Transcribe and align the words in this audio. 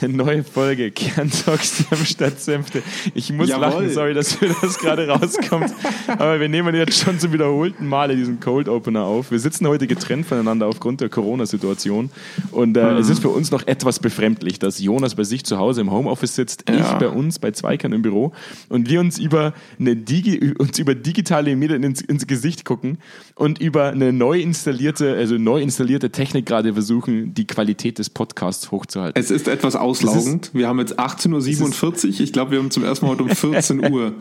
Eine 0.00 0.12
neue 0.14 0.42
Folge 0.44 0.90
Kerntalks 0.90 1.84
am 1.90 2.04
Stadtsenfte. 2.04 2.82
Ich 3.14 3.32
muss 3.32 3.48
Jawohl. 3.48 3.60
lachen, 3.62 3.90
sorry, 3.90 4.12
dass 4.12 4.40
mir 4.40 4.54
das 4.60 4.78
gerade 4.78 5.06
rauskommt. 5.08 5.72
Aber 6.08 6.40
wir 6.40 6.48
nehmen 6.48 6.74
jetzt 6.74 6.98
schon 6.98 7.18
zum 7.18 7.32
wiederholten 7.32 7.86
Male 7.86 8.16
diesen 8.16 8.40
Cold 8.40 8.68
Opener 8.68 9.04
auf. 9.04 9.30
Wir 9.30 9.38
sitzen 9.38 9.66
heute 9.68 9.86
getrennt 9.86 10.26
voneinander 10.26 10.66
aufgrund 10.66 11.00
der 11.00 11.08
Corona-Situation. 11.08 12.10
Und 12.50 12.76
äh, 12.76 12.98
es 12.98 13.08
ist 13.08 13.20
für 13.20 13.28
uns 13.28 13.50
noch 13.50 13.66
etwas 13.66 13.98
befremdlich, 14.00 14.58
dass 14.58 14.80
Jonas 14.80 15.14
bei 15.14 15.24
sich 15.24 15.44
zu 15.44 15.58
Hause 15.58 15.82
im 15.82 15.90
Homeoffice 15.90 16.34
sitzt, 16.34 16.64
ich 16.68 16.76
Ja. 16.76 16.98
bei 16.98 17.08
uns 17.08 17.38
bei 17.38 17.52
Zweikern 17.52 17.92
im 17.92 18.02
Büro 18.02 18.32
und 18.68 18.88
wir 18.88 19.00
uns 19.00 19.18
über, 19.18 19.54
eine 19.78 19.94
Digi 19.96 20.54
uns 20.58 20.78
über 20.78 20.94
digitale 20.94 21.54
Medien 21.56 21.82
ins, 21.84 22.00
ins 22.00 22.26
Gesicht 22.26 22.64
gucken 22.64 22.98
und 23.36 23.60
über 23.60 23.90
eine 23.90 24.12
neu 24.12 24.40
installierte, 24.40 25.14
also 25.14 25.36
neu 25.38 25.62
installierte 25.62 26.10
Technik 26.10 26.46
gerade 26.46 26.72
versuchen, 26.74 27.32
die 27.32 27.46
Qualität 27.46 27.98
des 27.98 28.10
Podcasts 28.10 28.70
hochzuhalten. 28.70 29.20
Es 29.20 29.30
ist 29.30 29.46
etwas 29.48 29.76
auslaugend. 29.84 30.50
wir 30.52 30.66
haben 30.68 30.78
jetzt 30.78 30.98
18.47 30.98 32.04
Uhr. 32.14 32.20
Ich 32.20 32.32
glaube, 32.32 32.52
wir 32.52 32.58
haben 32.58 32.70
zum 32.70 32.84
ersten 32.84 33.06
Mal 33.06 33.12
heute 33.12 33.22
um 33.24 33.28
14 33.52 33.92
Uhr. 33.92 34.12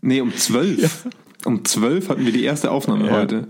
Nee, 0.00 0.20
um 0.20 0.34
12. 0.34 1.08
Um 1.44 1.64
12 1.64 2.08
hatten 2.08 2.24
wir 2.24 2.32
die 2.32 2.44
erste 2.44 2.70
Aufnahme 2.70 3.06
Ja. 3.06 3.12
heute. 3.12 3.48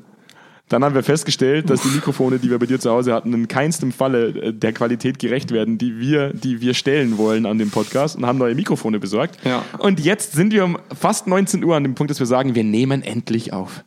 Dann 0.69 0.83
haben 0.83 0.97
wir 0.97 1.05
festgestellt, 1.05 1.71
dass 1.71 1.83
die 1.83 1.89
Mikrofone, 1.91 2.41
die 2.41 2.51
wir 2.51 2.59
bei 2.59 2.67
dir 2.67 2.81
zu 2.81 2.91
Hause 2.91 3.15
hatten, 3.15 3.33
in 3.33 3.47
keinstem 3.47 3.93
Falle 3.93 4.29
äh, 4.31 4.53
der 4.53 4.73
Qualität 4.73 5.21
gerecht 5.21 5.53
werden, 5.53 5.79
die 5.79 6.01
wir, 6.01 6.33
die 6.33 6.61
wir 6.61 6.75
stellen 6.75 7.19
wollen 7.19 7.47
an 7.47 7.59
dem 7.59 7.71
Podcast 7.71 8.17
und 8.17 8.27
haben 8.27 8.39
neue 8.39 8.57
Mikrofone 8.57 8.99
besorgt. 8.99 9.39
Ja. 9.45 9.65
Und 9.79 10.01
jetzt 10.01 10.33
sind 10.33 10.53
wir 10.53 10.65
um 10.65 10.77
fast 10.99 11.29
19 11.29 11.63
Uhr 11.63 11.77
an 11.77 11.85
dem 11.85 11.95
Punkt, 11.95 12.11
dass 12.11 12.19
wir 12.19 12.27
sagen, 12.27 12.57
wir 12.57 12.65
nehmen 12.65 13.03
endlich 13.03 13.53
auf. 13.53 13.85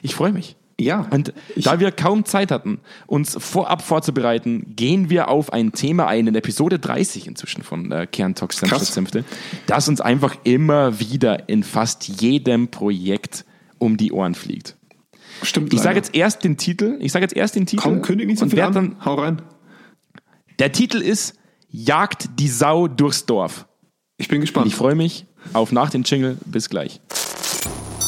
Ich 0.00 0.14
freue 0.14 0.32
mich. 0.32 0.56
Ja. 0.80 1.06
Und 1.10 1.32
da 1.56 1.78
wir 1.78 1.92
kaum 1.92 2.24
Zeit 2.24 2.50
hatten, 2.50 2.80
uns 3.06 3.36
vorab 3.38 3.82
vorzubereiten, 3.82 4.74
gehen 4.74 5.08
wir 5.08 5.28
auf 5.28 5.52
ein 5.52 5.72
Thema 5.72 6.08
ein, 6.08 6.26
in 6.26 6.34
Episode 6.34 6.78
30 6.78 7.28
inzwischen 7.28 7.62
von 7.62 7.92
äh, 7.92 8.06
Kerntalks 8.10 8.60
Krass. 8.60 8.92
Senfte, 8.92 9.24
das 9.66 9.88
uns 9.88 10.00
einfach 10.00 10.36
immer 10.44 10.98
wieder 10.98 11.48
in 11.48 11.62
fast 11.62 12.20
jedem 12.20 12.68
Projekt 12.68 13.44
um 13.78 13.96
die 13.96 14.12
Ohren 14.12 14.34
fliegt. 14.34 14.76
Stimmt. 15.42 15.72
Ich 15.72 15.80
sage 15.80 15.96
jetzt 15.96 16.14
erst 16.14 16.42
den 16.44 16.56
Titel. 16.56 16.96
Ich 17.00 17.12
sage 17.12 17.24
jetzt 17.24 17.36
erst 17.36 17.54
den 17.54 17.66
Titel. 17.66 17.82
Komm, 17.82 18.02
kündig 18.02 18.26
nicht 18.26 18.38
so 18.38 18.44
und 18.44 18.50
viel 18.50 18.60
an. 18.60 18.72
dann. 18.72 18.96
Hau 19.04 19.14
rein. 19.14 19.42
Der 20.58 20.72
Titel 20.72 20.98
ist 20.98 21.36
Jagt 21.68 22.38
die 22.38 22.48
Sau 22.48 22.86
durchs 22.88 23.26
Dorf. 23.26 23.66
Ich 24.16 24.28
bin 24.28 24.36
Und 24.36 24.42
gespannt. 24.42 24.66
ich 24.68 24.74
freue 24.76 24.94
mich 24.94 25.26
auf 25.52 25.72
nach 25.72 25.90
dem 25.90 26.02
Jingle. 26.04 26.38
Bis 26.46 26.68
gleich. 26.70 27.00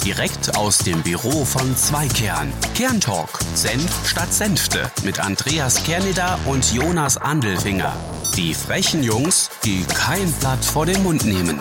Direkt 0.06 0.56
aus 0.56 0.78
dem 0.78 1.02
Büro 1.02 1.44
von 1.44 1.74
Zweikern. 1.74 2.52
Kerntalk. 2.76 3.40
Senf 3.54 4.08
statt 4.08 4.32
Senfte. 4.32 4.88
Mit 5.04 5.18
Andreas 5.18 5.82
Kerneder 5.82 6.38
und 6.46 6.72
Jonas 6.72 7.16
Andelfinger. 7.16 7.92
Die 8.36 8.54
frechen 8.54 9.02
Jungs, 9.02 9.50
die 9.64 9.82
kein 9.82 10.30
Blatt 10.38 10.64
vor 10.64 10.86
den 10.86 11.02
Mund 11.02 11.24
nehmen. 11.24 11.58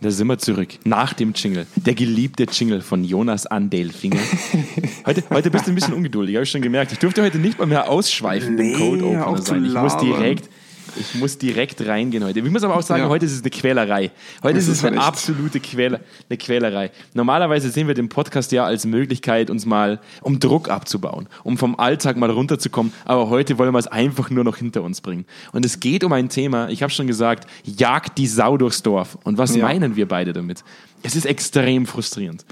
Da 0.00 0.10
sind 0.10 0.28
wir 0.28 0.38
zurück. 0.38 0.78
Nach 0.84 1.12
dem 1.12 1.34
Jingle. 1.34 1.66
Der 1.76 1.94
geliebte 1.94 2.44
Jingle 2.44 2.80
von 2.80 3.04
Jonas 3.04 3.44
Andelfinger. 3.44 4.20
Heute, 5.04 5.24
heute 5.28 5.50
bist 5.50 5.66
du 5.66 5.72
ein 5.72 5.74
bisschen 5.74 5.94
ungeduldig, 5.94 6.36
habe 6.36 6.44
ich 6.44 6.50
schon 6.50 6.62
gemerkt. 6.62 6.92
Ich 6.92 6.98
durfte 6.98 7.22
heute 7.22 7.38
nicht 7.38 7.58
mal 7.58 7.66
mehr 7.66 7.88
ausschweifen 7.88 8.56
Nee, 8.56 8.72
im 8.72 8.78
Code 8.78 9.04
Opener 9.06 9.42
sein. 9.42 9.64
Ich 9.64 9.72
muss 9.74 9.92
labern. 9.92 10.06
direkt. 10.06 10.48
Ich 10.96 11.14
muss 11.14 11.38
direkt 11.38 11.84
reingehen 11.86 12.24
heute. 12.24 12.40
Ich 12.40 12.50
muss 12.50 12.62
aber 12.64 12.76
auch 12.76 12.82
sagen, 12.82 13.02
Ja. 13.04 13.08
heute 13.08 13.26
ist 13.26 13.32
es 13.32 13.42
eine 13.42 13.50
Quälerei. 13.50 14.10
Heute 14.42 14.54
Das 14.54 14.64
ist 14.64 14.68
es 14.70 14.78
ist 14.78 14.84
eine 14.84 14.96
echt. 14.96 15.04
absolute 15.06 15.60
Quäler, 15.60 16.00
eine 16.28 16.36
Quälerei. 16.38 16.90
Normalerweise 17.14 17.70
sehen 17.70 17.86
wir 17.88 17.94
den 17.94 18.08
Podcast 18.08 18.52
ja 18.52 18.64
als 18.64 18.84
Möglichkeit, 18.86 19.50
uns 19.50 19.66
mal 19.66 20.00
um 20.22 20.40
Druck 20.40 20.68
abzubauen, 20.68 21.28
um 21.44 21.58
vom 21.58 21.78
Alltag 21.78 22.16
mal 22.16 22.30
runterzukommen. 22.30 22.92
Aber 23.04 23.28
heute 23.28 23.58
wollen 23.58 23.72
wir 23.72 23.78
es 23.78 23.86
einfach 23.86 24.30
nur 24.30 24.44
noch 24.44 24.56
hinter 24.56 24.82
uns 24.82 25.00
bringen. 25.00 25.24
Und 25.52 25.64
es 25.64 25.80
geht 25.80 26.04
um 26.04 26.12
ein 26.12 26.28
Thema, 26.28 26.68
ich 26.68 26.82
habe 26.82 26.92
schon 26.92 27.06
gesagt, 27.06 27.48
jagt 27.64 28.18
die 28.18 28.26
Sau 28.26 28.56
durchs 28.56 28.82
Dorf. 28.82 29.18
Und 29.24 29.38
was 29.38 29.54
Ja. 29.54 29.64
meinen 29.66 29.96
wir 29.96 30.08
beide 30.08 30.32
damit? 30.32 30.64
Es 31.02 31.14
ist 31.16 31.26
extrem 31.26 31.86
frustrierend. 31.86 32.44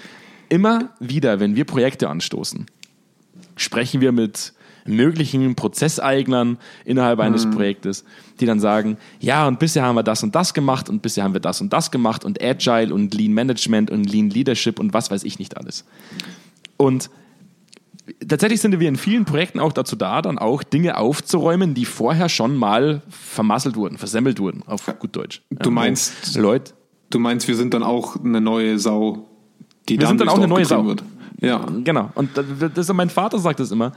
Immer 0.48 0.90
wieder, 1.00 1.40
wenn 1.40 1.56
wir 1.56 1.64
Projekte 1.64 2.08
anstoßen, 2.08 2.66
sprechen 3.56 4.00
wir 4.00 4.12
mit 4.12 4.52
möglichen 4.88 5.54
Prozesseignern 5.54 6.58
innerhalb 6.84 7.20
eines 7.20 7.50
Projektes, 7.50 8.04
die 8.40 8.46
dann 8.46 8.60
sagen, 8.60 8.96
ja, 9.20 9.46
und 9.46 9.58
bisher 9.58 9.84
haben 9.84 9.96
wir 9.96 10.02
das 10.02 10.22
und 10.22 10.34
das 10.34 10.54
gemacht 10.54 10.88
und 10.88 11.02
bisher 11.02 11.24
haben 11.24 11.32
wir 11.34 11.40
das 11.40 11.60
und 11.60 11.72
das 11.72 11.90
gemacht 11.90 12.24
und 12.24 12.42
Agile 12.42 12.92
und 12.94 13.14
Lean 13.14 13.32
Management 13.32 13.90
und 13.90 14.04
Lean 14.10 14.30
Leadership 14.30 14.78
und 14.78 14.92
was 14.94 15.10
weiß 15.10 15.24
ich 15.24 15.38
nicht 15.38 15.56
alles. 15.56 15.84
Und 16.76 17.10
tatsächlich 18.26 18.60
sind 18.60 18.78
wir 18.78 18.88
in 18.88 18.96
vielen 18.96 19.24
Projekten 19.24 19.60
auch 19.60 19.72
dazu 19.72 19.96
da, 19.96 20.22
dann 20.22 20.38
auch 20.38 20.62
Dinge 20.62 20.96
aufzuräumen, 20.98 21.74
die 21.74 21.84
vorher 21.84 22.28
schon 22.28 22.56
mal 22.56 23.02
vermasselt 23.08 23.76
wurden, 23.76 23.98
versemmelt 23.98 24.38
wurden, 24.38 24.62
auf 24.66 24.84
gut 24.98 25.16
Deutsch. 25.16 25.42
Du 25.50 25.70
meinst- 25.70 26.36
Leute, 26.36 26.72
Du 27.08 27.20
meinst, 27.20 27.46
wir 27.46 27.54
sind 27.54 27.72
dann 27.72 27.84
auch 27.84 28.16
eine 28.22 28.40
neue 28.40 28.78
Sau, 28.78 29.28
die 29.88 29.98
Wir 30.00 30.08
sind 30.08 30.20
dann 30.20 30.28
auch 30.28 30.38
eine 30.38 30.48
neue 30.48 30.64
Sau. 30.64 30.84
Wird. 30.86 31.04
Ja. 31.40 31.64
Genau. 31.84 32.10
Und 32.14 32.30
das, 32.36 32.44
das, 32.74 32.92
mein 32.92 33.10
Vater 33.10 33.38
sagt 33.38 33.60
das 33.60 33.70
immer. 33.70 33.92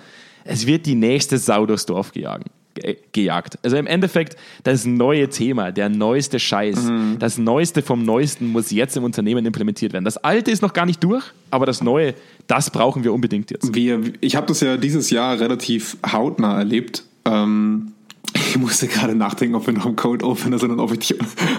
Es 0.46 0.66
wird 0.66 0.86
die 0.86 0.96
nächste 0.96 1.38
Sau 1.38 1.66
durchs 1.66 1.86
Dorf 1.86 2.12
gejagen, 2.12 2.46
ge- 2.76 2.98
gejagt. 3.12 3.60
Also 3.64 3.78
im 3.78 3.88
Endeffekt 3.88 4.36
das 4.64 4.86
neue 4.86 5.30
Thema, 5.30 5.72
der 5.72 5.90
neueste 5.90 6.40
Scheiß, 6.40 6.84
Mhm. 6.86 7.18
das 7.20 7.38
Neueste 7.38 7.82
vom 7.82 8.04
Neuesten 8.04 8.48
muss 8.52 8.72
jetzt 8.72 8.98
im 8.98 9.04
Unternehmen 9.04 9.46
implementiert 9.46 9.94
werden. 9.94 10.06
Das 10.06 10.18
Alte 10.18 10.52
ist 10.52 10.62
noch 10.62 10.74
gar 10.74 10.86
nicht 10.86 11.04
durch, 11.04 11.24
aber 11.52 11.66
das 11.66 11.84
Neue, 11.84 12.14
das 12.48 12.70
brauchen 12.72 13.04
wir 13.04 13.14
unbedingt 13.14 13.52
jetzt. 13.52 13.74
Wir, 13.76 14.02
ich 14.22 14.36
habe 14.36 14.48
das 14.48 14.62
ja 14.62 14.78
dieses 14.78 15.10
Jahr 15.10 15.40
relativ 15.40 15.98
hautnah 16.12 16.58
erlebt. 16.58 17.04
Ähm, 17.26 17.92
ich 18.34 18.58
musste 18.58 18.88
gerade 18.88 19.16
nachdenken, 19.16 19.56
ob 19.56 19.66
wir 19.68 19.74
noch 19.74 19.86
im 19.86 19.96
Code 19.96 20.24
Opener 20.26 20.58
sind 20.60 20.72
und 20.72 20.80
ob 20.80 20.92
ich, 20.94 21.16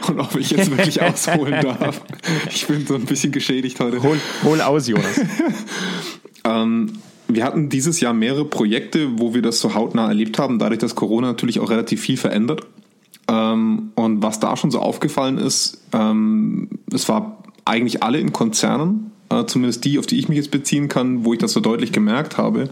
und 0.08 0.18
ob 0.20 0.34
ich 0.36 0.50
jetzt 0.50 0.70
wirklich 0.76 1.00
ausholen 1.02 1.60
darf. 1.62 2.00
Ich 2.50 2.66
bin 2.66 2.86
so 2.86 2.94
ein 2.94 3.04
bisschen 3.04 3.30
geschädigt 3.32 3.78
heute. 3.80 4.02
Hol, 4.02 4.18
hol 4.44 4.60
aus, 4.60 4.88
Jonas. 4.88 5.20
Ähm, 6.44 6.92
wir 7.34 7.44
hatten 7.44 7.68
dieses 7.68 8.00
Jahr 8.00 8.12
mehrere 8.12 8.44
Projekte, 8.44 9.18
wo 9.18 9.34
wir 9.34 9.42
das 9.42 9.60
so 9.60 9.74
hautnah 9.74 10.08
erlebt 10.08 10.38
haben, 10.38 10.58
dadurch, 10.58 10.80
dass 10.80 10.94
Corona 10.94 11.28
natürlich 11.28 11.60
auch 11.60 11.70
relativ 11.70 12.00
viel 12.00 12.16
verändert. 12.16 12.62
Ähm, 13.28 13.92
und 13.94 14.22
was 14.22 14.40
da 14.40 14.56
schon 14.56 14.70
so 14.70 14.80
aufgefallen 14.80 15.38
ist, 15.38 15.82
ähm, 15.92 16.68
es 16.92 17.08
war 17.08 17.42
eigentlich 17.64 18.02
alle 18.02 18.18
in 18.18 18.32
Konzernen, 18.32 19.12
äh, 19.28 19.44
zumindest 19.46 19.84
die, 19.84 19.98
auf 19.98 20.06
die 20.06 20.18
ich 20.18 20.28
mich 20.28 20.36
jetzt 20.36 20.50
beziehen 20.50 20.88
kann, 20.88 21.24
wo 21.24 21.32
ich 21.32 21.38
das 21.38 21.52
so 21.52 21.60
deutlich 21.60 21.92
gemerkt 21.92 22.38
habe. 22.38 22.70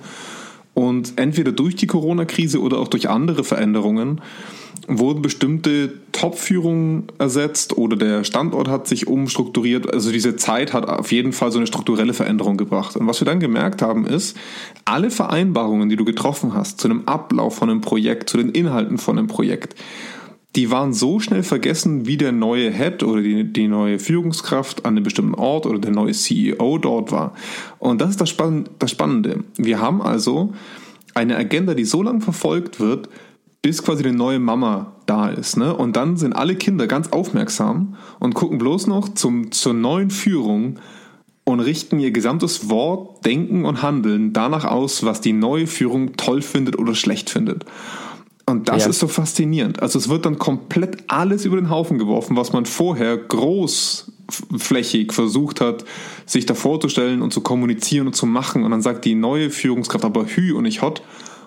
Und 0.78 1.14
entweder 1.16 1.50
durch 1.50 1.74
die 1.74 1.88
Corona-Krise 1.88 2.60
oder 2.60 2.78
auch 2.78 2.86
durch 2.86 3.08
andere 3.08 3.42
Veränderungen 3.42 4.20
wurden 4.86 5.22
bestimmte 5.22 5.94
Top-Führungen 6.12 7.08
ersetzt 7.18 7.76
oder 7.76 7.96
der 7.96 8.22
Standort 8.22 8.68
hat 8.68 8.86
sich 8.86 9.08
umstrukturiert. 9.08 9.92
Also 9.92 10.12
diese 10.12 10.36
Zeit 10.36 10.72
hat 10.72 10.88
auf 10.88 11.10
jeden 11.10 11.32
Fall 11.32 11.50
so 11.50 11.58
eine 11.58 11.66
strukturelle 11.66 12.14
Veränderung 12.14 12.56
gebracht. 12.56 12.94
Und 12.96 13.08
was 13.08 13.20
wir 13.20 13.26
dann 13.26 13.40
gemerkt 13.40 13.82
haben, 13.82 14.06
ist, 14.06 14.36
alle 14.84 15.10
Vereinbarungen, 15.10 15.88
die 15.88 15.96
du 15.96 16.04
getroffen 16.04 16.54
hast 16.54 16.80
zu 16.80 16.86
einem 16.86 17.02
Ablauf 17.06 17.56
von 17.56 17.70
einem 17.70 17.80
Projekt, 17.80 18.30
zu 18.30 18.36
den 18.36 18.50
Inhalten 18.50 18.98
von 18.98 19.18
einem 19.18 19.26
Projekt, 19.26 19.74
die 20.56 20.70
waren 20.70 20.92
so 20.92 21.20
schnell 21.20 21.42
vergessen, 21.42 22.06
wie 22.06 22.16
der 22.16 22.32
neue 22.32 22.70
Head 22.70 23.03
oder 23.03 23.20
die, 23.20 23.53
die 23.53 23.69
neue 23.69 23.98
Führungskraft 23.98 24.84
an 24.84 24.97
einem 24.97 25.04
bestimmten 25.04 25.34
Ort 25.34 25.66
oder 25.66 25.78
der 25.78 25.91
neue 25.91 26.12
CEO 26.12 26.78
dort 26.78 27.12
war. 27.12 27.34
Und 27.78 28.00
das 28.00 28.10
ist 28.10 28.20
das, 28.20 28.31
Spann 28.31 28.69
das 28.78 28.91
Spannende. 28.91 29.44
Wir 29.56 29.81
haben 29.81 30.00
also 30.00 30.54
eine 31.14 31.37
Agenda, 31.37 31.75
die 31.75 31.84
so 31.84 32.03
lange 32.03 32.20
verfolgt 32.20 32.81
wird, 32.81 33.08
bis 33.60 33.82
quasi 33.82 34.04
eine 34.04 34.16
neue 34.16 34.38
Mama 34.38 34.94
da 35.06 35.28
ist. 35.28 35.56
Ne? 35.56 35.75
Und 35.75 35.97
dann 35.97 36.16
sind 36.16 36.32
alle 36.32 36.56
Kinder 36.56 36.87
ganz 36.87 37.08
aufmerksam 37.08 37.97
und 38.19 38.34
gucken 38.34 38.58
bloß 38.58 38.87
noch 38.87 39.10
zum, 39.10 39.53
zur 39.53 39.75
neuen 39.75 40.10
Führung 40.10 40.78
und 41.44 41.60
richten 41.60 41.98
ihr 41.98 42.10
gesamtes 42.10 42.69
Wort, 42.70 43.25
Denken 43.25 43.64
und 43.64 43.82
Handeln 43.82 44.32
danach 44.32 44.64
aus, 44.64 45.04
was 45.04 45.20
die 45.20 45.32
neue 45.32 45.66
Führung 45.66 46.16
toll 46.16 46.42
findet 46.42 46.78
oder 46.78 46.94
schlecht 46.94 47.31
findet. 47.31 47.64
Und 48.48 48.69
das 48.69 48.84
Ja. 48.84 48.91
ist 48.91 48.98
so 48.98 49.08
faszinierend. 49.08 49.82
Also 49.82 49.99
es 49.99 50.08
wird 50.08 50.25
dann 50.26 50.38
komplett 50.38 51.05
alles 51.08 51.44
über 51.44 51.56
den 51.56 51.70
Haufen 51.70 51.99
geworfen, 51.99 52.37
was 52.37 52.52
man 52.52 52.64
vorher 52.67 53.17
großflächig 53.17 55.12
versucht 55.12 55.61
hat, 55.61 55.84
sich 56.26 56.46
da 56.46 56.55
vorzustellen 56.55 57.22
und 57.22 57.32
zu 57.32 57.40
kommunizieren 57.43 58.06
und 58.06 58.14
zu 58.14 58.26
machen. 58.26 58.64
Und 58.64 58.70
dann 58.70 58.82
sagt 58.82 59.05
die 59.05 59.14
neue 59.14 59.50
Führungskraft 59.50 60.05
aber 60.05 60.25
Hü 60.26 60.52
und 60.55 60.62
nicht 60.62 60.82
Hot. 60.82 61.02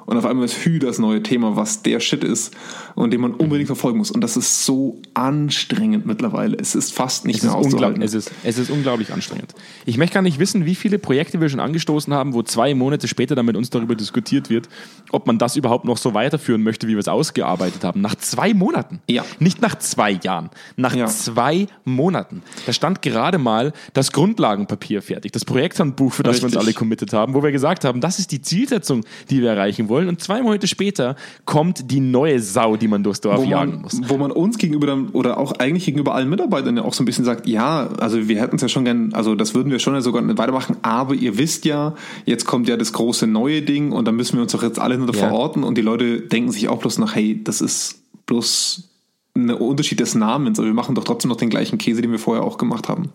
Und 0.05 0.17
auf 0.17 0.25
einmal 0.25 0.45
ist 0.45 0.55
Hü 0.65 0.79
das 0.79 0.99
neue 0.99 1.23
Thema, 1.23 1.55
was 1.55 1.83
der 1.83 1.99
Shit 1.99 2.23
ist 2.23 2.53
und 2.95 3.11
den 3.11 3.21
man 3.21 3.33
unbedingt 3.33 3.67
verfolgen 3.67 3.97
muss. 3.99 4.11
Und 4.11 4.21
das 4.21 4.35
ist 4.35 4.65
so 4.65 4.99
anstrengend 5.13 6.05
mittlerweile. 6.05 6.57
Es 6.57 6.75
ist 6.75 6.93
fast 6.93 7.25
nicht 7.25 7.37
Es 7.37 7.43
mehr 7.43 7.55
auszuhalten. 7.55 8.01
es, 8.01 8.13
ist, 8.13 8.31
es 8.43 8.57
ist 8.57 8.69
unglaublich 8.69 9.13
anstrengend. 9.13 9.53
Ich 9.85 9.97
möchte 9.97 10.15
gar 10.15 10.21
nicht 10.21 10.39
wissen, 10.39 10.65
wie 10.65 10.75
viele 10.75 10.99
Projekte 10.99 11.39
wir 11.39 11.47
schon 11.49 11.59
angestoßen 11.59 12.13
haben, 12.13 12.33
wo 12.33 12.43
zwei 12.43 12.73
Monate 12.75 13.07
später 13.07 13.35
dann 13.35 13.45
mit 13.45 13.55
uns 13.55 13.69
darüber 13.69 13.95
diskutiert 13.95 14.49
wird, 14.49 14.67
ob 15.11 15.27
man 15.27 15.37
das 15.37 15.55
überhaupt 15.55 15.85
noch 15.85 15.97
so 15.97 16.13
weiterführen 16.13 16.63
möchte, 16.63 16.87
wie 16.87 16.93
wir 16.93 16.99
es 16.99 17.07
ausgearbeitet 17.07 17.83
haben. 17.83 18.01
Nach 18.01 18.15
zwei 18.15 18.53
Monaten. 18.53 18.99
Ja. 19.09 19.23
Nicht 19.39 19.61
nach 19.61 19.75
zwei 19.79 20.11
Jahren. 20.23 20.49
Nach 20.75 20.95
Ja. 20.95 21.05
zwei 21.07 21.67
Monaten. 21.85 22.43
Da 22.65 22.73
stand 22.73 23.01
gerade 23.01 23.37
mal 23.37 23.71
das 23.93 24.11
Grundlagenpapier 24.11 25.01
fertig, 25.01 25.31
das 25.31 25.45
Projekthandbuch, 25.45 26.11
für 26.11 26.23
das 26.23 26.37
wir 26.41 26.45
uns 26.45 26.53
Richtig. 26.55 26.67
alle 26.67 26.73
committed 26.73 27.13
haben, 27.13 27.33
wo 27.33 27.43
wir 27.43 27.51
gesagt 27.51 27.85
haben, 27.85 28.01
das 28.01 28.19
ist 28.19 28.31
die 28.31 28.41
Zielsetzung, 28.41 29.03
die 29.29 29.41
wir 29.41 29.51
erreichen 29.51 29.87
wollen. 29.89 30.00
Wollen. 30.01 30.09
Und 30.15 30.21
zwei 30.21 30.41
Monate 30.41 30.67
später 30.67 31.15
kommt 31.45 31.89
die 31.91 31.99
neue 31.99 32.39
Sau, 32.39 32.75
die 32.75 32.87
man 32.87 33.03
durchs 33.03 33.21
Dorf 33.21 33.39
wo 33.39 33.43
jagen 33.43 33.71
man, 33.73 33.81
muss. 33.83 34.01
wo 34.07 34.17
man 34.17 34.31
uns 34.31 34.57
gegenüber 34.57 34.87
dann, 34.87 35.09
oder 35.09 35.37
auch 35.37 35.53
eigentlich 35.53 35.85
gegenüber 35.85 36.13
allen 36.15 36.29
Mitarbeitern 36.29 36.77
ja 36.77 36.83
auch 36.83 36.93
so 36.93 37.03
ein 37.03 37.05
bisschen 37.05 37.25
sagt, 37.25 37.47
ja, 37.47 37.87
also 37.99 38.27
wir 38.27 38.41
hätten 38.41 38.57
es 38.57 38.61
ja 38.61 38.67
schon 38.69 38.85
gern, 38.85 39.13
also 39.13 39.35
das 39.35 39.53
würden 39.55 39.71
wir 39.71 39.79
schon 39.79 39.93
ja 39.93 40.01
sogar 40.01 40.21
weitermachen, 40.37 40.77
aber 40.81 41.13
ihr 41.15 41.37
wisst 41.37 41.65
ja, 41.65 41.95
jetzt 42.25 42.45
kommt 42.45 42.67
ja 42.67 42.77
das 42.77 42.93
große 42.93 43.27
neue 43.27 43.61
Ding 43.61 43.91
und 43.91 44.05
dann 44.07 44.15
müssen 44.15 44.35
wir 44.37 44.43
uns 44.43 44.51
doch 44.51 44.63
jetzt 44.63 44.79
alle 44.79 44.97
nur 44.97 45.07
Ja. 45.13 45.27
verorten 45.27 45.63
und 45.63 45.77
die 45.77 45.81
Leute 45.81 46.21
denken 46.21 46.51
sich 46.51 46.67
auch 46.69 46.79
bloß 46.79 46.97
nach, 46.99 47.15
hey, 47.15 47.41
das 47.43 47.61
ist 47.61 48.01
bloß 48.25 48.90
ein 49.33 49.49
Unterschied 49.49 49.99
des 50.01 50.13
Namens, 50.13 50.59
aber 50.59 50.67
wir 50.67 50.73
machen 50.73 50.93
doch 50.93 51.05
trotzdem 51.05 51.29
noch 51.29 51.37
den 51.37 51.49
gleichen 51.49 51.77
Käse, 51.77 52.01
den 52.01 52.11
wir 52.11 52.19
vorher 52.19 52.43
auch 52.43 52.57
gemacht 52.57 52.89
haben. 52.89 53.09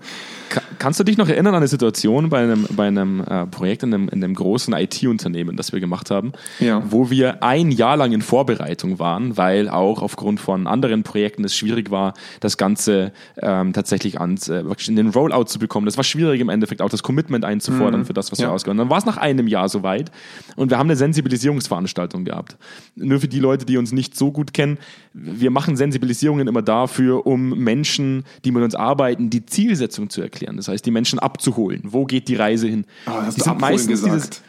Ka- 0.49 0.63
Kannst 0.79 0.99
du 1.01 1.05
dich 1.05 1.17
noch 1.19 1.29
erinnern 1.29 1.55
an 1.55 1.59
eine 1.59 1.69
Situation 1.69 2.29
bei 2.31 2.43
einem, 2.43 2.67
bei 2.71 2.87
einem 2.87 3.21
äh, 3.21 3.47
Projekt 3.47 3.83
in 3.83 3.93
einem, 3.93 4.09
in 4.09 4.23
einem 4.25 4.35
großen 4.35 4.73
IT-Unternehmen, 4.75 5.57
das 5.57 5.73
wir 5.73 5.81
gemacht 5.81 6.11
haben, 6.11 6.33
Ja. 6.61 6.83
wo 6.89 7.11
wir 7.11 7.43
ein 7.43 7.71
Jahr 7.71 7.97
lang 7.99 8.13
in 8.13 8.23
Vorbereitung 8.23 8.99
waren, 8.99 9.37
weil 9.37 9.69
auch 9.69 10.01
aufgrund 10.01 10.41
von 10.41 10.67
anderen 10.67 11.03
Projekten 11.03 11.45
es 11.45 11.55
schwierig 11.57 11.91
war, 11.91 12.15
das 12.41 12.57
Ganze 12.57 13.13
ähm, 13.39 13.73
tatsächlich 13.75 14.19
ans, 14.21 14.49
äh, 14.49 14.63
in 14.89 14.97
den 14.97 15.09
Rollout 15.11 15.45
zu 15.45 15.59
bekommen. 15.59 15.85
Das 15.87 15.97
war 15.99 16.05
schwierig 16.05 16.41
im 16.41 16.49
Endeffekt 16.49 16.81
auch 16.81 16.91
das 16.91 17.03
Commitment 17.03 17.45
einzufordern 17.45 18.05
für 18.07 18.15
das, 18.15 18.33
was 18.33 18.39
wir 18.39 18.47
Ja. 18.47 18.53
ausgehört 18.53 18.79
haben. 18.79 18.87
Dann 18.87 18.91
war 18.91 18.99
es 18.99 19.05
nach 19.07 19.17
einem 19.19 19.49
Jahr 19.49 19.69
soweit 19.69 20.11
und 20.57 20.71
wir 20.71 20.79
haben 20.79 20.87
eine 20.89 20.97
Sensibilisierungsveranstaltung 20.97 22.25
gehabt. 22.25 22.57
Nur 22.95 23.21
für 23.21 23.29
die 23.29 23.41
Leute, 23.41 23.67
die 23.67 23.77
uns 23.77 23.93
nicht 23.93 24.17
so 24.17 24.33
gut 24.33 24.55
kennen, 24.55 24.79
wir 25.13 25.51
machen 25.51 25.77
Sensibilisierungen 26.07 26.49
immer 26.49 26.63
dafür, 26.63 27.27
um 27.27 27.51
Menschen, 27.51 28.25
die 28.45 28.53
mit 28.53 28.63
uns 28.63 28.75
arbeiten, 28.75 29.31
die 29.31 29.45
Zielsetzung 29.45 30.09
zu 30.11 30.23
erklären. 30.23 30.57
Das 30.57 30.69
heißt, 30.69 30.85
die 30.87 30.91
Menschen 30.91 31.19
abzuholen. 31.19 31.83
Wo 31.85 32.05
geht 32.05 32.29
die 32.29 32.37
Reise 32.37 32.69
hin? 32.69 32.85
Du 33.05 33.13
sind 33.31 33.43
abholen 33.43 33.61
meistens 33.61 34.03
gesagt. 34.03 34.15
dieses- 34.15 34.43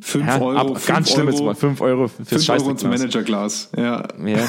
5 0.00 0.26
Ja, 0.26 0.40
Euro, 0.40 0.56
ab, 0.58 0.66
fünf 0.68 0.86
ganz 0.86 1.10
schlimmes 1.12 1.40
Mal. 1.42 1.54
5 1.54 1.80
Euro 1.82 2.08
fürs 2.08 2.16
5 2.28 2.48
Euro 2.48 2.70
ins 2.70 2.80
Scheißdreckglas. 2.80 2.98
Managerglas. 3.00 3.70
Ja. 3.76 4.02
Ja. 4.24 4.48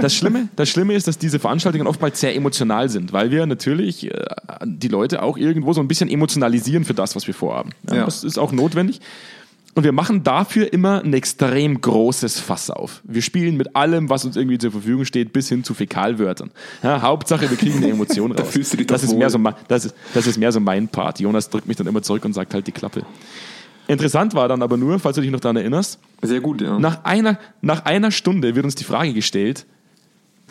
Das, 0.00 0.14
Schlimme, 0.14 0.48
das 0.56 0.68
Schlimme 0.68 0.92
ist, 0.94 1.08
dass 1.08 1.16
diese 1.16 1.38
Veranstaltungen 1.38 1.86
oftmals 1.86 2.20
sehr 2.20 2.36
emotional 2.36 2.88
sind, 2.90 3.12
weil 3.12 3.30
wir 3.30 3.46
natürlich 3.46 4.04
äh, 4.12 4.24
die 4.64 4.88
Leute 4.88 5.22
auch 5.22 5.38
irgendwo 5.38 5.72
so 5.72 5.80
ein 5.80 5.88
bisschen 5.88 6.08
emotionalisieren 6.10 6.84
für 6.84 6.92
das, 6.94 7.16
was 7.16 7.26
wir 7.26 7.32
vorhaben. 7.34 7.70
Ja, 7.88 7.96
Ja. 7.96 8.04
Das 8.04 8.22
ist 8.24 8.38
auch 8.38 8.52
notwendig. 8.52 9.00
Und 9.76 9.82
wir 9.82 9.90
machen 9.92 10.22
dafür 10.22 10.72
immer 10.72 11.02
ein 11.02 11.12
extrem 11.14 11.80
großes 11.80 12.38
Fass 12.38 12.70
auf. 12.70 13.00
Wir 13.04 13.22
spielen 13.22 13.56
mit 13.56 13.74
allem, 13.74 14.08
was 14.08 14.24
uns 14.24 14.36
irgendwie 14.36 14.58
zur 14.58 14.70
Verfügung 14.70 15.04
steht, 15.04 15.32
bis 15.32 15.48
hin 15.48 15.64
zu 15.64 15.74
Fäkalwörtern. 15.74 16.52
Ja, 16.84 17.02
Hauptsache, 17.02 17.50
wir 17.50 17.56
kriegen 17.56 17.78
eine 17.78 17.88
Emotion 17.90 18.30
raus. 18.38 18.48
fühlst 18.50 18.72
du 18.72 18.76
dich 18.76 18.86
das, 18.86 19.02
ist 19.02 19.16
mehr 19.16 19.30
so, 19.30 19.38
mein- 19.38 19.54
das, 19.66 19.86
ist, 19.86 19.96
das 20.14 20.28
ist 20.28 20.38
mehr 20.38 20.52
so 20.52 20.60
mein 20.60 20.86
Part. 20.88 21.18
Jonas 21.18 21.50
drückt 21.50 21.66
mich 21.66 21.76
dann 21.76 21.88
immer 21.88 22.02
zurück 22.02 22.24
und 22.24 22.34
sagt 22.34 22.54
halt 22.54 22.68
die 22.68 22.72
Klappe. 22.72 23.04
Interessant 23.88 24.32
war 24.34 24.46
dann 24.48 24.62
aber 24.62 24.76
nur, 24.76 24.98
falls 25.00 25.16
du 25.16 25.22
dich 25.22 25.30
noch 25.32 25.40
daran 25.40 25.56
erinnerst, 25.56 25.98
Sehr 26.22 26.40
gut, 26.40 26.60
ja. 26.62 26.78
nach 26.78 27.04
einer, 27.04 27.38
nach 27.60 27.84
einer 27.84 28.12
Stunde 28.12 28.54
wird 28.54 28.64
uns 28.64 28.76
die 28.76 28.84
Frage 28.84 29.12
gestellt, 29.12 29.66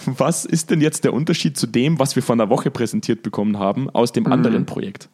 was 0.06 0.44
ist 0.44 0.70
denn 0.70 0.82
jetzt 0.82 1.04
der 1.04 1.14
Unterschied 1.14 1.58
zu 1.58 1.66
dem, 1.66 1.98
was 1.98 2.16
wir 2.16 2.24
vor 2.24 2.34
einer 2.34 2.50
Woche 2.50 2.72
präsentiert 2.72 3.24
bekommen 3.24 3.58
haben, 3.58 3.90
aus 3.90 4.12
dem 4.12 4.28
anderen 4.28 4.66
Projekt? 4.66 5.08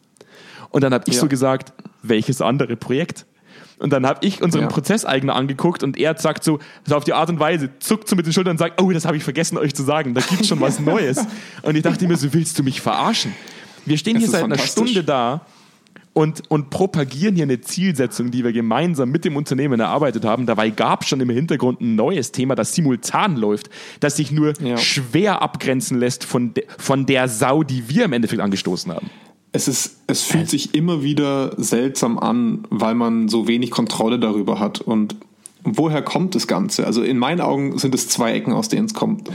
Und 0.71 0.83
dann 0.83 0.93
habe 0.93 1.03
ich 1.07 1.15
Ja. 1.15 1.21
so 1.21 1.27
gesagt, 1.27 1.73
welches 2.01 2.41
andere 2.41 2.75
Projekt? 2.75 3.25
Und 3.79 3.91
dann 3.93 4.05
habe 4.05 4.19
ich 4.25 4.41
unseren 4.41 4.63
Ja. 4.63 4.67
Prozesseigner 4.67 5.35
angeguckt 5.35 5.83
und 5.83 5.97
er 5.97 6.17
sagt 6.17 6.43
so, 6.43 6.59
so 6.85 6.95
auf 6.95 7.05
die 7.05 7.13
Art 7.13 7.29
und 7.29 7.39
Weise, 7.39 7.69
zuckt 7.79 8.09
so 8.09 8.15
mit 8.15 8.25
den 8.25 8.33
Schultern 8.33 8.51
und 8.51 8.57
sagt, 8.57 8.81
oh, 8.81 8.91
das 8.91 9.05
habe 9.05 9.15
ich 9.17 9.23
vergessen 9.23 9.57
euch 9.57 9.73
zu 9.73 9.83
sagen, 9.83 10.13
da 10.13 10.21
gibt 10.21 10.45
schon 10.45 10.59
was 10.59 10.79
Neues. 10.81 11.25
Und 11.61 11.75
ich 11.75 11.83
dachte 11.83 12.07
mir 12.07 12.17
so, 12.17 12.33
willst 12.33 12.59
du 12.59 12.63
mich 12.63 12.81
verarschen? 12.81 13.33
Wir 13.85 13.97
stehen 13.97 14.17
Es 14.17 14.23
hier 14.23 14.31
seit 14.31 14.43
einer. 14.43 14.57
Stunde 14.57 15.03
da 15.03 15.41
und, 16.13 16.43
und 16.49 16.69
propagieren 16.69 17.35
hier 17.35 17.43
eine 17.43 17.61
Zielsetzung, 17.61 18.31
die 18.31 18.43
wir 18.43 18.51
gemeinsam 18.51 19.09
mit 19.09 19.23
dem 19.23 19.37
Unternehmen 19.37 19.79
erarbeitet 19.79 20.25
haben. 20.25 20.45
Dabei 20.45 20.69
gab 20.71 21.03
es 21.03 21.07
schon 21.09 21.21
im 21.21 21.29
Hintergrund 21.29 21.79
ein 21.79 21.95
neues 21.95 22.33
Thema, 22.33 22.55
das 22.55 22.75
simultan 22.75 23.37
läuft, 23.37 23.69
das 24.01 24.17
sich 24.17 24.31
nur 24.31 24.53
Ja. 24.61 24.75
schwer 24.77 25.41
abgrenzen 25.41 25.97
lässt 25.99 26.25
von, 26.25 26.53
de, 26.53 26.65
von 26.77 27.05
der 27.05 27.29
Sau, 27.29 27.63
die 27.63 27.87
wir 27.87 28.05
im 28.05 28.13
Endeffekt 28.13 28.41
angestoßen 28.41 28.91
haben. 28.91 29.09
Es 29.51 29.67
ist, 29.67 29.97
es 30.07 30.23
fühlt 30.23 30.49
sich 30.49 30.75
immer 30.75 31.01
wieder 31.01 31.53
seltsam 31.57 32.19
an, 32.19 32.65
weil 32.69 32.95
man 32.95 33.29
so 33.29 33.47
wenig 33.47 33.71
Kontrolle 33.71 34.19
darüber 34.19 34.59
hat. 34.59 34.81
Und 34.81 35.15
woher 35.63 36.01
kommt 36.01 36.35
das 36.35 36.47
Ganze? 36.47 36.85
Also 36.85 37.01
in 37.01 37.17
meinen 37.17 37.41
Augen 37.41 37.77
sind 37.77 37.95
es 37.95 38.07
zwei 38.09 38.33
Ecken, 38.33 38.53
aus 38.53 38.69
denen 38.69 38.85
es 38.85 38.93
kommt. 38.93 39.29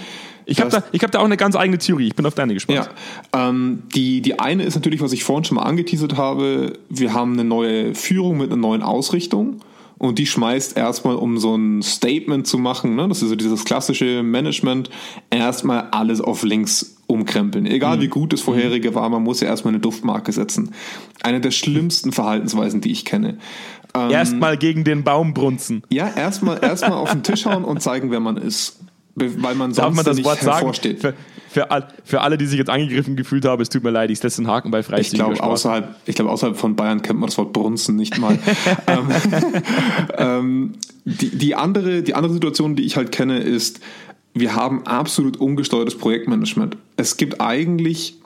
Ich 0.47 0.61
habe 0.61 0.71
da, 0.71 0.85
ich 0.93 1.03
hab 1.03 1.11
da 1.11 1.21
auch 1.21 1.25
eine 1.25 1.37
ganz 1.37 1.57
eigene 1.57 1.79
Theorie. 1.79 2.09
Ich 2.09 2.15
bin 2.15 2.27
auf 2.27 2.35
deine 2.35 2.55
gespannt. 2.55 2.91
Ja, 3.33 3.49
ähm, 3.49 3.85
die, 3.95 4.21
die 4.21 4.39
eine 4.39 4.63
ist 4.65 4.75
natürlich, 4.75 5.01
was 5.01 5.13
ich 5.13 5.25
vorhin 5.25 5.45
schon 5.45 5.57
mal 5.57 5.63
angeteasert 5.63 6.17
habe, 6.17 6.75
wir 6.89 7.15
haben 7.15 7.33
eine 7.33 7.45
neue 7.45 7.95
Führung 7.95 8.39
mit 8.39 8.53
einer 8.53 8.61
neuen 8.61 8.83
Ausrichtung 8.83 9.61
und 9.99 10.19
die 10.19 10.27
schmeißt 10.27 10.77
erstmal, 10.77 11.17
um 11.17 11.39
so 11.39 11.57
ein 11.57 11.83
Statement 11.83 12.47
zu 12.47 12.59
machen, 12.59 12.95
ne, 12.95 13.09
das 13.09 13.23
ist 13.23 13.29
so 13.31 13.37
dieses 13.37 13.65
klassische 13.65 14.23
Management, 14.23 14.91
erstmal 15.31 15.89
alles 15.93 16.21
auf 16.21 16.43
links 16.43 16.94
umkrempeln. 17.07 17.67
Egal 17.67 18.01
wie 18.01 18.09
gut 18.09 18.33
das 18.33 18.41
vorherige 18.41 18.95
war, 18.95 19.09
man 19.09 19.23
muss 19.23 19.41
ja 19.41 19.49
erstmal 19.49 19.75
eine 19.75 19.81
Duftmarke 19.81 20.33
setzen. 20.33 20.73
Eine 21.23 21.41
der 21.41 21.51
schlimmsten 21.51 22.13
Verhaltensweisen, 22.13 22.81
die 22.81 22.91
ich 22.91 23.05
kenne. 23.05 23.39
Ähm, 23.95 24.11
Erstmal 24.11 24.57
gegen 24.57 24.85
den 24.85 25.05
Baum 25.05 25.35
brunzen. 25.35 25.83
ja, 25.89 26.09
erstmal 26.09 26.63
erstmal 26.63 26.99
auf 26.99 27.13
den 27.13 27.23
Tisch 27.23 27.45
hauen 27.47 27.65
und 27.65 27.81
zeigen, 27.83 28.11
wer 28.11 28.21
man 28.21 28.37
ist. 28.37 28.81
Weil 29.17 29.55
man 29.55 29.73
Darf 29.73 29.85
sonst 29.87 29.97
man 29.97 30.05
das 30.05 30.17
nicht 30.17 30.27
Wort 30.27 30.41
sagen? 30.41 30.57
hervorsteht. 30.57 31.01
Für, 31.01 31.15
für, 31.49 31.71
all, 31.71 31.87
für 32.03 32.21
alle, 32.23 32.37
die 32.37 32.47
sich 32.47 32.59
jetzt 32.59 32.69
angegriffen 32.69 33.15
gefühlt 33.15 33.45
haben, 33.45 33.63
es 33.63 33.69
tut 33.69 33.85
mir 33.85 33.91
leid, 33.91 34.11
ich 34.11 34.19
setze 34.19 34.43
den 34.43 34.51
Haken 34.51 34.73
bei 34.73 34.81
Ich 34.81 34.87
freizügiger 34.87 35.31
glaube, 35.31 35.45
außerhalb, 35.45 35.95
ich 36.05 36.17
glaube, 36.17 36.33
außerhalb 36.33 36.57
von 36.57 36.75
Bayern 36.75 37.01
kennt 37.01 37.21
man 37.21 37.29
das 37.29 37.39
Wort 37.39 37.53
Brunzen 37.53 37.95
nicht 37.95 38.19
mal. 38.19 38.37
ähm, 38.89 39.09
ähm, 40.19 40.73
die, 41.05 41.31
die, 41.31 41.55
andere, 41.55 42.03
die 42.03 42.15
andere 42.15 42.33
Situation, 42.33 42.75
die 42.75 42.83
ich 42.83 42.97
halt 42.97 43.13
kenne, 43.13 43.39
ist, 43.39 43.79
wir 44.35 44.55
haben 44.55 44.85
absolut 44.85 45.37
ungesteuertes 45.39 45.97
Projektmanagement. 45.97 46.77
Es 46.97 47.17
gibt 47.17 47.41
eigentlich 47.41 48.19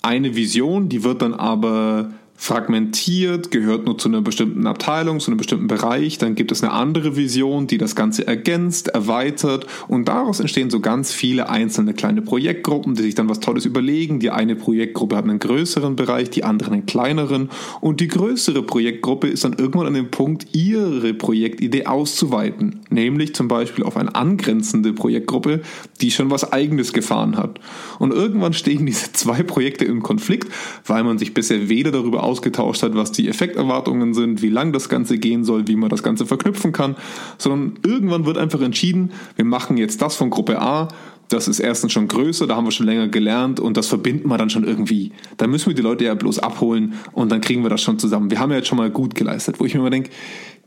eine 0.00 0.34
Vision, 0.36 0.88
die 0.88 1.04
wird 1.04 1.22
dann 1.22 1.34
aber 1.34 2.12
fragmentiert, 2.40 3.50
gehört 3.50 3.84
nur 3.84 3.98
zu 3.98 4.08
einer 4.08 4.22
bestimmten 4.22 4.66
Abteilung, 4.66 5.20
zu 5.20 5.30
einem 5.30 5.36
bestimmten 5.36 5.66
Bereich. 5.66 6.16
Dann 6.16 6.34
gibt 6.34 6.50
es 6.50 6.62
eine 6.62 6.72
andere 6.72 7.14
Vision, 7.14 7.66
die 7.66 7.76
das 7.76 7.94
Ganze 7.94 8.26
ergänzt, 8.26 8.88
erweitert 8.88 9.66
und 9.88 10.08
daraus 10.08 10.40
entstehen 10.40 10.70
so 10.70 10.80
ganz 10.80 11.12
viele 11.12 11.50
einzelne 11.50 11.92
kleine 11.92 12.22
Projektgruppen, 12.22 12.94
die 12.94 13.02
sich 13.02 13.14
dann 13.14 13.28
was 13.28 13.40
Tolles 13.40 13.66
überlegen. 13.66 14.20
Die 14.20 14.30
eine 14.30 14.56
Projektgruppe 14.56 15.16
hat 15.16 15.24
einen 15.24 15.38
größeren 15.38 15.96
Bereich, 15.96 16.30
die 16.30 16.42
andere 16.42 16.72
einen 16.72 16.86
kleineren 16.86 17.50
und 17.82 18.00
die 18.00 18.08
größere 18.08 18.62
Projektgruppe 18.62 19.28
ist 19.28 19.44
dann 19.44 19.52
irgendwann 19.58 19.88
an 19.88 19.94
dem 19.94 20.10
Punkt, 20.10 20.46
ihre 20.52 21.12
Projektidee 21.12 21.84
auszuweiten, 21.84 22.80
nämlich 22.88 23.34
zum 23.34 23.48
Beispiel 23.48 23.84
auf 23.84 23.98
eine 23.98 24.14
angrenzende 24.14 24.94
Projektgruppe, 24.94 25.60
die 26.00 26.10
schon 26.10 26.30
was 26.30 26.50
Eigenes 26.54 26.94
gefahren 26.94 27.36
hat. 27.36 27.60
Und 27.98 28.14
irgendwann 28.14 28.54
stehen 28.54 28.86
diese 28.86 29.12
zwei 29.12 29.42
Projekte 29.42 29.84
im 29.84 30.02
Konflikt, 30.02 30.50
weil 30.86 31.04
man 31.04 31.18
sich 31.18 31.34
bisher 31.34 31.68
weder 31.68 31.92
darüber 31.92 32.29
ausgetauscht 32.30 32.82
hat, 32.82 32.94
was 32.94 33.12
die 33.12 33.28
Effekterwartungen 33.28 34.14
sind, 34.14 34.40
wie 34.40 34.48
lang 34.48 34.72
das 34.72 34.88
Ganze 34.88 35.18
gehen 35.18 35.44
soll, 35.44 35.66
wie 35.66 35.76
man 35.76 35.90
das 35.90 36.04
Ganze 36.04 36.24
verknüpfen 36.24 36.72
kann, 36.72 36.96
sondern 37.38 37.78
irgendwann 37.84 38.24
wird 38.24 38.38
einfach 38.38 38.60
entschieden, 38.60 39.10
wir 39.34 39.44
machen 39.44 39.76
jetzt 39.76 40.00
das 40.00 40.14
von 40.14 40.30
Gruppe 40.30 40.62
A, 40.62 40.88
das 41.28 41.48
ist 41.48 41.60
erstens 41.60 41.92
schon 41.92 42.08
größer, 42.08 42.46
da 42.46 42.56
haben 42.56 42.66
wir 42.66 42.72
schon 42.72 42.86
länger 42.86 43.08
gelernt 43.08 43.60
und 43.60 43.76
das 43.76 43.86
verbinden 43.86 44.28
wir 44.28 44.38
dann 44.38 44.50
schon 44.50 44.64
irgendwie. 44.64 45.12
Da 45.36 45.46
müssen 45.46 45.68
wir 45.68 45.74
die 45.74 45.82
Leute 45.82 46.04
ja 46.04 46.14
bloß 46.14 46.40
abholen 46.40 46.94
und 47.12 47.30
dann 47.30 47.40
kriegen 47.40 47.62
wir 47.62 47.70
das 47.70 47.82
schon 47.82 47.98
zusammen. 47.98 48.30
Wir 48.30 48.40
haben 48.40 48.50
ja 48.50 48.58
jetzt 48.58 48.68
schon 48.68 48.78
mal 48.78 48.90
gut 48.90 49.14
geleistet, 49.14 49.60
wo 49.60 49.64
ich 49.64 49.74
mir 49.74 49.80
immer 49.80 49.90
denke, 49.90 50.10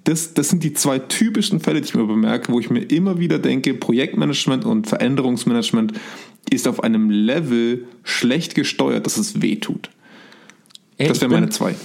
das, 0.05 0.33
das 0.33 0.49
sind 0.49 0.63
die 0.63 0.73
zwei 0.73 0.99
typischen 0.99 1.59
Fälle, 1.59 1.81
die 1.81 1.87
ich 1.87 1.95
mir 1.95 2.05
bemerke, 2.05 2.51
wo 2.51 2.59
ich 2.59 2.69
mir 2.69 2.81
immer 2.81 3.19
wieder 3.19 3.39
denke, 3.39 3.73
Projektmanagement 3.73 4.65
und 4.65 4.87
Veränderungsmanagement 4.87 5.93
ist 6.49 6.67
auf 6.67 6.83
einem 6.83 7.09
Level 7.09 7.85
schlecht 8.03 8.55
gesteuert, 8.55 9.05
dass 9.05 9.17
es 9.17 9.41
weh 9.41 9.55
tut. 9.55 9.89
Das 10.97 11.19
bin- 11.19 11.31
meine 11.31 11.49
zwei. 11.49 11.75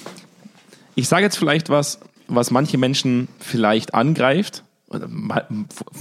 Ich 0.95 1.09
sage 1.09 1.25
jetzt 1.25 1.37
vielleicht 1.37 1.69
was, 1.69 2.01
was 2.27 2.51
manche 2.51 2.77
Menschen 2.79 3.29
vielleicht 3.39 3.95
angreift, 3.95 4.65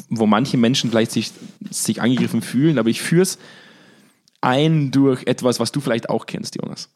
wo 0.10 0.26
manche 0.26 0.58
Menschen 0.58 0.90
vielleicht 0.90 1.12
sich, 1.12 1.32
sich 1.70 2.02
angegriffen 2.02 2.42
fühlen, 2.42 2.80
aber 2.80 2.90
ich 2.90 3.02
führe 3.02 3.22
es 3.24 3.38
ein 4.42 4.92
durch 4.92 5.26
etwas, 5.28 5.60
was 5.60 5.72
du 5.72 5.82
vielleicht 5.82 6.10
auch 6.10 6.26
kennst, 6.26 6.56
Jonas. 6.56 6.90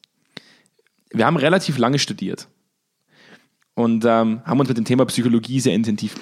Wir 1.11 1.25
haben 1.25 1.37
relativ 1.37 1.77
lange 1.77 1.99
studiert 1.99 2.47
und 3.73 4.05
ähm, 4.05 4.41
haben 4.45 4.59
uns 4.59 4.69
mit 4.69 4.77
dem 4.77 4.85
Thema 4.85 5.05
Psychologie 5.05 5.59
sehr 5.59 5.73
intensiv, 5.73 6.15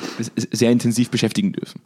sehr 0.52 0.72
intensiv 0.72 1.10
beschäftigen 1.12 1.54
dürfen. 1.54 1.82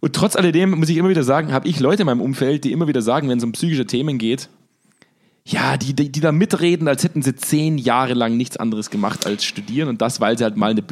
Und 0.00 0.14
trotz 0.14 0.36
alledem 0.36 0.70
muss 0.70 0.88
ich 0.90 0.96
immer 0.96 1.08
wieder 1.08 1.24
sagen, 1.24 1.52
habe 1.52 1.66
ich 1.68 1.80
Leute 1.80 2.02
in 2.02 2.06
meinem 2.06 2.20
Umfeld, 2.20 2.64
die 2.64 2.72
immer 2.72 2.86
wieder 2.86 3.02
sagen, 3.02 3.28
wenn 3.28 3.38
es 3.38 3.44
um 3.44 3.52
psychische 3.52 3.86
Themen 3.86 4.18
geht, 4.18 4.48
ja, 5.50 5.76
die, 5.78 5.94
die, 5.94 6.10
die 6.12 6.20
da 6.20 6.30
mitreden, 6.30 6.88
als 6.88 7.04
hätten 7.04 7.22
sie 7.22 7.34
zehn 7.34 7.78
Jahre 7.78 8.12
lang 8.14 8.36
nichts 8.36 8.56
anderes 8.58 8.90
gemacht 8.90 9.24
als 9.26 9.44
studieren 9.44 9.88
und 9.88 10.02
das, 10.02 10.20
weil 10.20 10.36
sie 10.36 10.44
halt 10.44 10.56
mal, 10.58 10.72
eine, 10.72 10.84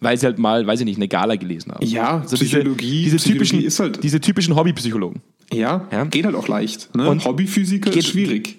weil 0.00 0.16
sie 0.16 0.26
halt 0.26 0.38
mal, 0.38 0.64
weiß 0.66 0.78
ich 0.80 0.86
nicht, 0.86 0.96
eine 0.96 1.08
Gala 1.08 1.34
gelesen 1.36 1.72
haben. 1.72 1.84
Ja, 1.84 2.18
Psychologie- 2.18 3.04
diese, 3.04 3.16
diese 3.16 3.16
Psychologie 3.16 3.32
typischen, 3.32 3.62
ist 3.64 3.80
halt- 3.80 4.02
diese 4.04 4.20
typischen 4.20 4.54
Hobbypsychologen. 4.54 5.22
Ja, 5.52 5.86
Ja. 5.90 6.04
geht 6.04 6.24
halt 6.24 6.36
auch 6.36 6.46
leicht. 6.48 6.94
Ne? 6.94 7.08
Und 7.08 7.24
Hobbyphysiker 7.24 7.90
geht- 7.90 8.04
ist 8.04 8.08
schwierig. 8.10 8.58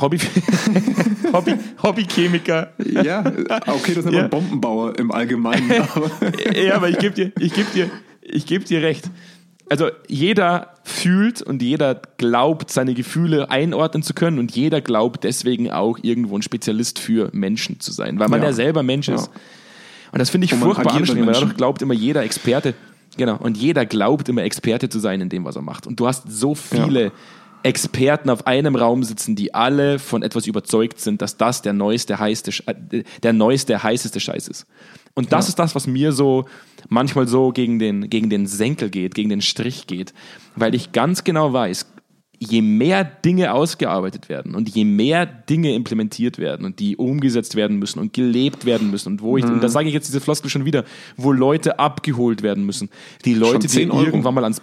Hobby, 0.00 0.18
Hobby, 1.32 1.54
Hobbychemiker. 1.82 2.72
Ja, 3.04 3.24
okay, 3.66 3.94
das 3.94 4.04
ist 4.06 4.12
ja. 4.12 4.26
Bombenbauer 4.28 4.98
im 4.98 5.10
Allgemeinen. 5.12 5.70
Aber 5.94 6.10
ja, 6.54 6.76
aber 6.76 6.88
ich 6.88 6.98
gebe 6.98 7.14
dir, 7.14 7.32
ich 7.38 7.52
geb 7.52 7.70
dir, 7.72 7.90
ich 8.22 8.46
geb 8.46 8.64
dir 8.64 8.82
recht. 8.82 9.04
Also 9.68 9.90
jeder 10.06 10.74
fühlt 10.84 11.40
und 11.40 11.62
jeder 11.62 12.00
glaubt, 12.18 12.70
seine 12.70 12.94
Gefühle 12.94 13.50
einordnen 13.50 14.02
zu 14.02 14.14
können 14.14 14.38
und 14.38 14.54
jeder 14.54 14.80
glaubt 14.80 15.24
deswegen 15.24 15.70
auch 15.70 15.98
irgendwo 16.02 16.36
ein 16.36 16.42
Spezialist 16.42 16.98
für 16.98 17.30
Menschen 17.32 17.80
zu 17.80 17.92
sein, 17.92 18.18
weil 18.18 18.28
man 18.28 18.40
ja, 18.40 18.48
ja 18.48 18.52
selber 18.52 18.82
Mensch 18.82 19.08
ist. 19.08 19.26
Ja. 19.26 19.40
Und 20.12 20.18
das 20.18 20.28
finde 20.30 20.44
ich 20.44 20.54
furchtbar 20.54 20.94
anstrengend, 20.94 21.26
weil 21.26 21.34
dadurch 21.34 21.56
glaubt 21.56 21.80
immer 21.80 21.94
jeder 21.94 22.22
Experte, 22.22 22.74
genau, 23.16 23.36
und 23.36 23.56
jeder 23.56 23.86
glaubt 23.86 24.28
immer 24.28 24.42
Experte 24.42 24.88
zu 24.88 24.98
sein 24.98 25.20
in 25.22 25.30
dem, 25.30 25.44
was 25.44 25.56
er 25.56 25.62
macht. 25.62 25.86
Und 25.86 25.98
du 25.98 26.06
hast 26.06 26.30
so 26.30 26.54
viele 26.54 27.04
ja. 27.04 27.12
Experten 27.62 28.30
auf 28.30 28.46
einem 28.46 28.76
Raum 28.76 29.02
sitzen, 29.02 29.36
die 29.36 29.54
alle 29.54 29.98
von 29.98 30.22
etwas 30.22 30.46
überzeugt 30.46 31.00
sind, 31.00 31.22
dass 31.22 31.36
das 31.36 31.62
der 31.62 31.72
neueste, 31.72 32.18
heißeste, 32.18 32.66
äh, 32.66 33.04
der 33.22 33.32
neueste, 33.32 33.82
heißeste 33.82 34.20
Scheiß 34.20 34.48
ist. 34.48 34.66
Und 35.14 35.32
das 35.32 35.46
ja. 35.46 35.48
ist 35.50 35.58
das, 35.58 35.74
was 35.74 35.86
mir 35.86 36.12
so 36.12 36.46
manchmal 36.88 37.28
so 37.28 37.52
gegen 37.52 37.78
den, 37.78 38.08
gegen 38.08 38.30
den 38.30 38.46
Senkel 38.46 38.90
geht, 38.90 39.14
gegen 39.14 39.28
den 39.28 39.42
Strich 39.42 39.86
geht. 39.86 40.14
Weil 40.56 40.74
ich 40.74 40.92
ganz 40.92 41.24
genau 41.24 41.52
weiß, 41.52 41.86
je 42.38 42.60
mehr 42.60 43.04
Dinge 43.04 43.52
ausgearbeitet 43.54 44.28
werden 44.28 44.54
und 44.56 44.68
je 44.68 44.84
mehr 44.84 45.26
Dinge 45.26 45.74
implementiert 45.74 46.38
werden 46.38 46.66
und 46.66 46.80
die 46.80 46.96
umgesetzt 46.96 47.54
werden 47.54 47.78
müssen 47.78 48.00
und 48.00 48.12
gelebt 48.12 48.64
werden 48.64 48.90
müssen 48.90 49.12
und 49.12 49.22
wo 49.22 49.36
ich, 49.36 49.44
mhm. 49.44 49.54
und 49.54 49.62
da 49.62 49.68
sage 49.68 49.86
ich 49.86 49.94
jetzt 49.94 50.08
diese 50.08 50.20
Floskel 50.20 50.50
schon 50.50 50.64
wieder, 50.64 50.84
wo 51.16 51.30
Leute 51.30 51.78
abgeholt 51.78 52.42
werden 52.42 52.66
müssen. 52.66 52.88
Die 53.24 53.34
Leute, 53.34 53.68
die 53.68 53.82
irgendwann 53.82 54.34
mal 54.34 54.42
ans, 54.42 54.60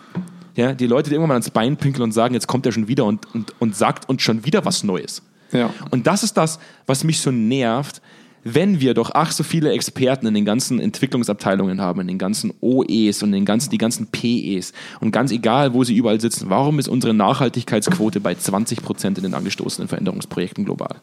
ja, 0.60 0.74
die 0.74 0.88
Leute, 0.88 1.10
die 1.10 1.16
irgendwann 1.16 1.30
mal 1.30 1.36
ans 1.36 1.52
Bein 1.52 1.78
pinkeln 1.78 2.04
und 2.04 2.12
sagen, 2.12 2.34
jetzt 2.34 2.48
kommt 2.48 2.66
er 2.66 2.74
schon 2.74 2.90
wieder 2.90 3.06
und, 3.06 3.34
und, 3.34 3.54
und 3.60 3.78
sagt 3.78 4.10
uns 4.10 4.22
schon 4.22 4.44
wieder 4.44 4.66
was 4.66 4.84
Neues. 4.84 5.22
Ja. 5.54 5.74
Und 5.90 6.06
das 6.06 6.22
ist 6.22 6.36
das, 6.36 6.60
was 6.86 7.06
mich 7.06 7.22
so 7.22 7.32
nervt, 7.32 8.02
wenn 8.44 8.82
wir 8.82 8.94
doch 8.94 9.12
ach 9.14 9.32
so 9.32 9.44
viele 9.44 9.72
Experten 9.72 10.28
in 10.28 10.34
den 10.34 10.44
ganzen 10.44 10.82
Entwicklungsabteilungen 10.82 11.80
haben, 11.80 12.02
in 12.02 12.08
den 12.08 12.18
ganzen 12.18 12.54
OEs 12.60 13.24
und 13.24 13.30
in 13.30 13.40
den 13.40 13.46
ganzen, 13.46 13.70
die 13.70 13.78
ganzen 13.78 14.08
PEs 14.08 14.74
und 15.00 15.12
ganz 15.12 15.32
egal, 15.32 15.74
wo 15.74 15.86
sie 15.86 15.96
überall 15.96 16.20
sitzen, 16.20 16.50
warum 16.50 16.78
ist 16.78 16.90
unsere 16.90 17.14
Nachhaltigkeitsquote 17.14 18.20
bei 18.20 18.36
20 18.36 18.82
Prozent 18.82 19.18
in 19.18 19.24
den 19.24 19.34
angestoßenen 19.34 19.88
Veränderungsprojekten 19.88 20.66
global? 20.66 20.98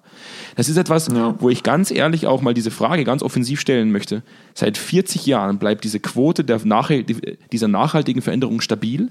Das 0.57 0.69
ist 0.69 0.77
etwas, 0.77 1.09
ja. 1.09 1.35
wo 1.39 1.49
ich 1.49 1.63
ganz 1.63 1.91
ehrlich 1.91 2.27
auch 2.27 2.43
mal 2.43 2.53
diese 2.53 2.71
Frage 2.71 3.05
ganz 3.05 3.23
offensiv 3.23 3.59
stellen 3.59 3.91
möchte. 3.91 4.23
Seit 4.53 4.77
40 4.77 5.25
Jahren 5.25 5.59
bleibt 5.59 5.85
diese 5.85 6.01
Quote 6.01 6.45
der 6.45 6.61
Nachhalt 6.65 7.07
dieser 7.53 7.69
nachhaltigen 7.69 8.21
Veränderung 8.21 8.61
stabil. 8.61 9.11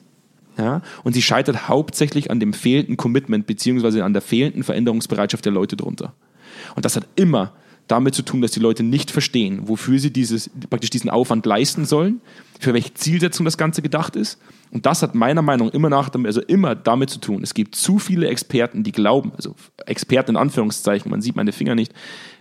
Ja, 0.57 0.81
und 1.03 1.13
sie 1.13 1.21
scheitert 1.21 1.67
hauptsächlich 1.67 2.31
an 2.31 2.39
dem 2.39 2.53
fehlenden 2.53 2.95
Commitment 2.95 3.45
beziehungsweise 3.45 4.03
an 4.05 4.13
der 4.13 4.21
fehlenden 4.21 4.63
Veränderungsbereitschaft 4.63 5.43
der 5.43 5.51
Leute 5.51 5.75
drunter. 5.75 6.13
Und 6.75 6.85
das 6.85 6.95
hat 6.95 7.07
immer 7.15 7.51
damit 7.87 8.15
zu 8.15 8.23
tun, 8.23 8.41
dass 8.41 8.51
die 8.51 8.59
Leute 8.59 8.83
nicht 8.83 9.11
verstehen, 9.11 9.67
wofür 9.67 9.99
sie 9.99 10.11
dieses, 10.11 10.49
praktisch 10.69 10.89
diesen 10.89 11.09
Aufwand 11.09 11.45
leisten 11.45 11.85
sollen, 11.85 12.21
für 12.59 12.73
welche 12.73 12.93
Zielsetzung 12.93 13.45
das 13.45 13.57
Ganze 13.57 13.81
gedacht 13.81 14.15
ist. 14.15 14.39
Und 14.71 14.85
das 14.85 15.03
hat 15.03 15.13
meiner 15.13 15.41
Meinung 15.41 15.67
nach 15.67 15.73
immer, 15.73 15.89
nach, 15.89 16.09
also 16.13 16.41
immer 16.41 16.73
damit 16.73 17.09
zu 17.09 17.19
tun. 17.19 17.43
Es 17.43 17.53
gibt 17.53 17.75
zu 17.75 17.99
viele 17.99 18.27
Experten, 18.27 18.83
die 18.83 18.91
glauben, 18.91 19.33
also 19.35 19.55
Experten 19.85 20.31
in 20.31 20.37
Anführungszeichen, 20.37 21.11
man 21.11 21.21
sieht 21.21 21.35
meine 21.35 21.51
Finger 21.51 21.75
nicht, 21.75 21.93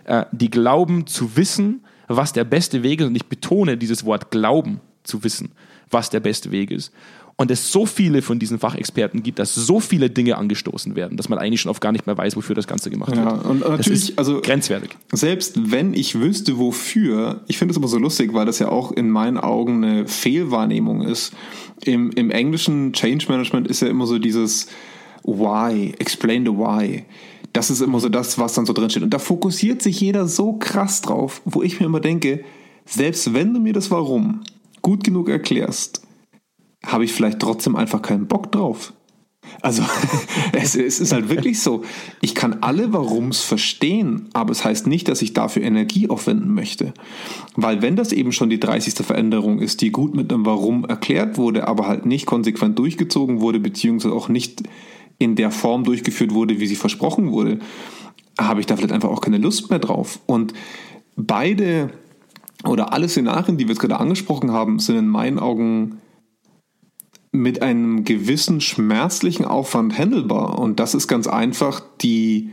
äh, 0.05 0.25
die 0.31 0.49
glauben 0.49 1.05
zu 1.05 1.37
wissen, 1.37 1.83
was 2.07 2.33
der 2.33 2.43
beste 2.43 2.81
Weg 2.81 3.01
ist. 3.01 3.07
Und 3.07 3.15
ich 3.15 3.25
betone 3.25 3.77
dieses 3.77 4.03
Wort 4.05 4.31
glauben 4.31 4.81
zu 5.03 5.23
wissen, 5.23 5.51
was 5.91 6.09
der 6.09 6.19
beste 6.19 6.51
Weg 6.51 6.71
ist 6.71 6.91
und 7.37 7.51
es 7.51 7.71
so 7.71 7.85
viele 7.85 8.21
von 8.21 8.39
diesen 8.39 8.59
Fachexperten 8.59 9.21
gibt, 9.21 9.39
dass 9.39 9.53
so 9.53 9.81
viele 9.81 10.09
Dinge 10.09 10.37
angestoßen 10.37 10.95
werden, 10.95 11.17
dass 11.17 11.27
man 11.27 11.37
eigentlich 11.37 11.61
schon 11.61 11.69
oft 11.69 11.81
gar 11.81 11.91
nicht 11.91 12.07
mehr 12.07 12.17
weiß, 12.17 12.37
wofür 12.37 12.55
das 12.55 12.65
Ganze 12.65 12.89
gemacht 12.89 13.13
ja, 13.13 13.25
wird. 13.25 13.45
Und 13.45 13.59
natürlich, 13.59 14.17
also 14.17 14.39
grenzwertig. 14.39 14.91
Selbst 15.11 15.71
wenn 15.71 15.93
ich 15.93 16.17
wüsste, 16.17 16.57
wofür, 16.57 17.41
ich 17.47 17.57
finde 17.57 17.73
es 17.73 17.77
immer 17.77 17.89
so 17.89 17.97
lustig, 17.97 18.33
weil 18.33 18.45
das 18.45 18.59
ja 18.59 18.69
auch 18.69 18.93
in 18.93 19.09
meinen 19.09 19.37
Augen 19.37 19.83
eine 19.83 20.07
Fehlwahrnehmung 20.07 21.01
ist. 21.01 21.33
Im, 21.83 22.11
im 22.11 22.31
englischen 22.31 22.93
Change 22.93 23.25
Management 23.27 23.67
ist 23.67 23.81
ja 23.81 23.89
immer 23.89 24.07
so 24.07 24.17
dieses 24.17 24.67
Why, 25.23 25.93
explain 25.99 26.45
the 26.45 26.51
why. 26.51 27.03
Das 27.51 27.69
ist 27.69 27.81
immer 27.81 27.99
so 27.99 28.07
das, 28.07 28.37
was 28.37 28.53
dann 28.53 28.65
so 28.65 28.71
drin 28.71 28.89
steht. 28.89 29.03
Und 29.03 29.13
da 29.13 29.19
fokussiert 29.19 29.81
sich 29.81 29.99
jeder 29.99 30.27
so 30.27 30.53
krass 30.53 31.01
drauf, 31.01 31.41
wo 31.43 31.63
ich 31.63 31.81
mir 31.81 31.87
immer 31.87 31.99
denke, 31.99 32.45
selbst 32.85 33.33
wenn 33.33 33.53
du 33.53 33.59
mir 33.59 33.73
das 33.73 33.91
Warum 33.91 34.41
gut 34.81 35.03
genug 35.03 35.27
erklärst, 35.27 36.04
habe 36.85 37.05
ich 37.05 37.13
vielleicht 37.13 37.39
trotzdem 37.39 37.75
einfach 37.75 38.01
keinen 38.01 38.27
Bock 38.27 38.51
drauf. 38.51 38.93
Also 39.61 39.83
es, 40.53 40.75
es, 40.75 40.99
ist 40.99 41.11
halt 41.13 41.29
wirklich 41.29 41.59
so. 41.59 41.83
Ich 42.21 42.35
kann 42.35 42.57
alle 42.61 42.93
Warums 42.93 43.41
verstehen, 43.41 44.29
aber 44.33 44.51
es 44.51 44.63
heißt 44.63 44.87
nicht, 44.87 45.07
dass 45.07 45.21
ich 45.21 45.33
dafür 45.33 45.63
Energie 45.63 46.09
aufwenden 46.09 46.53
möchte. 46.53 46.93
Weil 47.55 47.81
wenn 47.81 47.95
das 47.95 48.11
eben 48.11 48.31
schon 48.31 48.49
die 48.49 48.59
30. 48.59 49.05
Veränderung 49.05 49.59
ist, 49.59 49.81
die 49.81 49.91
gut 49.91 50.15
mit 50.15 50.31
einem 50.31 50.45
Warum 50.45 50.85
erklärt 50.85 51.37
wurde, 51.37 51.67
aber 51.67 51.87
halt 51.87 52.05
nicht 52.05 52.25
konsequent 52.25 52.77
durchgezogen 52.77 53.41
wurde, 53.41 53.59
beziehungsweise 53.59 54.13
auch 54.13 54.29
nicht 54.29 54.63
in 55.17 55.35
der 55.35 55.51
Form 55.51 55.83
durchgeführt 55.83 56.33
wurde, 56.33 56.59
wie 56.59 56.67
sie 56.67 56.75
versprochen 56.75 57.31
wurde, 57.31 57.59
habe 58.37 58.59
ich 58.59 58.65
da 58.65 58.75
vielleicht 58.75 58.93
einfach 58.93 59.09
auch 59.09 59.21
keine 59.21 59.37
Lust 59.37 59.69
mehr 59.69 59.79
drauf. 59.79 60.19
Und 60.25 60.53
beide 61.15 61.91
oder 62.65 62.93
alle 62.93 63.07
Szenarien, 63.07 63.57
die 63.57 63.65
wir 63.65 63.73
jetzt 63.73 63.79
gerade 63.79 63.99
angesprochen 63.99 64.51
haben, 64.51 64.79
sind 64.79 64.97
in 64.97 65.07
meinen 65.07 65.39
Augen 65.39 66.01
mit 67.35 67.61
einem 67.61 68.03
gewissen 68.03 68.61
schmerzlichen 68.61 69.45
Aufwand 69.45 69.97
handelbar. 69.97 70.59
Und 70.59 70.79
das 70.79 70.95
ist 70.95 71.07
ganz 71.07 71.27
einfach 71.27 71.81
die, 72.01 72.51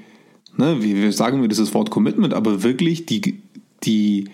ne, 0.57 0.83
wie 0.83 0.95
wir 0.97 1.13
sagen 1.13 1.41
wir 1.41 1.49
dieses 1.49 1.75
Wort 1.75 1.91
Commitment, 1.91 2.35
aber 2.35 2.63
wirklich 2.63 3.07
die, 3.07 3.43
die, 3.85 4.29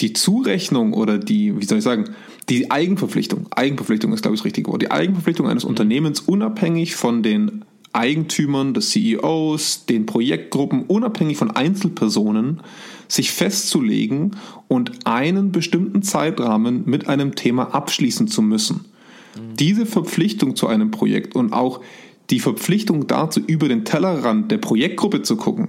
die 0.00 0.12
Zurechnung 0.12 0.92
oder 0.92 1.18
die, 1.18 1.60
wie 1.60 1.64
soll 1.64 1.78
ich 1.78 1.84
sagen, 1.84 2.10
die 2.48 2.70
Eigenverpflichtung. 2.70 3.46
Eigenverpflichtung 3.50 4.12
ist, 4.12 4.22
glaube 4.22 4.34
ich, 4.34 4.40
das 4.40 4.46
richtige 4.46 4.70
Wort. 4.70 4.82
Die 4.82 4.90
Eigenverpflichtung 4.90 5.48
eines 5.48 5.64
Unternehmens 5.64 6.20
unabhängig 6.20 6.96
von 6.96 7.22
den 7.22 7.64
Eigentümern, 7.92 8.74
des 8.74 8.90
CEOs, 8.90 9.86
den 9.86 10.06
Projektgruppen, 10.06 10.84
unabhängig 10.84 11.36
von 11.36 11.50
Einzelpersonen, 11.50 12.60
sich 13.08 13.30
festzulegen 13.32 14.36
und 14.68 15.06
einen 15.06 15.52
bestimmten 15.52 16.02
Zeitrahmen 16.02 16.82
mit 16.86 17.08
einem 17.08 17.34
Thema 17.34 17.74
abschließen 17.74 18.28
zu 18.28 18.42
müssen. 18.42 18.84
Diese 19.58 19.86
Verpflichtung 19.86 20.56
zu 20.56 20.66
einem 20.66 20.90
Projekt 20.90 21.34
und 21.34 21.52
auch 21.52 21.80
die 22.30 22.40
Verpflichtung 22.40 23.06
dazu, 23.06 23.40
über 23.40 23.68
den 23.68 23.84
Tellerrand 23.84 24.50
der 24.50 24.58
Projektgruppe 24.58 25.22
zu 25.22 25.36
gucken, 25.36 25.68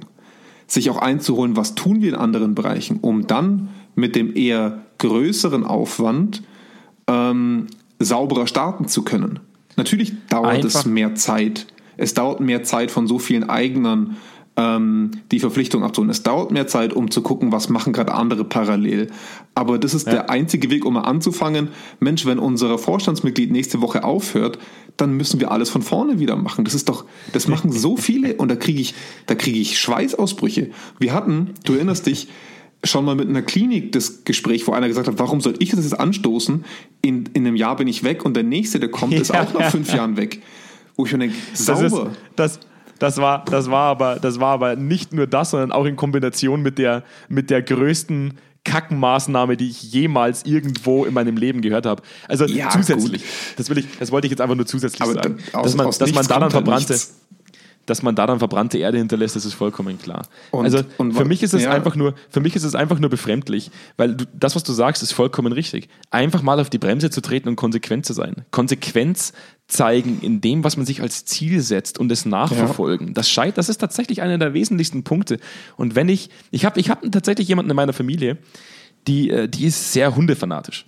sich 0.68 0.90
auch 0.90 0.98
einzuholen, 0.98 1.56
was 1.56 1.76
tun 1.76 2.02
wir 2.02 2.10
in 2.10 2.16
anderen 2.16 2.56
Bereichen, 2.56 3.00
um 3.02 3.28
dann 3.28 3.70
mit 3.96 4.16
dem 4.16 4.36
eher 4.36 4.84
größeren 4.98 5.64
Aufwand 5.64 6.44
ähm, 7.08 7.68
sauberer 8.00 8.48
starten 8.48 8.88
zu 8.88 9.04
können. 9.04 9.40
Natürlich 9.78 10.14
dauert 10.30 10.66
Einfach. 10.66 10.82
es 10.82 10.86
mehr 10.86 11.16
Zeit. 11.16 11.68
Es 11.98 12.14
dauert 12.14 12.40
mehr 12.40 12.64
Zeit 12.64 12.92
von 12.92 13.08
so 13.08 13.20
vielen 13.20 13.50
Eignern 13.50 14.18
ähm, 14.60 15.12
die 15.32 15.40
Verpflichtung 15.40 15.84
abzuholen. 15.84 16.10
Es 16.10 16.22
dauert 16.22 16.52
mehr 16.52 16.68
Zeit, 16.68 16.92
um 16.92 17.10
zu 17.10 17.22
gucken, 17.22 17.54
was 17.54 17.70
machen 17.70 17.94
gerade 17.94 18.14
andere 18.14 18.44
parallel. 18.44 19.08
Aber 19.56 19.80
das 19.80 19.94
ist 19.94 20.06
ja. 20.08 20.14
der 20.14 20.30
einzige 20.30 20.70
Weg, 20.70 20.86
um 20.86 20.96
mal 20.96 21.02
anzufangen. 21.02 21.70
Mensch, 22.02 22.26
wenn 22.26 22.40
unser 22.40 22.78
Vorstandsmitglied 22.78 23.52
nächste 23.52 23.80
Woche 23.82 24.04
aufhört, 24.04 24.60
dann 24.98 25.14
müssen 25.14 25.40
wir 25.40 25.52
alles 25.52 25.70
von 25.70 25.82
vorne 25.82 26.20
wieder 26.20 26.36
machen. 26.36 26.66
Das 26.66 26.74
ist 26.74 26.90
doch, 26.90 27.06
das 27.32 27.48
machen 27.48 27.72
so 27.72 27.96
viele 27.96 28.34
und 28.38 28.52
da 28.52 28.58
kriege 28.58 28.82
ich, 28.82 28.94
da 29.28 29.36
kriege 29.36 29.60
ich 29.60 29.80
Schweißausbrüche. 29.80 30.72
Wir 31.00 31.14
hatten, 31.14 31.52
du 31.64 31.76
erinnerst 31.76 32.06
dich, 32.06 32.28
schon 32.84 33.04
mal 33.04 33.16
mit 33.16 33.28
einer 33.28 33.42
Klinik 33.42 33.92
das 33.92 34.24
Gespräch, 34.24 34.66
wo 34.66 34.72
einer 34.72 34.88
gesagt 34.88 35.08
hat, 35.08 35.20
warum 35.20 35.42
soll 35.42 35.56
ich 35.60 35.72
das 35.72 35.84
jetzt 35.84 36.00
anstoßen? 36.00 36.64
In, 37.02 37.26
in 37.34 37.46
einem 37.46 37.58
Jahr 37.58 37.76
bin 37.76 37.90
ich 37.90 38.04
weg 38.04 38.24
und 38.24 38.36
der 38.36 38.44
nächste, 38.44 38.80
der 38.80 38.90
kommt, 38.90 39.14
ist 39.14 39.34
ja. 39.34 39.44
auch 39.44 39.54
nach 39.54 39.70
fünf 39.70 39.94
Jahren 39.94 40.16
weg. 40.16 40.42
Wo 40.96 41.06
ich 41.06 41.12
mir 41.12 41.20
denke, 41.20 41.36
sauber. 41.54 42.12
Das, 42.36 42.54
ist, 42.54 42.60
das, 42.60 42.69
das 43.00 43.18
war, 43.18 43.46
das 43.46 43.72
war 43.72 43.88
aber, 43.88 44.16
das 44.18 44.40
war 44.40 44.54
aber 44.54 44.76
nicht 44.76 45.14
nur 45.14 45.28
das, 45.28 45.52
sondern 45.52 45.72
auch 45.72 45.86
in 45.86 45.96
Kombination 45.96 46.62
mit 46.62 46.78
der, 46.78 47.04
mit 47.28 47.50
der 47.50 47.62
größten 47.62 48.38
Kackenmaßnahme, 48.66 49.58
die 49.58 49.70
ich 49.70 49.82
jemals 49.82 50.46
irgendwo 50.46 51.06
in 51.06 51.14
meinem 51.14 51.38
Leben 51.38 51.62
gehört 51.62 51.86
habe. 51.86 52.04
Also 52.28 52.46
ja, 52.46 52.70
zusätzlich. 52.70 53.24
Das 53.58 53.70
will 53.70 53.80
ich, 53.80 53.86
das 53.98 54.12
wollte 54.12 54.28
ich 54.28 54.32
jetzt 54.32 54.42
einfach 54.42 54.56
nur 54.56 54.66
zusätzlich 54.66 55.02
aber 55.02 55.14
sagen. 55.14 55.38
Aus, 55.54 55.64
dass 55.64 55.76
man, 55.76 55.88
dass 55.88 56.14
man 56.14 56.28
da 56.28 56.40
dann 56.40 56.52
verbrannte. 56.52 56.94
Nichts 56.94 57.16
dass 57.90 58.04
man 58.04 58.16
da 58.16 58.28
dann 58.28 58.40
verbrannte 58.40 58.78
Erde 58.78 58.98
hinterlässt, 58.98 59.36
das 59.36 59.46
ist 59.46 59.54
vollkommen 59.54 59.98
klar. 59.98 60.28
Und, 60.52 60.66
also 60.66 60.82
und, 60.98 61.14
für 61.14 61.26
mich 61.26 61.44
ist 61.44 61.54
es 61.54 61.64
ja. 61.64 61.72
einfach 61.72 61.96
nur, 61.96 62.14
für 62.30 62.40
mich 62.40 62.56
ist 62.56 62.64
es 62.64 62.76
einfach 62.76 63.00
nur 63.00 63.10
befremdlich, 63.10 63.72
weil 63.98 64.16
du, 64.16 64.26
das, 64.34 64.56
was 64.56 64.64
du 64.64 64.74
sagst, 64.74 65.02
ist 65.02 65.12
vollkommen 65.12 65.52
richtig. 65.52 65.90
Einfach 66.12 66.42
mal 66.42 66.60
auf 66.60 66.70
die 66.70 66.78
Bremse 66.78 67.10
zu 67.10 67.22
treten 67.22 67.50
und 67.50 67.56
konsequent 67.56 68.06
zu 68.06 68.14
sein. 68.14 68.46
Konsequenz 68.52 69.34
zeigen 69.70 70.20
in 70.22 70.42
dem, 70.42 70.64
was 70.64 70.78
man 70.78 70.86
sich 70.86 71.02
als 71.02 71.26
Ziel 71.26 71.62
setzt 71.62 72.00
und 72.00 72.12
es 72.12 72.26
nachverfolgen. 72.26 73.08
Ja. 73.08 73.14
Das 73.14 73.30
scheint, 73.30 73.58
das 73.58 73.70
ist 73.70 73.78
tatsächlich 73.78 74.22
einer 74.22 74.38
der 74.38 74.54
wesentlichsten 74.54 75.04
Punkte. 75.04 75.40
Und 75.78 75.96
wenn 75.96 76.10
ich, 76.10 76.30
ich 76.52 76.66
habe, 76.66 76.80
ich 76.80 76.90
habe 76.90 77.10
tatsächlich 77.12 77.48
jemanden 77.48 77.70
in 77.70 77.76
meiner 77.76 77.94
Familie, 77.94 78.38
die, 79.08 79.30
äh, 79.30 79.48
die 79.48 79.66
ist 79.66 79.94
sehr 79.94 80.16
hundefanatisch. 80.16 80.86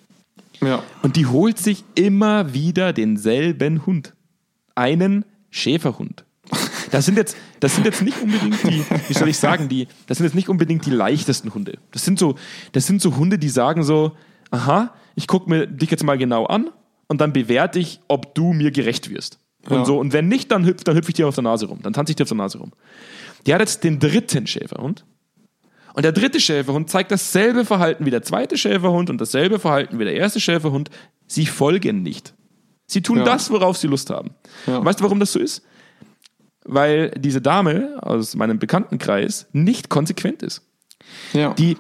Ja. 0.62 0.84
Und 1.04 1.16
die 1.16 1.28
holt 1.28 1.58
sich 1.58 1.84
immer 1.96 2.54
wieder 2.54 2.92
denselben 2.92 3.86
Hund. 3.86 4.14
Einen 4.76 5.26
Schäferhund. 5.50 6.26
Das 6.92 7.06
sind 7.06 7.18
jetzt, 7.18 7.38
das 7.60 7.76
sind 7.76 7.86
jetzt 7.86 8.02
nicht 8.02 8.22
unbedingt 8.22 8.64
die, 8.64 8.84
wie 9.08 9.14
soll 9.14 9.30
ich 9.30 9.38
sagen, 9.38 9.70
die, 9.70 9.88
das 10.08 10.18
sind 10.18 10.26
jetzt 10.26 10.36
nicht 10.36 10.50
unbedingt 10.50 10.86
die 10.86 10.92
leichtesten 10.92 11.54
Hunde. 11.54 11.78
Das 11.92 12.04
sind 12.04 12.20
so, 12.20 12.36
das 12.74 12.88
sind 12.88 13.02
so 13.02 13.16
Hunde, 13.16 13.38
die 13.38 13.50
sagen 13.50 13.84
so, 13.84 14.12
aha, 14.50 14.94
ich 15.16 15.28
gucke 15.28 15.50
mir 15.50 15.68
dich 15.68 15.90
jetzt 15.90 16.04
mal 16.04 16.18
genau 16.18 16.46
an 16.46 16.70
und 17.12 17.20
dann 17.20 17.34
bewerte 17.34 17.78
ich, 17.78 18.00
ob 18.08 18.34
du 18.36 18.54
mir 18.54 18.72
gerecht 18.72 19.10
wirst. 19.10 19.38
Und 19.68 19.80
Ja. 19.80 19.86
so, 19.86 20.00
und 20.00 20.14
wenn 20.14 20.30
nicht, 20.30 20.50
dann 20.50 20.66
hüpf, 20.66 20.86
dann 20.86 20.96
hüpfe 20.96 21.10
ich 21.10 21.16
dir 21.16 21.28
auf 21.28 21.36
der 21.36 21.44
Nase 21.44 21.66
rum. 21.66 21.80
Dann 21.84 21.92
tanze 21.92 22.14
ich 22.14 22.16
dir 22.16 22.24
auf 22.24 22.30
der 22.30 22.38
Nase 22.38 22.58
rum. 22.58 22.72
Die 23.46 23.54
hat 23.54 23.60
jetzt 23.60 23.84
den 23.84 24.00
dritten 24.00 24.48
Schäferhund. 24.48 25.04
Und 25.94 26.04
der 26.04 26.14
dritte 26.14 26.40
Schäferhund 26.40 26.90
zeigt 26.90 27.12
dasselbe 27.12 27.66
Verhalten 27.66 28.06
wie 28.06 28.12
der 28.12 28.22
zweite 28.24 28.58
Schäferhund 28.58 29.10
und 29.10 29.20
dasselbe 29.20 29.60
Verhalten 29.60 30.00
wie 30.00 30.06
der 30.06 30.16
erste 30.16 30.40
Schäferhund. 30.40 30.90
Sie 31.28 31.46
folgen 31.46 32.02
nicht. 32.02 32.34
Sie 32.88 33.02
tun 33.02 33.18
Ja. 33.18 33.24
das, 33.26 33.52
worauf 33.52 33.76
sie 33.76 33.88
Lust 33.88 34.10
haben. 34.10 34.32
Ja. 34.68 34.84
Weißt 34.86 35.02
du, 35.02 35.04
warum 35.04 35.20
das 35.20 35.34
so 35.34 35.40
ist? 35.40 35.64
Weil 36.64 37.10
diese 37.18 37.42
Dame 37.42 38.00
aus 38.02 38.36
meinem 38.38 38.58
Bekanntenkreis 38.58 39.48
nicht 39.52 39.90
konsequent 39.90 40.44
ist. 40.44 40.62
Ja. 41.34 41.54
Die 41.56 41.76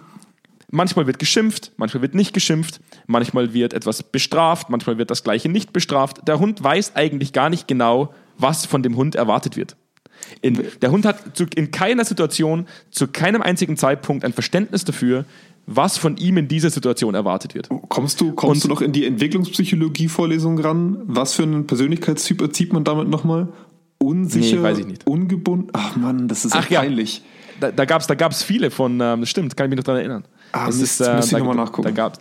manchmal 0.72 1.06
wird 1.08 1.20
geschimpft, 1.20 1.72
manchmal 1.78 2.01
wird 2.01 2.16
nicht 2.16 2.34
geschimpft, 2.34 2.80
manchmal 3.08 3.54
wird 3.54 3.74
etwas 3.74 4.01
bestraft, 4.04 4.70
manchmal 4.70 4.98
wird 4.98 5.12
das 5.12 5.24
Gleiche 5.24 5.50
nicht 5.50 5.72
bestraft. 5.74 6.28
Der 6.28 6.40
Hund 6.40 6.63
weiß 6.63 6.96
eigentlich 6.96 7.34
gar 7.34 7.50
nicht 7.50 7.68
genau, 7.68 8.13
was 8.38 8.66
von 8.66 8.82
dem 8.82 8.96
Hund 8.96 9.16
erwartet 9.16 9.56
wird. 9.58 9.75
In, 10.42 10.62
der 10.82 10.92
Hund 10.92 11.06
hat 11.06 11.36
zu, 11.36 11.46
in 11.56 11.72
keiner 11.72 12.06
Situation, 12.06 12.68
zu 12.92 13.08
keinem 13.08 13.42
einzigen 13.42 13.75
Zeitpunkt 13.78 14.24
ein 14.24 14.34
Verständnis 14.34 14.86
dafür, 14.86 15.25
was 15.68 15.98
von 15.98 16.18
ihm 16.18 16.38
in 16.38 16.48
dieser 16.48 16.70
Situation 16.70 17.13
erwartet 17.16 17.54
wird. 17.56 17.70
Kommst 17.90 18.20
du, 18.22 18.32
kommst 18.34 18.63
Und- 18.63 18.70
du 18.70 18.74
noch 18.74 18.82
in 18.82 18.92
die 18.94 19.06
Entwicklungspsychologie-Vorlesung 19.06 20.60
ran? 20.60 20.98
Was 21.06 21.34
für 21.34 21.44
einen 21.44 21.68
Persönlichkeitstyp 21.68 22.42
erzieht 22.42 22.74
man 22.74 22.84
damit 22.84 23.08
nochmal? 23.10 23.48
Unsicher, 24.00 24.58
Nee, 24.58 24.63
weiß 24.63 24.80
ich 24.80 24.88
nicht. 24.88 25.08
ungebunden. 25.08 25.70
Ach 25.74 25.96
Mann, 25.96 26.28
das 26.28 26.46
ist 26.46 26.56
Ach 26.56 26.70
ja. 26.70 26.80
peinlich. 26.82 27.22
Da, 27.60 27.72
da 27.72 27.86
gab 27.86 28.01
es 28.01 28.08
da 28.08 28.16
gab's 28.16 28.42
viele 28.42 28.72
von, 28.72 28.94
ähm, 29.00 29.22
das 29.22 29.30
stimmt, 29.30 29.56
kann 29.56 29.68
ich 29.68 29.70
mich 29.70 29.78
noch 29.78 29.84
daran 29.84 30.00
erinnern. 30.01 30.24
Ah, 30.51 30.67
das 30.67 30.75
Mist, 30.77 31.00
müsste 31.00 31.20
ich 31.24 31.29
da, 31.31 31.39
noch 31.39 31.46
mal 31.46 31.55
nachgucken. 31.55 31.84
Da 31.84 31.91
gab's, 31.91 32.20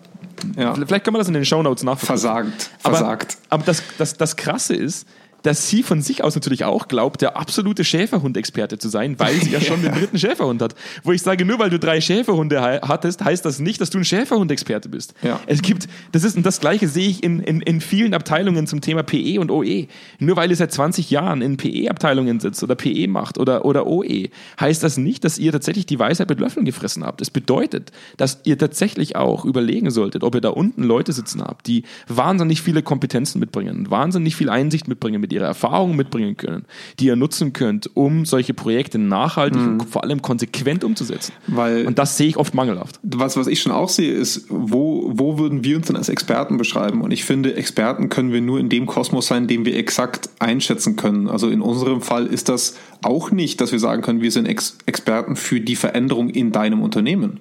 Ja. 0.57 0.75
Vielleicht 0.75 1.05
können 1.05 1.15
wir 1.15 1.19
das 1.19 1.29
in 1.29 1.35
den 1.35 1.45
Shownotes 1.45 1.85
nachvollziehen. 1.85 2.07
Versagt. 2.07 2.71
Aber, 2.83 2.97
Versagt. 2.97 3.39
aber 3.49 3.65
das, 3.65 3.83
das, 3.99 4.17
das 4.17 4.37
Krasse 4.37 4.75
ist, 4.75 5.07
dass 5.43 5.69
sie 5.69 5.83
von 5.83 6.03
sich 6.03 6.23
aus 6.25 6.35
natürlich 6.35 6.65
auch 6.65 6.89
glaubt, 6.89 7.23
der 7.23 7.37
absolute 7.37 7.85
Schäferhund-Experte 7.85 8.79
zu 8.79 8.89
sein, 8.89 9.19
weil 9.19 9.35
sie 9.35 9.51
ja 9.53 9.61
schon 9.61 9.83
den 9.83 9.93
dritten 9.93 10.19
Schäferhund 10.19 10.61
hat. 10.63 10.75
Wo 11.05 11.13
ich 11.13 11.23
sage, 11.23 11.45
nur 11.45 11.59
weil 11.59 11.71
du 11.71 11.79
drei 11.79 12.01
Schäferhunde 12.01 12.61
ha- 12.61 12.81
hattest, 12.89 13.25
heißt 13.25 13.45
das 13.45 13.59
nicht, 13.59 13.81
dass 13.81 13.91
du 13.91 13.99
ein 13.99 14.05
Schäferhund-Experte 14.05 14.89
bist. 14.89 15.15
Ja. 15.23 15.41
Es 15.47 15.63
gibt, 15.63 15.89
das 16.13 16.25
ist, 16.25 16.37
und 16.37 16.45
das 16.45 16.61
Gleiche 16.61 16.89
sehe 16.89 17.09
ich 17.09 17.23
in, 17.23 17.41
in, 17.41 17.61
in 17.61 17.81
vielen 17.81 18.15
Abteilungen 18.15 18.67
zum 18.67 18.81
Thema 18.81 19.03
PE 19.03 19.41
und 19.41 19.51
OE. 19.51 19.87
Nur 20.19 20.37
weil 20.37 20.51
ihr 20.51 20.57
seit 20.57 20.73
20 20.73 21.11
Jahren 21.11 21.43
in 21.43 21.57
PE-Abteilungen 21.57 22.41
sitzt 22.41 22.63
oder 22.63 22.75
PE 22.75 23.09
macht 23.09 23.39
oder, 23.39 23.65
oder 23.65 23.87
OE, 23.87 24.29
heißt 24.61 24.83
das 24.83 24.97
nicht, 24.97 25.25
dass 25.25 25.39
ihr 25.39 25.53
tatsächlich 25.53 25.87
die 25.87 25.99
Weisheit 25.99 26.29
mit 26.29 26.41
Löffeln 26.41 26.65
gefressen 26.65 27.05
habt. 27.05 27.21
Es 27.21 27.31
bedeutet, 27.31 27.93
dass 28.17 28.41
ihr 28.45 28.59
tatsächlich 28.59 29.17
auch 29.17 29.45
überlegen 29.45 29.91
solltet, 29.91 30.23
ob 30.25 30.35
ihr 30.35 30.41
da 30.41 30.51
unten 30.51 30.83
Leute 30.83 31.13
sitzen 31.13 31.43
habt, 31.43 31.67
die 31.67 31.85
wahnsinnig 32.09 32.63
viele 32.63 32.83
Kompetenzen 32.83 33.39
mitbringen, 33.41 33.91
wahnsinnig 33.91 34.37
viel 34.37 34.51
Einsicht 34.51 34.89
mitbringen, 34.89 35.21
mit 35.21 35.30
ihrer 35.33 35.47
Erfahrung 35.47 35.97
mitbringen 35.97 36.37
können, 36.37 36.65
die 36.99 37.07
ihr 37.07 37.17
nutzen 37.17 37.53
könnt, 37.53 37.95
um 37.97 38.25
solche 38.25 38.55
Projekte 38.55 38.99
nachhaltig 38.99 39.61
und 39.61 39.85
vor 39.89 40.05
allem 40.05 40.23
konsequent 40.23 40.85
umzusetzen. 40.85 41.33
Weil- 41.47 41.87
und 41.87 41.99
das 41.99 42.17
sehe 42.17 42.29
ich 42.29 42.37
oft 42.37 42.55
mangelhaft. 42.55 42.99
Was, 43.03 43.37
was 43.37 43.47
ich 43.47 43.61
schon 43.61 43.73
auch 43.73 43.89
sehe, 43.89 44.13
ist, 44.13 44.47
wo, 44.49 45.11
wo 45.15 45.39
würden 45.39 45.65
wir 45.65 45.77
uns 45.77 45.87
denn 45.87 45.97
als 45.97 46.09
Experten 46.09 46.57
beschreiben? 46.57 47.03
Und 47.03 47.11
ich 47.11 47.25
finde, 47.25 47.55
Experten 47.55 48.09
können 48.09 48.33
wir 48.33 48.41
nur 48.41 48.61
in 48.61 48.69
dem 48.69 48.87
Kosmos 48.87 49.27
sein, 49.27 49.47
den 49.47 49.65
wir 49.65 49.77
exakt 49.77 50.31
einschätzen 50.39 50.97
können. 50.97 51.29
Also 51.29 51.49
in 51.49 51.61
unserem 51.61 52.01
Fall 52.01 52.27
ist 52.27 52.49
das 52.49 52.77
auch 53.03 53.31
nicht, 53.31 53.61
dass 53.61 53.73
wir 53.73 53.79
sagen 53.79 54.03
können, 54.03 54.21
wir 54.21 54.31
sind 54.31 54.47
Ex 54.47 54.79
Experten 54.87 55.37
für 55.37 55.61
die 55.61 55.77
Veränderung 55.77 56.31
in 56.31 56.53
deinem 56.53 56.83
Unternehmen. 56.83 57.41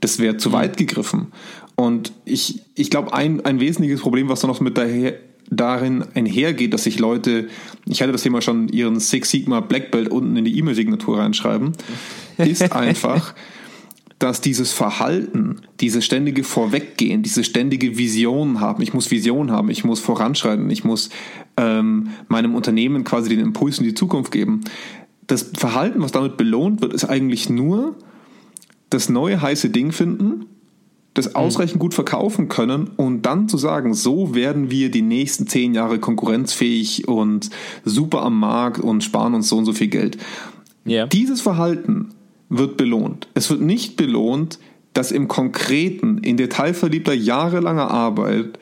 Das 0.00 0.18
wäre 0.18 0.36
zu 0.36 0.52
weit 0.52 0.76
gegriffen. 0.76 1.28
Und 1.76 2.12
ich, 2.24 2.62
ich 2.74 2.90
glaube, 2.90 3.14
ein, 3.14 3.44
ein 3.44 3.60
wesentliches 3.60 4.00
Problem, 4.00 4.28
was 4.28 4.40
da 4.40 4.46
noch 4.46 4.60
mit 4.60 4.76
daher, 4.76 5.14
darin 5.56 6.04
einhergeht, 6.14 6.72
dass 6.74 6.84
sich 6.84 6.98
Leute, 6.98 7.48
ich 7.86 8.02
hatte 8.02 8.12
das 8.12 8.22
Thema 8.22 8.40
schon, 8.40 8.68
ihren 8.68 9.00
Six 9.00 9.30
Sigma 9.30 9.60
Black 9.60 9.90
Belt 9.90 10.08
unten 10.08 10.36
in 10.36 10.44
die 10.44 10.58
E-Mail-Signatur 10.58 11.18
reinschreiben, 11.18 11.72
ist 12.38 12.72
einfach, 12.72 13.34
dass 14.18 14.40
dieses 14.40 14.72
Verhalten, 14.72 15.62
dieses 15.80 16.04
ständige 16.04 16.44
Vorweggehen, 16.44 17.22
diese 17.22 17.42
ständige 17.42 17.98
Vision 17.98 18.60
haben, 18.60 18.82
ich 18.82 18.94
muss 18.94 19.10
Vision 19.10 19.50
haben, 19.50 19.68
ich 19.68 19.84
muss 19.84 20.00
voranschreiten, 20.00 20.70
ich 20.70 20.84
muss 20.84 21.10
ähm, 21.56 22.10
meinem 22.28 22.54
Unternehmen 22.54 23.04
quasi 23.04 23.28
den 23.28 23.40
Impuls 23.40 23.78
in 23.78 23.84
die 23.84 23.94
Zukunft 23.94 24.30
geben. 24.30 24.60
Das 25.26 25.50
Verhalten, 25.54 26.02
was 26.02 26.12
damit 26.12 26.36
belohnt 26.36 26.80
wird, 26.82 26.92
ist 26.92 27.04
eigentlich 27.04 27.50
nur 27.50 27.96
das 28.90 29.08
neue 29.08 29.40
heiße 29.40 29.70
Ding 29.70 29.90
finden, 29.90 30.46
das 31.14 31.34
ausreichend 31.34 31.78
gut 31.78 31.94
verkaufen 31.94 32.48
können 32.48 32.90
und 32.96 33.22
dann 33.22 33.48
zu 33.48 33.58
sagen, 33.58 33.92
so 33.92 34.34
werden 34.34 34.70
wir 34.70 34.90
die 34.90 35.02
nächsten 35.02 35.46
zehn 35.46 35.74
Jahre 35.74 35.98
konkurrenzfähig 35.98 37.06
und 37.06 37.50
super 37.84 38.22
am 38.22 38.40
Markt 38.40 38.80
und 38.80 39.04
sparen 39.04 39.34
uns 39.34 39.48
so 39.48 39.58
und 39.58 39.66
so 39.66 39.72
viel 39.72 39.88
Geld. 39.88 40.16
Ja. 40.84 41.06
Dieses 41.06 41.42
Verhalten 41.42 42.14
wird 42.48 42.76
belohnt. 42.76 43.28
Es 43.34 43.50
wird 43.50 43.60
nicht 43.60 43.96
belohnt, 43.96 44.58
das 44.94 45.12
im 45.12 45.28
Konkreten, 45.28 46.18
in 46.18 46.36
detailverliebter 46.36 47.14
jahrelanger 47.14 47.90
Arbeit 47.90 48.58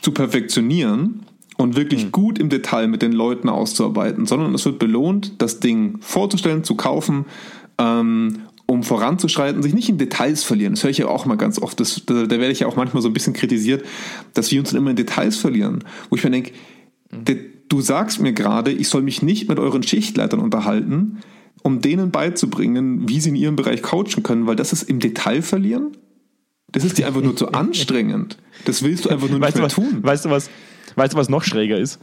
zu 0.00 0.12
perfektionieren 0.12 1.22
und 1.56 1.76
wirklich 1.76 2.10
gut 2.10 2.38
im 2.38 2.48
Detail 2.48 2.88
mit 2.88 3.02
den 3.02 3.12
Leuten 3.12 3.48
auszuarbeiten, 3.48 4.26
sondern 4.26 4.54
es 4.54 4.64
wird 4.64 4.78
belohnt, 4.78 5.40
das 5.40 5.60
Ding 5.60 5.98
vorzustellen, 6.00 6.64
zu 6.64 6.74
kaufen, 6.74 7.26
ähm, 7.78 8.42
um 8.72 8.82
voranzuschreiten, 8.82 9.62
sich 9.62 9.74
nicht 9.74 9.88
in 9.88 9.98
Details 9.98 10.42
verlieren. 10.44 10.74
Das 10.74 10.82
höre 10.82 10.90
ich 10.90 10.98
ja 10.98 11.06
auch 11.08 11.26
mal 11.26 11.36
ganz 11.36 11.58
oft. 11.60 11.78
Das, 11.80 12.02
da, 12.06 12.14
da 12.26 12.30
werde 12.30 12.50
ich 12.52 12.60
ja 12.60 12.66
auch 12.66 12.76
manchmal 12.76 13.02
so 13.02 13.08
ein 13.08 13.12
bisschen 13.12 13.32
kritisiert, 13.34 13.84
dass 14.34 14.50
wir 14.50 14.60
uns 14.60 14.70
dann 14.70 14.78
immer 14.78 14.90
in 14.90 14.96
Details 14.96 15.36
verlieren. 15.36 15.84
Wo 16.10 16.16
ich 16.16 16.24
mir 16.24 16.30
denke, 16.30 16.52
de- 17.10 17.50
du 17.68 17.80
sagst 17.80 18.20
mir 18.20 18.32
gerade, 18.32 18.72
ich 18.72 18.88
soll 18.88 19.02
mich 19.02 19.22
nicht 19.22 19.48
mit 19.48 19.58
euren 19.58 19.82
Schichtleitern 19.82 20.40
unterhalten, 20.40 21.18
um 21.62 21.80
denen 21.80 22.10
beizubringen, 22.10 23.08
wie 23.08 23.20
sie 23.20 23.28
in 23.30 23.36
ihrem 23.36 23.56
Bereich 23.56 23.82
coachen 23.82 24.22
können, 24.22 24.46
weil 24.46 24.56
das 24.56 24.72
ist 24.72 24.82
im 24.84 24.98
Detail 25.00 25.42
verlieren. 25.42 25.92
Das 26.70 26.84
ist 26.84 26.98
dir 26.98 27.06
einfach 27.06 27.20
nur 27.22 27.36
zu 27.36 27.48
anstrengend. 27.52 28.38
Das 28.64 28.82
willst 28.82 29.04
du 29.04 29.10
einfach 29.10 29.28
nur 29.28 29.38
nicht 29.38 29.46
Weißt 29.46 29.56
du, 29.56 29.60
mehr 29.60 29.66
was, 29.66 29.74
tun. 29.74 29.98
weißt, 30.02 30.24
du, 30.24 30.30
was, 30.30 30.50
weißt 30.96 31.12
du, 31.12 31.18
was 31.18 31.28
noch 31.28 31.44
schräger 31.44 31.78
ist? 31.78 31.98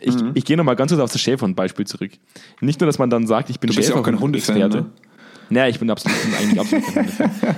Ich, 0.00 0.14
Mhm. 0.14 0.30
ich 0.34 0.44
gehe 0.44 0.56
nochmal 0.56 0.76
ganz 0.76 0.90
kurz 0.92 1.02
auf 1.02 1.10
das 1.12 1.20
Schäferhund-Beispiel 1.20 1.84
zurück. 1.86 2.12
Nicht 2.60 2.80
nur, 2.80 2.86
dass 2.86 2.98
man 2.98 3.10
dann 3.10 3.26
sagt, 3.26 3.50
ich 3.50 3.58
bin 3.60 3.68
bist 3.74 3.88
ja 3.88 3.96
Naja, 5.50 5.68
ich 5.68 5.78
bin 5.78 5.90
absolut, 5.90 6.16
bin 6.22 6.34
eigentlich 6.34 6.60
absolut 6.60 6.84
kein. 6.94 7.08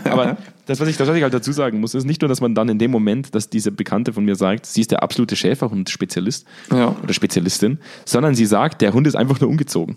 Aber 0.12 0.36
das 0.66 0.80
was, 0.80 0.88
ich, 0.88 0.96
das, 0.96 1.08
was 1.08 1.16
ich 1.16 1.22
halt 1.22 1.34
dazu 1.34 1.52
sagen 1.52 1.80
muss, 1.80 1.94
ist 1.94 2.04
nicht 2.04 2.20
nur, 2.22 2.28
dass 2.28 2.40
man 2.40 2.54
dann 2.54 2.68
in 2.68 2.78
dem 2.78 2.90
Moment, 2.90 3.34
dass 3.34 3.50
diese 3.50 3.72
Bekannte 3.72 4.12
von 4.12 4.24
mir 4.24 4.36
sagt, 4.36 4.66
sie 4.66 4.80
ist 4.80 4.90
der 4.90 5.02
absolute 5.02 5.36
Schäferhund-Spezialist 5.36 6.46
Ja. 6.72 6.96
oder 7.02 7.12
Spezialistin, 7.12 7.78
sondern 8.04 8.34
sie 8.34 8.46
sagt, 8.46 8.80
der 8.82 8.92
Hund 8.92 9.06
ist 9.06 9.14
einfach 9.16 9.40
nur 9.40 9.50
ungezogen. 9.50 9.96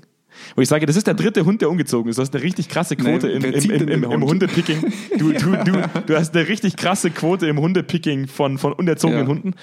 Wo 0.55 0.61
ich 0.61 0.67
sage, 0.67 0.85
das 0.85 0.95
ist 0.95 1.07
der 1.07 1.13
dritte 1.13 1.45
Hund, 1.45 1.61
der 1.61 1.69
ungezogen 1.69 2.09
ist. 2.09 2.17
Du 2.17 2.21
hast 2.21 2.33
eine 2.33 2.43
richtig 2.43 2.67
krasse 2.67 2.95
Quote 2.95 3.27
Nein, 3.27 3.53
im, 3.53 3.71
im, 3.71 3.87
im, 3.87 4.03
im? 4.03 4.23
Hundepicking. 4.25 4.83
Du, 5.17 5.31
du, 5.31 5.55
du, 5.63 5.89
du 6.07 6.17
hast 6.17 6.35
eine 6.35 6.47
richtig 6.47 6.75
krasse 6.75 7.11
Quote 7.11 7.47
im 7.47 7.59
Hundepicking 7.59 8.27
von, 8.27 8.57
von 8.57 8.73
unerzogenen 8.73 9.21
Ja. 9.23 9.27
Hunden. 9.27 9.53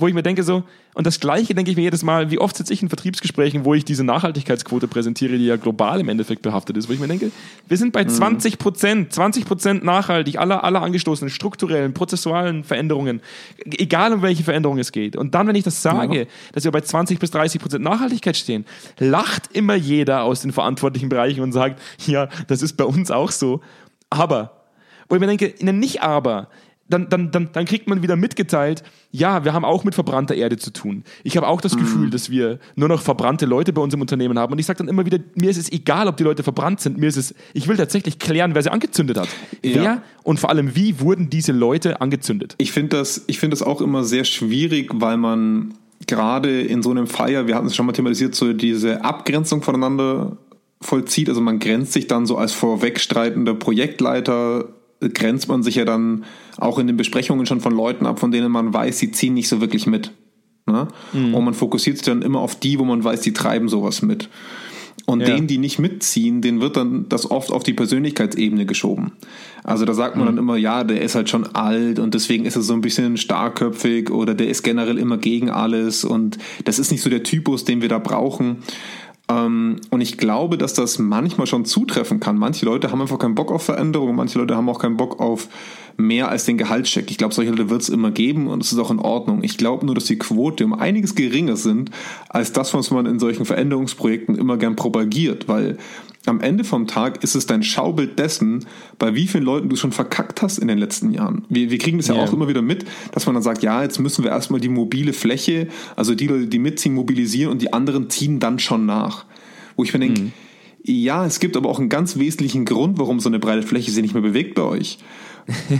Wo 0.00 0.06
ich 0.06 0.14
mir 0.14 0.22
denke 0.22 0.44
so, 0.44 0.62
und 0.94 1.08
das 1.08 1.18
Gleiche 1.18 1.54
denke 1.56 1.72
ich 1.72 1.76
mir 1.76 1.82
jedes 1.82 2.04
Mal, 2.04 2.30
wie 2.30 2.38
oft 2.38 2.56
sitze 2.56 2.72
ich 2.72 2.82
in 2.82 2.88
Vertriebsgesprächen, 2.88 3.64
wo 3.64 3.74
ich 3.74 3.84
diese 3.84 4.04
Nachhaltigkeitsquote 4.04 4.86
präsentiere, 4.86 5.36
die 5.36 5.46
ja 5.46 5.56
global 5.56 5.98
im 5.98 6.08
Endeffekt 6.08 6.42
behaftet 6.42 6.76
ist, 6.76 6.88
wo 6.88 6.92
ich 6.92 7.00
mir 7.00 7.08
denke, 7.08 7.32
wir 7.66 7.76
sind 7.76 7.88
Mhm. 7.88 7.92
bei 7.92 8.04
20 8.04 8.58
Prozent, 8.58 9.12
20 9.12 9.44
Prozent 9.44 9.82
nachhaltig, 9.84 10.38
aller, 10.38 10.62
aller 10.62 10.82
angestoßenen 10.82 11.30
strukturellen, 11.30 11.94
prozessualen 11.94 12.62
Veränderungen, 12.62 13.20
egal 13.64 14.12
um 14.12 14.22
welche 14.22 14.44
Veränderung 14.44 14.78
es 14.78 14.92
geht. 14.92 15.16
Und 15.16 15.34
dann, 15.34 15.48
wenn 15.48 15.56
ich 15.56 15.64
das 15.64 15.82
sage, 15.82 16.20
Ja. 16.20 16.24
dass 16.52 16.62
wir 16.62 16.70
bei 16.70 16.80
20 16.80 17.18
bis 17.18 17.32
30 17.32 17.60
Prozent 17.60 17.82
Nachhaltigkeit 17.82 18.36
stehen, 18.36 18.64
lacht 19.00 19.50
immer 19.52 19.74
jeder 19.74 20.22
aus 20.22 20.42
den 20.42 20.52
verantwortlichen 20.52 21.08
Bereichen 21.08 21.40
und 21.40 21.50
sagt, 21.50 21.82
ja, 22.06 22.28
das 22.46 22.62
ist 22.62 22.76
bei 22.76 22.84
uns 22.84 23.10
auch 23.10 23.32
so. 23.32 23.62
Aber, 24.10 24.62
wo 25.08 25.16
ich 25.16 25.20
mir 25.20 25.26
denke, 25.26 25.54
nicht 25.60 26.02
aber, 26.02 26.48
dann, 26.88 27.08
dann, 27.08 27.30
dann, 27.30 27.50
dann 27.52 27.64
kriegt 27.64 27.88
man 27.88 28.02
wieder 28.02 28.16
mitgeteilt, 28.16 28.82
ja, 29.10 29.44
wir 29.44 29.52
haben 29.52 29.64
auch 29.64 29.84
mit 29.84 29.94
verbrannter 29.94 30.34
Erde 30.34 30.56
zu 30.56 30.72
tun. 30.72 31.04
Ich 31.24 31.36
habe 31.36 31.46
auch 31.46 31.60
das 31.60 31.74
Mhm. 31.74 31.80
Gefühl, 31.80 32.10
dass 32.10 32.30
wir 32.30 32.58
nur 32.76 32.88
noch 32.88 33.02
verbrannte 33.02 33.46
Leute 33.46 33.72
bei 33.72 33.80
uns 33.80 33.94
im 33.94 34.00
Unternehmen 34.00 34.38
haben. 34.38 34.52
Und 34.52 34.58
ich 34.58 34.66
sage 34.66 34.78
dann 34.78 34.88
immer 34.88 35.06
wieder, 35.06 35.18
mir 35.34 35.50
ist 35.50 35.56
es 35.58 35.70
egal, 35.70 36.08
ob 36.08 36.16
die 36.16 36.24
Leute 36.24 36.42
verbrannt 36.42 36.80
sind. 36.80 36.98
Mir 36.98 37.06
ist 37.06 37.16
es, 37.16 37.34
ich 37.52 37.68
will 37.68 37.76
tatsächlich 37.76 38.18
klären, 38.18 38.54
wer 38.54 38.62
sie 38.62 38.70
angezündet 38.70 39.18
hat. 39.18 39.28
Ja. 39.62 39.82
Wer 39.82 40.02
und 40.22 40.40
vor 40.40 40.50
allem 40.50 40.74
wie 40.74 41.00
wurden 41.00 41.30
diese 41.30 41.52
Leute 41.52 42.00
angezündet? 42.00 42.54
Ich 42.58 42.72
finde 42.72 42.96
das, 42.96 43.24
ich 43.26 43.38
finde 43.38 43.56
das 43.56 43.62
auch 43.62 43.80
immer 43.80 44.04
sehr 44.04 44.24
schwierig, 44.24 44.90
weil 44.94 45.16
man 45.16 45.74
gerade 46.06 46.62
in 46.62 46.82
so 46.82 46.90
einem 46.90 47.06
Feier, 47.06 47.46
wir 47.46 47.54
hatten 47.54 47.66
es 47.66 47.76
schon 47.76 47.86
mal 47.86 47.92
thematisiert, 47.92 48.34
so 48.34 48.52
diese 48.52 49.04
Abgrenzung 49.04 49.62
voneinander 49.62 50.36
vollzieht. 50.80 51.28
Also 51.28 51.40
man 51.40 51.58
grenzt 51.58 51.92
sich 51.92 52.06
dann 52.06 52.26
so 52.26 52.36
als 52.36 52.52
vorwegstreitender 52.52 53.54
Projektleiter, 53.54 54.68
grenzt 55.00 55.48
man 55.48 55.62
sich 55.62 55.76
ja 55.76 55.84
dann 55.84 56.24
auch 56.56 56.78
in 56.78 56.86
den 56.86 56.96
Besprechungen 56.96 57.46
schon 57.46 57.60
von 57.60 57.74
Leuten 57.74 58.06
ab, 58.06 58.18
von 58.18 58.30
denen 58.30 58.50
man 58.50 58.72
weiß, 58.72 58.98
sie 58.98 59.12
ziehen 59.12 59.34
nicht 59.34 59.48
so 59.48 59.60
wirklich 59.60 59.86
mit. 59.86 60.12
Ne? 60.66 60.88
Und 61.12 61.44
man 61.44 61.54
fokussiert 61.54 61.96
sich 61.96 62.06
dann 62.06 62.22
immer 62.22 62.40
auf 62.40 62.58
die, 62.58 62.78
wo 62.78 62.84
man 62.84 63.02
weiß, 63.02 63.20
die 63.22 63.32
treiben 63.32 63.68
sowas 63.68 64.02
mit. 64.02 64.28
Und 65.06 65.20
ja. 65.20 65.26
denen, 65.26 65.46
die 65.46 65.56
nicht 65.56 65.78
mitziehen, 65.78 66.42
denen 66.42 66.60
wird 66.60 66.76
dann 66.76 67.08
das 67.08 67.30
oft 67.30 67.50
auf 67.50 67.62
die 67.62 67.72
Persönlichkeitsebene 67.72 68.66
geschoben. 68.66 69.12
Also 69.64 69.86
da 69.86 69.94
sagt 69.94 70.16
man 70.16 70.24
mhm. 70.24 70.28
dann 70.28 70.38
immer, 70.38 70.56
ja, 70.58 70.84
der 70.84 71.00
ist 71.00 71.14
halt 71.14 71.30
schon 71.30 71.46
alt 71.54 71.98
und 71.98 72.12
deswegen 72.12 72.44
ist 72.44 72.56
er 72.56 72.62
so 72.62 72.74
ein 72.74 72.82
bisschen 72.82 73.16
starkköpfig 73.16 74.10
oder 74.10 74.34
der 74.34 74.48
ist 74.48 74.62
generell 74.64 74.98
immer 74.98 75.16
gegen 75.16 75.48
alles 75.48 76.04
und 76.04 76.36
das 76.64 76.78
ist 76.78 76.90
nicht 76.90 77.00
so 77.00 77.08
der 77.08 77.22
Typus, 77.22 77.64
den 77.64 77.80
wir 77.80 77.88
da 77.88 77.98
brauchen. 77.98 78.58
Ähm, 79.30 79.76
und 79.90 80.00
ich 80.00 80.16
glaube, 80.16 80.58
dass 80.58 80.74
das 80.74 80.98
manchmal 80.98 81.46
schon 81.46 81.64
zutreffen 81.64 82.20
kann. 82.20 82.38
Manche 82.38 82.64
Leute 82.64 82.90
haben 82.90 83.02
einfach 83.02 83.18
keinen 83.18 83.34
Bock 83.34 83.52
auf 83.52 83.62
Veränderung, 83.62 84.16
manche 84.16 84.38
Leute 84.38 84.56
haben 84.56 84.68
auch 84.68 84.78
keinen 84.78 84.96
Bock 84.96 85.20
auf 85.20 85.48
mehr 85.96 86.28
als 86.28 86.44
den 86.44 86.56
Gehaltscheck. 86.56 87.10
Ich 87.10 87.18
glaube, 87.18 87.34
solche 87.34 87.50
Leute 87.50 87.70
wird 87.70 87.82
es 87.82 87.88
immer 87.88 88.12
geben 88.12 88.46
und 88.46 88.62
es 88.62 88.72
ist 88.72 88.78
auch 88.78 88.90
in 88.90 89.00
Ordnung. 89.00 89.42
Ich 89.42 89.58
glaube 89.58 89.84
nur, 89.84 89.96
dass 89.96 90.04
die 90.04 90.18
Quote 90.18 90.64
um 90.64 90.72
einiges 90.72 91.14
geringer 91.14 91.56
sind 91.56 91.90
als 92.28 92.52
das, 92.52 92.72
was 92.72 92.90
man 92.90 93.04
in 93.06 93.18
solchen 93.18 93.44
Veränderungsprojekten 93.44 94.36
immer 94.36 94.56
gern 94.56 94.76
propagiert, 94.76 95.48
weil 95.48 95.76
am 96.26 96.40
Ende 96.40 96.64
vom 96.64 96.86
Tag 96.86 97.22
ist 97.22 97.34
es 97.34 97.46
dein 97.46 97.62
Schaubild 97.62 98.18
dessen, 98.18 98.66
bei 98.98 99.14
wie 99.14 99.26
vielen 99.26 99.44
Leuten 99.44 99.68
du 99.68 99.76
schon 99.76 99.92
verkackt 99.92 100.42
hast 100.42 100.58
in 100.58 100.68
den 100.68 100.78
letzten 100.78 101.12
Jahren. 101.12 101.44
Wir, 101.48 101.70
wir 101.70 101.78
kriegen 101.78 101.98
das 101.98 102.08
ja 102.08 102.14
yeah. 102.14 102.24
auch 102.24 102.32
immer 102.32 102.48
wieder 102.48 102.62
mit, 102.62 102.84
dass 103.12 103.26
man 103.26 103.34
dann 103.34 103.42
sagt, 103.42 103.62
ja, 103.62 103.82
jetzt 103.82 103.98
müssen 103.98 104.24
wir 104.24 104.30
erstmal 104.30 104.60
die 104.60 104.68
mobile 104.68 105.12
Fläche, 105.12 105.68
also 105.96 106.14
die 106.14 106.26
Leute, 106.26 106.46
die 106.48 106.58
mitziehen, 106.58 106.94
mobilisieren 106.94 107.52
und 107.52 107.62
die 107.62 107.72
anderen 107.72 108.10
ziehen 108.10 108.40
dann 108.40 108.58
schon 108.58 108.84
nach. 108.86 109.24
Wo 109.76 109.84
ich 109.84 109.92
mir 109.92 110.00
denke, 110.00 110.22
mhm. 110.22 110.32
ja, 110.82 111.24
es 111.24 111.40
gibt 111.40 111.56
aber 111.56 111.68
auch 111.68 111.78
einen 111.78 111.88
ganz 111.88 112.18
wesentlichen 112.18 112.64
Grund, 112.64 112.98
warum 112.98 113.20
so 113.20 113.28
eine 113.28 113.38
breite 113.38 113.66
Fläche 113.66 113.90
sich 113.90 114.02
nicht 114.02 114.14
mehr 114.14 114.22
bewegt 114.22 114.54
bei 114.54 114.62
euch. 114.62 114.98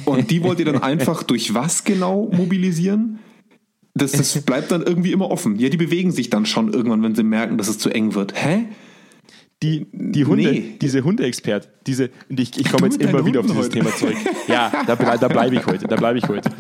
Und 0.07 0.31
die 0.31 0.43
wollt 0.43 0.61
ihr 0.61 0.65
dann 0.65 0.83
einfach 0.83 1.23
durch 1.23 1.53
was 1.53 1.85
genau 1.85 2.31
mobilisieren? 2.33 3.19
Das, 3.95 4.13
das 4.13 4.41
bleibt 4.43 4.71
dann 4.71 4.83
irgendwie 4.83 5.13
immer 5.13 5.31
offen. 5.31 5.59
Ja, 5.59 5.69
die 5.69 5.77
bewegen 5.77 6.13
sich 6.13 6.31
dann 6.31 6.47
schon 6.47 6.73
irgendwann, 6.73 7.03
wenn 7.03 7.15
sie 7.15 7.25
merken, 7.25 7.59
dass 7.59 7.69
es 7.69 7.79
zu 7.79 7.91
eng 7.91 8.15
wird. 8.15 8.33
Hä? 8.35 8.67
Die, 9.63 9.87
die 9.93 10.25
Hunde, 10.25 10.53
nee. 10.53 10.79
diese 10.81 11.03
Hundeexperten, 11.03 11.69
diese, 11.85 12.11
ich, 12.29 12.57
ich 12.57 12.71
komme 12.71 12.87
jetzt 12.87 13.03
immer 13.03 13.27
wieder 13.27 13.41
auf 13.41 13.47
dieses 13.47 13.65
heute. 13.65 13.71
Thema 13.71 13.95
zurück. 13.95 14.17
Ja, 14.47 14.71
da, 14.87 14.95
da 14.95 15.29
bleibe 15.29 15.57
ich 15.57 15.67
heute, 15.67 15.89
da 15.89 15.97
bleibe 15.97 16.19
ich 16.19 16.29
heute. 16.29 16.51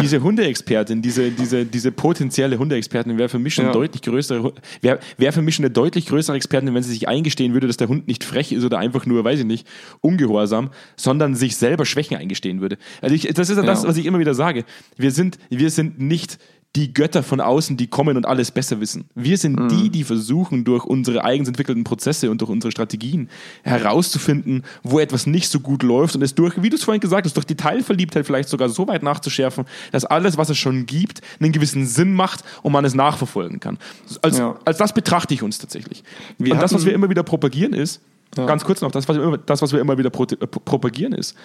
Diese 0.00 0.22
Hundeexpertin, 0.22 1.00
diese, 1.00 1.30
diese, 1.30 1.64
diese 1.64 1.92
potenzielle 1.92 2.58
Hundeexpertin 2.58 3.16
wäre 3.16 3.28
für 3.28 3.38
mich 3.38 3.54
schon 3.54 3.66
ja. 3.66 3.72
deutlich 3.72 4.02
größere, 4.02 4.52
wäre 4.80 4.98
wär 5.18 5.32
für 5.32 5.42
mich 5.42 5.54
schon 5.54 5.66
eine 5.66 5.72
deutlich 5.72 6.06
größere 6.06 6.36
Expertin, 6.36 6.74
wenn 6.74 6.82
sie 6.82 6.90
sich 6.90 7.06
eingestehen 7.06 7.52
würde, 7.52 7.68
dass 7.68 7.76
der 7.76 7.88
Hund 7.88 8.08
nicht 8.08 8.24
frech 8.24 8.50
ist 8.50 8.64
oder 8.64 8.78
einfach 8.78 9.06
nur, 9.06 9.22
weiß 9.22 9.40
ich 9.40 9.46
nicht, 9.46 9.66
ungehorsam, 10.00 10.70
sondern 10.96 11.36
sich 11.36 11.56
selber 11.56 11.86
Schwächen 11.86 12.16
eingestehen 12.16 12.60
würde. 12.60 12.76
Also 13.00 13.14
ich, 13.14 13.22
das 13.22 13.50
ist 13.50 13.56
ja 13.56 13.62
das, 13.62 13.86
was 13.86 13.96
ich 13.96 14.06
immer 14.06 14.18
wieder 14.18 14.34
sage. 14.34 14.64
Wir 14.96 15.12
sind, 15.12 15.38
wir 15.48 15.70
sind 15.70 16.00
nicht, 16.00 16.38
die 16.78 16.94
Götter 16.94 17.24
von 17.24 17.40
außen, 17.40 17.76
die 17.76 17.88
kommen 17.88 18.16
und 18.16 18.24
alles 18.24 18.52
besser 18.52 18.80
wissen. 18.80 19.06
Wir 19.16 19.36
sind 19.36 19.58
mhm. 19.58 19.68
die, 19.68 19.90
die 19.90 20.04
versuchen, 20.04 20.62
durch 20.62 20.84
unsere 20.84 21.24
eigens 21.24 21.48
entwickelten 21.48 21.82
Prozesse 21.82 22.30
und 22.30 22.40
durch 22.40 22.50
unsere 22.50 22.70
Strategien 22.70 23.28
herauszufinden, 23.64 24.62
wo 24.84 25.00
etwas 25.00 25.26
nicht 25.26 25.48
so 25.48 25.58
gut 25.58 25.82
läuft 25.82 26.14
und 26.14 26.22
es 26.22 26.36
durch, 26.36 26.62
wie 26.62 26.70
du 26.70 26.76
es 26.76 26.84
vorhin 26.84 27.00
gesagt 27.00 27.26
hast, 27.26 27.34
durch 27.34 27.46
die 27.46 27.56
Teilverliebtheit 27.56 28.24
vielleicht 28.24 28.48
sogar 28.48 28.68
so 28.68 28.86
weit 28.86 29.02
nachzuschärfen, 29.02 29.64
dass 29.90 30.04
alles, 30.04 30.38
was 30.38 30.50
es 30.50 30.58
schon 30.58 30.86
gibt, 30.86 31.20
einen 31.40 31.50
gewissen 31.50 31.84
Sinn 31.84 32.14
macht 32.14 32.44
und 32.62 32.70
man 32.70 32.84
es 32.84 32.94
nachverfolgen 32.94 33.58
kann. 33.58 33.78
Als, 34.22 34.38
ja. 34.38 34.56
als 34.64 34.78
das 34.78 34.92
betrachte 34.92 35.34
ich 35.34 35.42
uns 35.42 35.58
tatsächlich. 35.58 36.04
Wir 36.38 36.52
und 36.52 36.62
das, 36.62 36.72
was 36.72 36.84
wir 36.84 36.92
immer 36.92 37.10
wieder 37.10 37.24
propagieren, 37.24 37.72
ist, 37.72 38.00
ja. 38.38 38.46
Ganz 38.46 38.64
kurz 38.64 38.80
noch, 38.80 38.90
das 38.90 39.08
was, 39.08 39.16
wir, 39.18 39.38
das, 39.44 39.60
was 39.60 39.72
wir 39.72 39.80
immer 39.80 39.98
wieder 39.98 40.10
pro, 40.10 40.24
äh, 40.24 40.46
propagieren, 40.46 41.12
ist, 41.12 41.36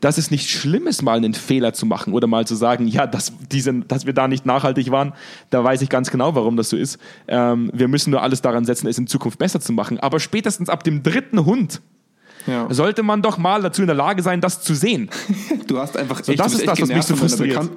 dass 0.00 0.18
es 0.18 0.30
nicht 0.30 0.48
schlimm 0.48 0.86
ist, 0.86 1.02
mal 1.02 1.16
einen 1.16 1.34
Fehler 1.34 1.72
zu 1.72 1.86
machen 1.86 2.12
oder 2.12 2.26
mal 2.26 2.46
zu 2.46 2.54
sagen, 2.54 2.86
ja, 2.86 3.06
dass, 3.06 3.32
diese, 3.50 3.72
dass 3.74 4.06
wir 4.06 4.12
da 4.12 4.28
nicht 4.28 4.46
nachhaltig 4.46 4.90
waren, 4.90 5.12
da 5.50 5.64
weiß 5.64 5.82
ich 5.82 5.88
ganz 5.88 6.10
genau, 6.10 6.34
warum 6.34 6.56
das 6.56 6.70
so 6.70 6.76
ist. 6.76 6.98
Ähm, 7.26 7.70
wir 7.74 7.88
müssen 7.88 8.10
nur 8.10 8.22
alles 8.22 8.42
daran 8.42 8.64
setzen, 8.64 8.86
es 8.86 8.98
in 8.98 9.06
Zukunft 9.06 9.38
besser 9.38 9.60
zu 9.60 9.72
machen. 9.72 9.98
Aber 9.98 10.20
spätestens 10.20 10.68
ab 10.68 10.84
dem 10.84 11.02
dritten 11.02 11.44
Hund 11.44 11.80
ja. 12.46 12.66
sollte 12.70 13.02
man 13.02 13.22
doch 13.22 13.38
mal 13.38 13.62
dazu 13.62 13.82
in 13.82 13.86
der 13.86 13.96
Lage 13.96 14.22
sein, 14.22 14.40
das 14.40 14.62
zu 14.62 14.74
sehen. 14.74 15.10
Du 15.66 15.78
hast 15.78 15.96
einfach 15.96 16.18
echt, 16.18 16.26
so, 16.26 16.34
das 16.34 16.54
ist 16.54 16.66
das, 16.66 16.80
was 16.80 16.88
mich 16.88 17.02
so 17.02 17.16
frustriert. 17.16 17.70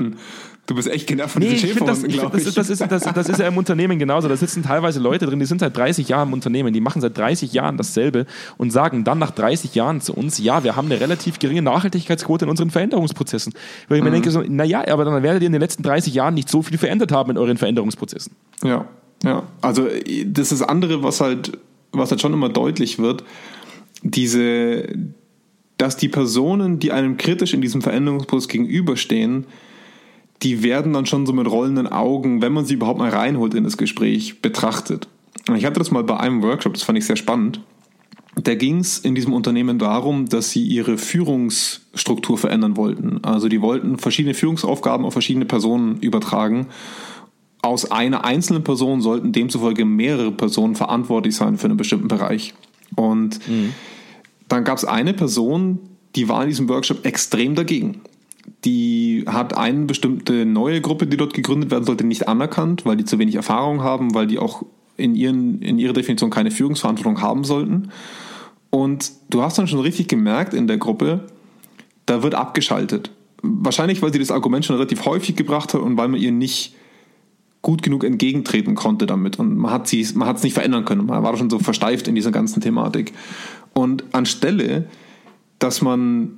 Du 0.68 0.74
bist 0.74 0.88
echt 0.90 1.06
genervt 1.06 1.34
von 1.34 1.44
nee, 1.44 1.50
diesen 1.50 1.70
Schäferhunden, 1.70 2.10
glaube 2.10 2.38
ich. 2.40 2.44
Das, 2.44 2.56
das, 2.56 2.70
ist, 2.72 2.82
das, 2.82 3.04
das 3.04 3.30
ist 3.30 3.40
ja 3.40 3.48
im 3.48 3.58
Unternehmen 3.58 4.00
genauso. 4.00 4.28
Da 4.28 4.36
sitzen 4.36 4.64
teilweise 4.64 5.00
Leute 5.00 5.28
drin, 5.28 5.38
die 5.38 5.46
sind 5.46 5.60
seit 5.60 5.78
30 5.78 6.10
Jahren 6.10 6.30
im 6.30 6.34
Unternehmen, 6.34 6.74
die 6.74 6.82
machen 6.82 7.02
seit 7.02 7.16
30 7.16 7.54
Jahren 7.54 7.78
dasselbe 7.78 8.26
und 8.58 8.72
sagen 8.72 9.04
dann 9.04 9.20
nach 9.20 9.30
30 9.30 9.76
Jahren 9.76 10.02
zu 10.02 10.16
uns, 10.16 10.40
ja, 10.40 10.64
wir 10.64 10.76
haben 10.76 10.88
eine 10.88 11.00
relativ 11.00 11.38
geringe 11.38 11.62
Nachhaltigkeitsquote 11.62 12.46
in 12.46 12.50
unseren 12.50 12.72
Veränderungsprozessen. 12.72 13.54
Weil 13.88 13.98
ich 13.98 14.04
mhm. 14.04 14.10
mir 14.10 14.14
denke, 14.14 14.32
so, 14.32 14.42
naja, 14.42 14.88
aber 14.88 15.06
dann 15.06 15.22
werdet 15.22 15.44
ihr 15.44 15.48
in 15.48 15.54
den 15.54 15.62
letzten 15.62 15.84
30 15.84 16.16
Jahren 16.16 16.34
nicht 16.34 16.50
so 16.50 16.64
viel 16.64 16.80
verändert 16.80 17.12
haben 17.12 17.30
in 17.30 17.38
euren 17.38 17.58
Veränderungsprozessen. 17.58 18.34
Ja, 18.64 18.88
ja. 19.24 19.44
Also 19.62 19.88
das 20.26 20.52
ist 20.52 20.62
das 20.62 20.68
andere, 20.68 21.04
was 21.04 21.22
halt, 21.22 21.60
was 21.92 22.10
halt 22.10 22.22
schon 22.22 22.34
immer 22.34 22.50
deutlich 22.50 22.98
wird, 22.98 23.24
diese, 24.02 24.88
dass 25.78 25.96
die 25.96 26.10
Personen, 26.10 26.80
die 26.80 26.92
einem 26.92 27.18
kritisch 27.18 27.54
in 27.54 27.62
diesem 27.62 27.84
Veränderungsprozess 27.84 28.48
gegenüberstehen, 28.48 29.46
die 30.44 30.64
werden 30.64 30.94
dann 30.94 31.06
schon 31.06 31.26
so 31.26 31.34
mit 31.34 31.50
rollenden 31.50 31.88
Augen, 31.88 32.42
wenn 32.42 32.54
man 32.54 32.66
sie 32.66 32.76
überhaupt 32.76 33.00
mal 33.00 33.10
reinholt 33.10 33.54
in 33.54 33.64
das 33.64 33.78
Gespräch, 33.78 34.42
betrachtet. 34.42 35.08
Und 35.48 35.56
ich 35.56 35.66
hatte 35.66 35.80
das 35.80 35.92
mal 35.92 36.04
bei 36.04 36.18
einem 36.18 36.42
Workshop, 36.44 36.74
das 36.74 36.84
fand 36.84 36.98
ich 36.98 37.06
sehr 37.06 37.16
spannend. 37.16 37.62
Da 38.36 38.54
ging 38.54 38.80
es 38.80 38.98
in 38.98 39.16
diesem 39.16 39.32
Unternehmen 39.32 39.80
darum, 39.80 40.28
dass 40.28 40.52
sie 40.52 40.64
ihre 40.64 40.98
Führungsstruktur 40.98 42.38
verändern 42.38 42.76
wollten. 42.76 43.24
Also 43.24 43.48
die 43.48 43.62
wollten 43.62 43.98
verschiedene 43.98 44.34
Führungsaufgaben 44.34 45.06
auf 45.06 45.14
verschiedene 45.14 45.46
Personen 45.46 46.00
übertragen. 46.00 46.68
Aus 47.62 47.90
einer 47.92 48.26
einzelnen 48.26 48.64
Person 48.64 49.02
sollten 49.02 49.32
demzufolge 49.32 49.86
mehrere 49.86 50.32
Personen 50.32 50.76
verantwortlich 50.76 51.36
sein 51.36 51.58
für 51.58 51.66
einen 51.66 51.78
bestimmten 51.78 52.10
Bereich. 52.10 52.54
Und 52.96 53.48
mhm. 53.48 53.74
dann 54.50 54.66
gab 54.66 54.78
es 54.78 54.86
eine 54.86 55.14
Person, 55.14 55.80
die 56.16 56.28
war 56.28 56.44
in 56.44 56.50
diesem 56.50 56.68
Workshop 56.68 57.06
extrem 57.06 57.56
dagegen 57.56 58.02
die 58.64 59.26
hat 59.28 59.56
eine 59.58 59.86
bestimmte 59.86 60.46
neue 60.46 60.82
Gruppe, 60.82 61.08
die 61.08 61.18
dort 61.18 61.34
gegründet 61.34 61.72
werden 61.72 61.86
sollte, 61.86 62.06
nicht 62.06 62.28
anerkannt, 62.28 62.86
weil 62.86 62.98
die 62.98 63.06
zu 63.06 63.20
wenig 63.20 63.36
Erfahrung 63.36 63.84
haben, 63.84 64.14
weil 64.14 64.28
die 64.28 64.40
auch 64.40 64.66
in, 64.98 65.16
ihren, 65.16 65.62
in 65.62 65.78
ihrer 65.78 65.94
Definition 65.94 66.30
keine 66.30 66.52
Führungsverantwortung 66.52 67.22
haben 67.22 67.44
sollten. 67.44 67.90
Und 68.70 69.12
du 69.30 69.42
hast 69.42 69.58
dann 69.58 69.68
schon 69.68 69.80
richtig 69.80 70.08
gemerkt 70.08 70.54
in 70.54 70.68
der 70.68 70.78
Gruppe, 70.78 71.28
da 72.06 72.24
wird 72.24 72.36
abgeschaltet. 72.36 73.12
Wahrscheinlich, 73.42 74.02
weil 74.02 74.12
sie 74.12 74.20
das 74.20 74.32
Argument 74.32 74.66
schon 74.66 74.76
relativ 74.76 75.06
häufig 75.06 75.36
gebracht 75.36 75.74
hat 75.74 75.82
und 75.82 75.98
weil 75.98 76.08
man 76.08 76.20
ihr 76.20 76.32
nicht 76.32 76.76
gut 77.62 77.82
genug 77.82 78.04
entgegentreten 78.04 78.76
konnte 78.76 79.06
damit. 79.06 79.40
Und 79.40 79.58
man 79.58 79.72
hat 79.72 79.92
es 79.92 80.44
nicht 80.44 80.54
verändern 80.54 80.86
können. 80.86 81.06
Man 81.06 81.24
war 81.24 81.36
schon 81.38 81.50
so 81.50 81.60
versteift 81.60 82.08
in 82.08 82.16
dieser 82.16 82.32
ganzen 82.32 82.62
Thematik. 82.62 83.14
Und 83.74 84.04
anstelle, 84.12 84.88
dass 85.58 85.82
man 85.82 86.38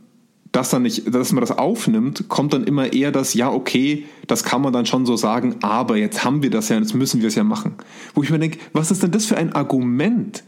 das 0.51 0.69
dann 0.69 0.83
nicht, 0.83 1.13
dass 1.13 1.31
man 1.31 1.41
das 1.41 1.51
aufnimmt, 1.51 2.29
kommt 2.29 2.53
dann 2.53 2.63
immer 2.63 2.93
eher 2.93 3.11
das, 3.11 3.33
ja, 3.33 3.51
okay, 3.51 4.05
das 4.27 4.43
kann 4.43 4.61
man 4.61 4.73
dann 4.73 4.85
schon 4.85 5.05
so 5.05 5.17
sagen, 5.17 5.55
aber 5.61 5.97
jetzt 5.97 6.23
haben 6.23 6.43
wir 6.43 6.49
das 6.49 6.69
ja, 6.69 6.77
jetzt 6.77 6.93
müssen 6.93 7.21
wir 7.21 7.27
es 7.27 7.35
ja 7.35 7.43
machen. 7.43 7.75
Wo 8.13 8.23
ich 8.23 8.29
mir 8.29 8.39
denke, 8.39 8.59
was 8.73 8.91
ist 8.91 9.03
denn 9.03 9.11
das 9.11 9.25
für 9.25 9.37
ein 9.37 9.53
Argument? 9.53 10.43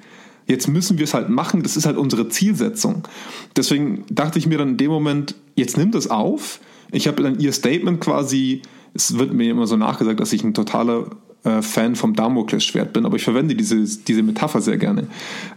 Jetzt 0.47 0.67
müssen 0.67 0.97
wir 0.97 1.03
es 1.03 1.13
halt 1.13 1.29
machen, 1.29 1.63
das 1.63 1.77
ist 1.77 1.85
halt 1.85 1.97
unsere 1.97 2.29
Zielsetzung. 2.29 3.03
Deswegen 3.55 4.05
dachte 4.09 4.39
ich 4.39 4.47
mir 4.47 4.57
dann 4.57 4.69
in 4.69 4.77
dem 4.77 4.89
Moment, 4.91 5.35
jetzt 5.55 5.77
nimm 5.77 5.91
das 5.91 6.09
auf. 6.09 6.59
Ich 6.91 7.07
habe 7.07 7.21
dann 7.21 7.39
ihr 7.39 7.53
Statement 7.53 8.01
quasi, 8.01 8.61
es 8.93 9.17
wird 9.17 9.33
mir 9.33 9.51
immer 9.51 9.67
so 9.67 9.75
nachgesagt, 9.75 10.19
dass 10.19 10.33
ich 10.33 10.43
ein 10.43 10.53
totaler 10.53 11.07
äh, 11.43 11.61
Fan 11.61 11.95
vom 11.95 12.15
Damoklesschwert 12.15 12.93
bin, 12.93 13.05
aber 13.05 13.17
ich 13.17 13.23
verwende 13.23 13.53
diese, 13.53 13.83
diese 13.83 14.23
Metapher 14.23 14.61
sehr 14.61 14.77
gerne. 14.77 15.07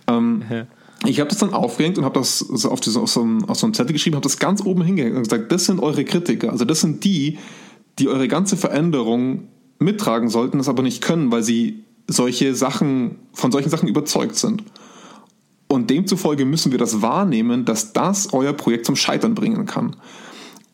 Ähm, 0.08 0.42
ja 0.50 0.66
ich 1.04 1.20
habe 1.20 1.28
das 1.28 1.38
dann 1.38 1.52
aufgehängt 1.52 1.98
und 1.98 2.04
habe 2.04 2.18
das 2.18 2.64
auf, 2.64 2.80
diese, 2.80 3.00
auf, 3.00 3.10
so 3.10 3.22
einem, 3.22 3.44
auf 3.44 3.58
so 3.58 3.66
einem 3.66 3.74
Zettel 3.74 3.92
geschrieben, 3.92 4.16
habe 4.16 4.22
das 4.22 4.38
ganz 4.38 4.64
oben 4.64 4.82
hingehängt 4.82 5.16
und 5.16 5.24
gesagt, 5.24 5.50
das 5.50 5.66
sind 5.66 5.80
eure 5.80 6.04
Kritiker. 6.04 6.50
Also 6.50 6.64
das 6.64 6.80
sind 6.80 7.04
die, 7.04 7.38
die 7.98 8.08
eure 8.08 8.28
ganze 8.28 8.56
Veränderung 8.56 9.48
mittragen 9.78 10.28
sollten, 10.28 10.58
das 10.58 10.68
aber 10.68 10.82
nicht 10.82 11.02
können, 11.02 11.32
weil 11.32 11.42
sie 11.42 11.84
solche 12.06 12.54
Sachen, 12.54 13.16
von 13.32 13.50
solchen 13.52 13.70
Sachen 13.70 13.88
überzeugt 13.88 14.36
sind. 14.36 14.62
Und 15.68 15.90
demzufolge 15.90 16.44
müssen 16.44 16.70
wir 16.70 16.78
das 16.78 17.02
wahrnehmen, 17.02 17.64
dass 17.64 17.92
das 17.92 18.32
euer 18.32 18.52
Projekt 18.52 18.86
zum 18.86 18.96
Scheitern 18.96 19.34
bringen 19.34 19.66
kann. 19.66 19.96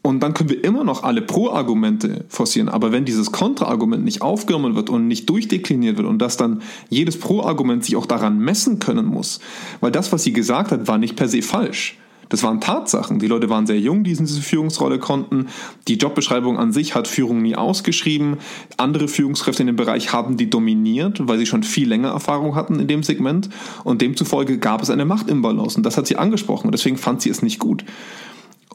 Und 0.02 0.20
dann 0.20 0.32
können 0.32 0.48
wir 0.48 0.62
immer 0.62 0.84
noch 0.84 1.02
alle 1.02 1.20
Pro-Argumente 1.20 2.24
forcieren. 2.28 2.68
Aber 2.68 2.92
wenn 2.92 3.04
dieses 3.04 3.32
Kontra-Argument 3.32 4.04
nicht 4.04 4.22
aufgenommen 4.22 4.74
wird 4.74 4.90
und 4.90 5.06
nicht 5.06 5.28
durchdekliniert 5.28 5.96
wird 5.96 6.06
und 6.06 6.18
dass 6.18 6.36
dann 6.36 6.62
jedes 6.88 7.18
Pro-Argument 7.18 7.84
sich 7.84 7.96
auch 7.96 8.06
daran 8.06 8.38
messen 8.38 8.78
können 8.78 9.06
muss, 9.06 9.40
weil 9.80 9.90
das, 9.90 10.12
was 10.12 10.22
sie 10.22 10.32
gesagt 10.32 10.70
hat, 10.70 10.86
war 10.88 10.98
nicht 10.98 11.16
per 11.16 11.28
se 11.28 11.42
falsch. 11.42 11.98
Das 12.28 12.42
waren 12.42 12.60
Tatsachen. 12.60 13.18
Die 13.18 13.26
Leute 13.26 13.48
waren 13.48 13.66
sehr 13.66 13.80
jung, 13.80 14.04
die 14.04 14.12
in 14.12 14.26
diese 14.26 14.42
Führungsrolle 14.42 14.98
konnten. 14.98 15.46
Die 15.88 15.96
Jobbeschreibung 15.96 16.58
an 16.58 16.72
sich 16.72 16.94
hat 16.94 17.08
Führung 17.08 17.42
nie 17.42 17.56
ausgeschrieben. 17.56 18.36
Andere 18.76 19.08
Führungskräfte 19.08 19.62
in 19.62 19.68
dem 19.68 19.76
Bereich 19.76 20.12
haben 20.12 20.36
die 20.36 20.50
dominiert, 20.50 21.26
weil 21.26 21.38
sie 21.38 21.46
schon 21.46 21.62
viel 21.62 21.88
länger 21.88 22.10
Erfahrung 22.10 22.54
hatten 22.54 22.80
in 22.80 22.86
dem 22.86 23.02
Segment. 23.02 23.48
Und 23.84 24.02
demzufolge 24.02 24.58
gab 24.58 24.82
es 24.82 24.90
eine 24.90 25.04
Machtimbalance. 25.04 25.76
Und 25.76 25.84
das 25.84 25.96
hat 25.96 26.06
sie 26.06 26.16
angesprochen. 26.16 26.66
Und 26.66 26.72
deswegen 26.72 26.98
fand 26.98 27.22
sie 27.22 27.30
es 27.30 27.42
nicht 27.42 27.58
gut. 27.58 27.84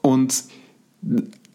Und 0.01 0.43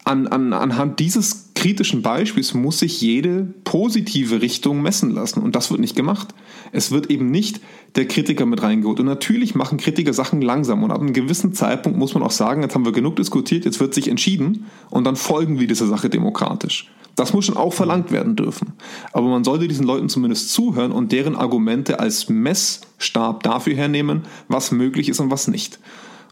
an, 0.03 0.27
an, 0.27 0.53
anhand 0.53 0.99
dieses 0.99 1.49
kritischen 1.55 2.01
Beispiels 2.01 2.53
muss 2.53 2.79
sich 2.79 3.01
jede 3.01 3.53
positive 3.65 4.41
Richtung 4.41 4.81
messen 4.81 5.11
lassen. 5.11 5.41
Und 5.41 5.55
das 5.55 5.69
wird 5.71 5.81
nicht 5.81 5.95
gemacht. 5.95 6.29
Es 6.71 6.91
wird 6.91 7.09
eben 7.09 7.29
nicht 7.31 7.59
der 7.95 8.07
Kritiker 8.07 8.45
mit 8.45 8.63
reingeholt. 8.63 8.99
Und 9.01 9.07
natürlich 9.07 9.55
machen 9.55 9.77
Kritiker 9.77 10.13
Sachen 10.13 10.41
langsam. 10.41 10.83
Und 10.83 10.91
ab 10.91 11.01
einem 11.01 11.13
gewissen 11.13 11.53
Zeitpunkt 11.53 11.97
muss 11.97 12.13
man 12.13 12.23
auch 12.23 12.31
sagen, 12.31 12.61
jetzt 12.61 12.75
haben 12.75 12.85
wir 12.85 12.93
genug 12.93 13.17
diskutiert, 13.17 13.65
jetzt 13.65 13.79
wird 13.79 13.93
sich 13.93 14.07
entschieden 14.07 14.67
und 14.89 15.03
dann 15.03 15.17
folgen 15.17 15.59
wir 15.59 15.67
dieser 15.67 15.87
Sache 15.87 16.09
demokratisch. 16.09 16.89
Das 17.17 17.33
muss 17.33 17.45
schon 17.45 17.57
auch 17.57 17.73
verlangt 17.73 18.11
werden 18.11 18.37
dürfen. 18.37 18.73
Aber 19.11 19.27
man 19.27 19.43
sollte 19.43 19.67
diesen 19.67 19.85
Leuten 19.85 20.07
zumindest 20.07 20.53
zuhören 20.53 20.93
und 20.93 21.11
deren 21.11 21.35
Argumente 21.35 21.99
als 21.99 22.29
Messstab 22.29 23.43
dafür 23.43 23.75
hernehmen, 23.75 24.21
was 24.47 24.71
möglich 24.71 25.09
ist 25.09 25.19
und 25.19 25.29
was 25.29 25.49
nicht. 25.49 25.79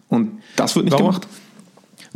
Und 0.07 0.39
das 0.55 0.77
wird 0.77 0.85
nicht 0.85 0.93
Warum? 0.93 1.07
gemacht. 1.07 1.27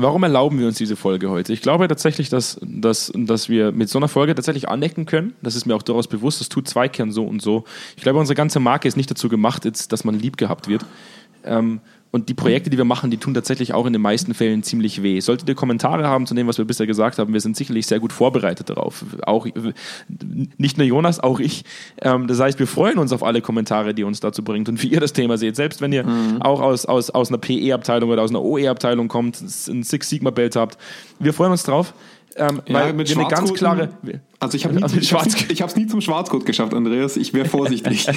Warum 0.01 0.23
erlauben 0.23 0.59
wir 0.59 0.67
uns 0.67 0.77
diese 0.77 0.95
Folge 0.95 1.29
heute? 1.29 1.53
Ich 1.53 1.61
glaube 1.61 1.87
tatsächlich, 1.87 2.29
dass, 2.29 2.59
dass, 2.63 3.11
dass 3.15 3.49
wir 3.49 3.71
mit 3.71 3.89
so 3.89 3.99
einer 3.99 4.07
Folge 4.07 4.33
tatsächlich 4.33 4.67
anecken 4.67 5.05
können. 5.05 5.33
Das 5.41 5.55
ist 5.55 5.65
mir 5.65 5.75
auch 5.75 5.83
durchaus 5.83 6.07
bewusst. 6.07 6.41
Das 6.41 6.49
tut 6.49 6.67
Zweikern 6.67 7.11
so 7.11 7.23
und 7.25 7.41
so. 7.41 7.65
Ich 7.95 8.03
glaube, 8.03 8.17
unsere 8.19 8.35
ganze 8.35 8.59
Marke 8.59 8.87
ist 8.87 8.97
nicht 8.97 9.11
dazu 9.11 9.29
gemacht, 9.29 9.63
jetzt, 9.65 9.91
dass 9.91 10.03
man 10.03 10.17
lieb 10.17 10.37
gehabt 10.37 10.67
wird. 10.67 10.85
Ähm, 11.43 11.81
und 12.11 12.27
die 12.27 12.33
Projekte, 12.33 12.69
die 12.69 12.77
wir 12.77 12.85
machen, 12.85 13.09
die 13.09 13.17
tun 13.17 13.33
tatsächlich 13.33 13.73
auch 13.73 13.85
in 13.85 13.93
den 13.93 14.01
meisten 14.01 14.33
Fällen 14.33 14.63
ziemlich 14.63 15.01
weh. 15.01 15.19
Solltet 15.21 15.47
ihr 15.47 15.55
Kommentare 15.55 16.07
haben 16.07 16.27
zu 16.27 16.35
dem, 16.35 16.45
was 16.45 16.57
wir 16.57 16.65
bisher 16.65 16.85
gesagt 16.85 17.17
haben, 17.19 17.31
wir 17.31 17.39
sind 17.39 17.55
sicherlich 17.55 17.87
sehr 17.87 17.99
gut 17.99 18.11
vorbereitet 18.11 18.69
darauf. 18.69 19.05
Auch 19.23 19.47
nicht 20.57 20.77
nur 20.77 20.85
Jonas, 20.85 21.21
auch 21.21 21.39
ich. 21.39 21.63
Ähm, 22.01 22.27
das 22.27 22.39
heißt, 22.39 22.59
wir 22.59 22.67
freuen 22.67 22.97
uns 22.97 23.13
auf 23.13 23.23
alle 23.23 23.41
Kommentare, 23.41 23.93
die 23.93 24.03
uns 24.03 24.19
dazu 24.19 24.43
bringt 24.43 24.67
und 24.67 24.83
wie 24.83 24.87
ihr 24.87 24.99
das 24.99 25.13
Thema 25.13 25.37
seht. 25.37 25.55
Selbst 25.55 25.79
wenn 25.79 25.93
ihr 25.93 26.05
mhm. 26.05 26.41
auch 26.41 26.59
aus, 26.59 26.85
aus, 26.85 27.09
aus 27.09 27.29
einer 27.29 27.37
PE-Abteilung 27.37 28.09
oder 28.09 28.23
aus 28.23 28.29
einer 28.29 28.41
OE-Abteilung 28.41 29.07
kommt, 29.07 29.41
ein 29.41 29.83
Six 29.83 30.09
Sigma-Belt 30.09 30.57
habt. 30.57 30.77
Wir 31.19 31.33
freuen 31.33 31.51
uns 31.51 31.63
drauf. 31.63 31.93
Ähm, 32.35 32.61
ja, 32.65 32.73
weil 32.73 32.97
wir 32.97 33.17
eine 33.17 33.27
ganz 33.27 33.53
klare. 33.53 33.89
Also 34.43 34.57
ich 34.57 34.65
habe 34.65 34.73
nie, 34.73 34.81
also 34.81 34.95
nie 35.79 35.85
zum 35.85 36.01
Schwarzcode 36.01 36.47
geschafft, 36.47 36.73
Andreas. 36.73 37.15
Ich 37.15 37.31
wäre 37.31 37.47
vorsichtig. 37.47 38.07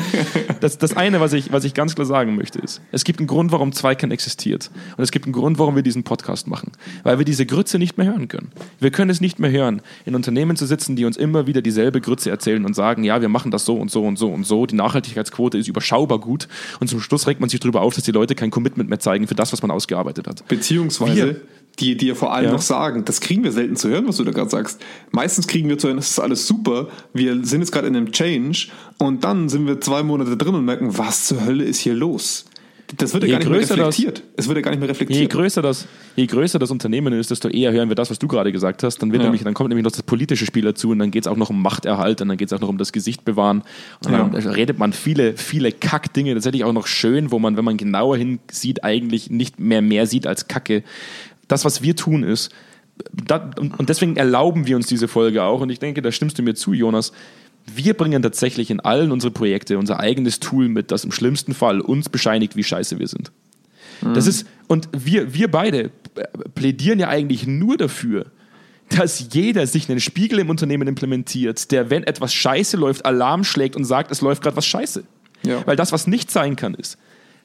das, 0.60 0.78
das 0.78 0.96
eine, 0.96 1.18
was 1.18 1.32
ich, 1.32 1.50
was 1.50 1.64
ich 1.64 1.74
ganz 1.74 1.96
klar 1.96 2.06
sagen 2.06 2.36
möchte, 2.36 2.60
ist, 2.60 2.80
es 2.92 3.02
gibt 3.02 3.18
einen 3.18 3.26
Grund, 3.26 3.50
warum 3.50 3.72
Zweikern 3.72 4.12
existiert. 4.12 4.70
Und 4.96 5.02
es 5.02 5.10
gibt 5.10 5.26
einen 5.26 5.32
Grund, 5.32 5.58
warum 5.58 5.74
wir 5.74 5.82
diesen 5.82 6.04
Podcast 6.04 6.46
machen. 6.46 6.70
Weil 7.02 7.18
wir 7.18 7.24
diese 7.24 7.44
Grütze 7.44 7.80
nicht 7.80 7.98
mehr 7.98 8.06
hören 8.06 8.28
können. 8.28 8.52
Wir 8.78 8.92
können 8.92 9.10
es 9.10 9.20
nicht 9.20 9.40
mehr 9.40 9.50
hören, 9.50 9.82
in 10.04 10.14
Unternehmen 10.14 10.56
zu 10.56 10.64
sitzen, 10.64 10.94
die 10.94 11.06
uns 11.06 11.16
immer 11.16 11.48
wieder 11.48 11.60
dieselbe 11.60 12.00
Grütze 12.00 12.30
erzählen 12.30 12.64
und 12.64 12.74
sagen, 12.74 13.02
ja, 13.02 13.20
wir 13.20 13.28
machen 13.28 13.50
das 13.50 13.64
so 13.64 13.74
und 13.74 13.90
so 13.90 14.04
und 14.04 14.16
so 14.16 14.28
und 14.28 14.46
so. 14.46 14.66
Die 14.66 14.76
Nachhaltigkeitsquote 14.76 15.58
ist 15.58 15.66
überschaubar 15.66 16.20
gut. 16.20 16.46
Und 16.78 16.86
zum 16.86 17.00
Schluss 17.00 17.26
regt 17.26 17.40
man 17.40 17.48
sich 17.48 17.58
darüber 17.58 17.80
auf, 17.80 17.96
dass 17.96 18.04
die 18.04 18.12
Leute 18.12 18.36
kein 18.36 18.52
Commitment 18.52 18.88
mehr 18.88 19.00
zeigen 19.00 19.26
für 19.26 19.34
das, 19.34 19.52
was 19.52 19.60
man 19.60 19.72
ausgearbeitet 19.72 20.28
hat. 20.28 20.46
Beziehungsweise 20.46 21.16
wir, 21.16 21.40
die 21.78 21.96
dir 21.96 22.14
vor 22.14 22.32
allem 22.32 22.46
ja. 22.46 22.52
noch 22.52 22.62
sagen, 22.62 23.04
das 23.04 23.20
kriegen 23.20 23.42
wir 23.42 23.52
selten 23.52 23.76
zu 23.76 23.88
hören, 23.88 24.06
was 24.06 24.16
du 24.16 24.24
da 24.24 24.30
gerade 24.30 24.50
sagst. 24.50 24.80
Meistens 25.10 25.46
kriegen 25.46 25.63
wir 25.68 25.78
zu 25.78 25.88
hören, 25.88 25.96
das 25.96 26.10
ist 26.10 26.18
alles 26.18 26.46
super, 26.46 26.88
wir 27.12 27.44
sind 27.44 27.60
jetzt 27.60 27.72
gerade 27.72 27.88
in 27.88 27.96
einem 27.96 28.12
Change 28.12 28.68
und 28.98 29.24
dann 29.24 29.48
sind 29.48 29.66
wir 29.66 29.80
zwei 29.80 30.02
Monate 30.02 30.36
drin 30.36 30.54
und 30.54 30.64
merken, 30.64 30.96
was 30.96 31.26
zur 31.26 31.44
Hölle 31.44 31.64
ist 31.64 31.80
hier 31.80 31.94
los? 31.94 32.46
Das 32.98 33.14
wird 33.14 33.24
ja 33.24 33.30
gar 33.30 33.38
nicht 33.38 33.48
mehr 33.48 33.60
reflektiert. 33.60 34.18
Das, 34.18 34.44
es 34.44 34.48
wird 34.48 34.58
ja 34.58 34.62
gar 34.62 34.70
nicht 34.70 34.80
mehr 34.80 34.88
reflektiert. 34.88 35.18
Je 35.18 35.26
größer, 35.26 35.62
das, 35.62 35.86
je 36.16 36.26
größer 36.26 36.58
das 36.58 36.70
Unternehmen 36.70 37.14
ist, 37.14 37.30
desto 37.30 37.48
eher 37.48 37.72
hören 37.72 37.88
wir 37.88 37.96
das, 37.96 38.10
was 38.10 38.18
du 38.18 38.28
gerade 38.28 38.52
gesagt 38.52 38.82
hast. 38.82 38.98
Dann, 38.98 39.10
wird 39.10 39.22
ja. 39.22 39.28
nämlich, 39.28 39.42
dann 39.42 39.54
kommt 39.54 39.70
nämlich 39.70 39.84
noch 39.84 39.90
das 39.90 40.02
politische 40.02 40.44
Spiel 40.44 40.64
dazu 40.64 40.90
und 40.90 40.98
dann 40.98 41.10
geht 41.10 41.24
es 41.24 41.26
auch 41.26 41.36
noch 41.36 41.48
um 41.48 41.62
Machterhalt 41.62 42.20
und 42.20 42.28
dann 42.28 42.36
geht 42.36 42.48
es 42.48 42.52
auch 42.52 42.60
noch 42.60 42.68
um 42.68 42.76
das 42.76 42.92
Gesicht 42.92 43.24
bewahren. 43.24 43.62
Und 44.04 44.12
dann 44.12 44.32
ja. 44.34 44.50
redet 44.50 44.78
man 44.78 44.92
viele, 44.92 45.36
viele 45.36 45.72
Kackdinge, 45.72 46.34
tatsächlich 46.34 46.62
auch 46.62 46.74
noch 46.74 46.86
schön, 46.86 47.32
wo 47.32 47.38
man, 47.38 47.56
wenn 47.56 47.64
man 47.64 47.78
genauer 47.78 48.18
hinsieht, 48.18 48.84
eigentlich 48.84 49.30
nicht 49.30 49.58
mehr 49.58 49.80
mehr 49.80 50.06
sieht 50.06 50.26
als 50.26 50.46
Kacke 50.46 50.84
das, 51.48 51.64
was 51.64 51.82
wir 51.82 51.96
tun, 51.96 52.22
ist, 52.22 52.50
und 53.56 53.88
deswegen 53.88 54.16
erlauben 54.16 54.66
wir 54.66 54.76
uns 54.76 54.86
diese 54.86 55.08
Folge 55.08 55.42
auch. 55.42 55.60
Und 55.60 55.70
ich 55.70 55.78
denke, 55.78 56.02
da 56.02 56.12
stimmst 56.12 56.38
du 56.38 56.42
mir 56.42 56.54
zu, 56.54 56.72
Jonas. 56.72 57.12
Wir 57.66 57.94
bringen 57.94 58.22
tatsächlich 58.22 58.70
in 58.70 58.80
allen 58.80 59.10
unsere 59.10 59.30
Projekte 59.32 59.78
unser 59.78 59.98
eigenes 59.98 60.38
Tool 60.38 60.68
mit, 60.68 60.90
das 60.90 61.04
im 61.04 61.12
schlimmsten 61.12 61.54
Fall 61.54 61.80
uns 61.80 62.08
bescheinigt, 62.08 62.56
wie 62.56 62.64
scheiße 62.64 62.98
wir 62.98 63.08
sind. 63.08 63.32
Mhm. 64.02 64.14
Das 64.14 64.26
ist, 64.26 64.46
und 64.68 64.88
wir, 64.92 65.34
wir 65.34 65.50
beide 65.50 65.90
plädieren 66.54 66.98
ja 66.98 67.08
eigentlich 67.08 67.46
nur 67.46 67.76
dafür, 67.76 68.26
dass 68.90 69.28
jeder 69.32 69.66
sich 69.66 69.88
einen 69.88 70.00
Spiegel 70.00 70.38
im 70.38 70.50
Unternehmen 70.50 70.86
implementiert, 70.86 71.70
der, 71.70 71.90
wenn 71.90 72.04
etwas 72.04 72.34
scheiße 72.34 72.76
läuft, 72.76 73.06
Alarm 73.06 73.44
schlägt 73.44 73.76
und 73.76 73.84
sagt, 73.84 74.10
es 74.10 74.20
läuft 74.20 74.42
gerade 74.42 74.56
was 74.56 74.66
scheiße. 74.66 75.04
Ja. 75.42 75.66
Weil 75.66 75.76
das, 75.76 75.92
was 75.92 76.06
nicht 76.06 76.30
sein 76.30 76.56
kann, 76.56 76.74
ist, 76.74 76.98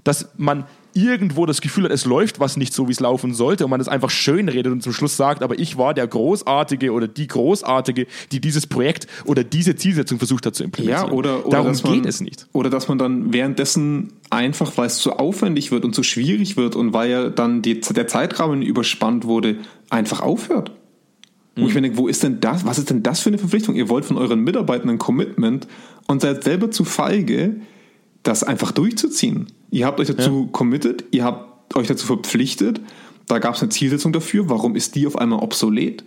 dass 0.03 0.29
man 0.37 0.65
irgendwo 0.93 1.45
das 1.45 1.61
Gefühl 1.61 1.85
hat, 1.85 1.91
es 1.91 2.05
läuft 2.05 2.39
was 2.39 2.57
nicht 2.57 2.73
so, 2.73 2.87
wie 2.87 2.91
es 2.91 2.99
laufen 2.99 3.33
sollte 3.33 3.65
und 3.65 3.69
man 3.69 3.79
es 3.79 3.87
einfach 3.87 4.09
schön 4.09 4.49
redet 4.49 4.71
und 4.71 4.81
zum 4.81 4.93
Schluss 4.93 5.17
sagt, 5.17 5.43
aber 5.43 5.59
ich 5.59 5.77
war 5.77 5.93
der 5.93 6.07
Großartige 6.07 6.91
oder 6.91 7.07
die 7.07 7.27
Großartige, 7.27 8.07
die 8.31 8.41
dieses 8.41 8.67
Projekt 8.67 9.07
oder 9.25 9.43
diese 9.43 9.75
Zielsetzung 9.75 10.17
versucht 10.17 10.45
hat 10.45 10.55
zu 10.55 10.63
implementieren. 10.63 11.07
Ja, 11.07 11.13
oder, 11.13 11.45
oder 11.45 11.57
Darum 11.57 11.77
man, 11.83 11.93
geht 11.93 12.05
es 12.05 12.21
nicht. 12.21 12.47
Oder 12.53 12.69
dass 12.69 12.87
man 12.87 12.97
dann 12.97 13.33
währenddessen 13.33 14.13
einfach, 14.29 14.77
weil 14.77 14.87
es 14.87 14.97
zu 14.97 15.13
aufwendig 15.13 15.71
wird 15.71 15.85
und 15.85 15.93
zu 15.93 16.03
schwierig 16.03 16.57
wird 16.57 16.75
und 16.75 16.93
weil 16.93 17.09
ja 17.09 17.29
dann 17.29 17.61
die, 17.61 17.79
der 17.79 18.07
Zeitrahmen 18.07 18.61
überspannt 18.61 19.25
wurde, 19.25 19.57
einfach 19.89 20.21
aufhört. 20.21 20.71
Wo 21.55 21.67
ich 21.67 21.73
mir 21.73 21.81
denke, 21.81 21.97
wo 21.97 22.07
ist 22.07 22.23
denn 22.23 22.39
das? 22.39 22.65
Was 22.65 22.77
ist 22.77 22.89
denn 22.89 23.03
das 23.03 23.19
für 23.19 23.29
eine 23.29 23.37
Verpflichtung? 23.37 23.75
Ihr 23.75 23.89
wollt 23.89 24.05
von 24.05 24.17
euren 24.17 24.39
Mitarbeitern 24.41 24.89
ein 24.89 24.97
Commitment 24.97 25.67
und 26.07 26.21
seid 26.21 26.43
selber 26.43 26.71
zu 26.71 26.85
feige, 26.85 27.55
das 28.23 28.43
einfach 28.43 28.71
durchzuziehen. 28.71 29.47
Ihr 29.71 29.85
habt 29.85 29.99
euch 29.99 30.07
dazu 30.07 30.43
ja. 30.45 30.51
committed, 30.51 31.05
ihr 31.11 31.23
habt 31.23 31.75
euch 31.75 31.87
dazu 31.87 32.05
verpflichtet, 32.05 32.81
da 33.27 33.39
gab 33.39 33.55
es 33.55 33.61
eine 33.61 33.69
Zielsetzung 33.69 34.11
dafür, 34.11 34.49
warum 34.49 34.75
ist 34.75 34.95
die 34.95 35.05
auf 35.05 35.15
einmal 35.15 35.39
obsolet? 35.39 36.03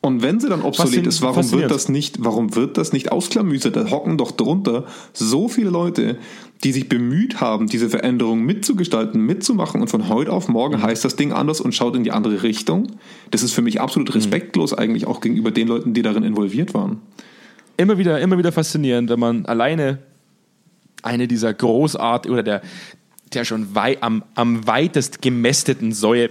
Und 0.00 0.20
wenn 0.20 0.38
sie 0.38 0.50
dann 0.50 0.60
obsolet 0.60 1.06
ist, 1.06 1.22
warum 1.22 1.50
wird 1.50 1.70
das 1.70 1.88
nicht, 1.88 2.22
warum 2.22 2.54
wird 2.54 2.76
das 2.76 2.92
nicht 2.92 3.10
ausklamüsert? 3.10 3.74
Da 3.74 3.90
hocken 3.90 4.18
doch 4.18 4.32
drunter 4.32 4.84
so 5.14 5.48
viele 5.48 5.70
Leute, 5.70 6.18
die 6.62 6.72
sich 6.72 6.90
bemüht 6.90 7.40
haben, 7.40 7.68
diese 7.68 7.88
Veränderung 7.88 8.42
mitzugestalten, 8.42 9.18
mitzumachen 9.20 9.80
und 9.80 9.88
von 9.88 10.10
heute 10.10 10.30
auf 10.30 10.48
morgen 10.48 10.76
mhm. 10.76 10.82
heißt 10.82 11.06
das 11.06 11.16
Ding 11.16 11.32
anders 11.32 11.62
und 11.62 11.74
schaut 11.74 11.96
in 11.96 12.04
die 12.04 12.12
andere 12.12 12.42
Richtung. 12.42 12.88
Das 13.30 13.42
ist 13.42 13.52
für 13.52 13.62
mich 13.62 13.80
absolut 13.80 14.10
mhm. 14.10 14.14
respektlos 14.14 14.72
mhm. 14.72 14.78
eigentlich 14.78 15.06
auch 15.06 15.22
gegenüber 15.22 15.50
den 15.50 15.68
Leuten, 15.68 15.94
die 15.94 16.02
darin 16.02 16.22
involviert 16.22 16.74
waren. 16.74 17.00
Immer 17.78 17.96
wieder, 17.96 18.20
immer 18.20 18.36
wieder 18.36 18.52
faszinierend, 18.52 19.08
wenn 19.08 19.20
man 19.20 19.46
alleine 19.46 20.00
eine 21.04 21.28
dieser 21.28 21.54
großartigen 21.54 22.32
oder 22.32 22.42
der, 22.42 22.62
der 23.32 23.44
schon 23.44 23.74
wei 23.74 23.98
am, 24.00 24.24
am 24.34 24.66
weitest 24.66 25.22
gemästeten 25.22 25.92
Säue 25.92 26.30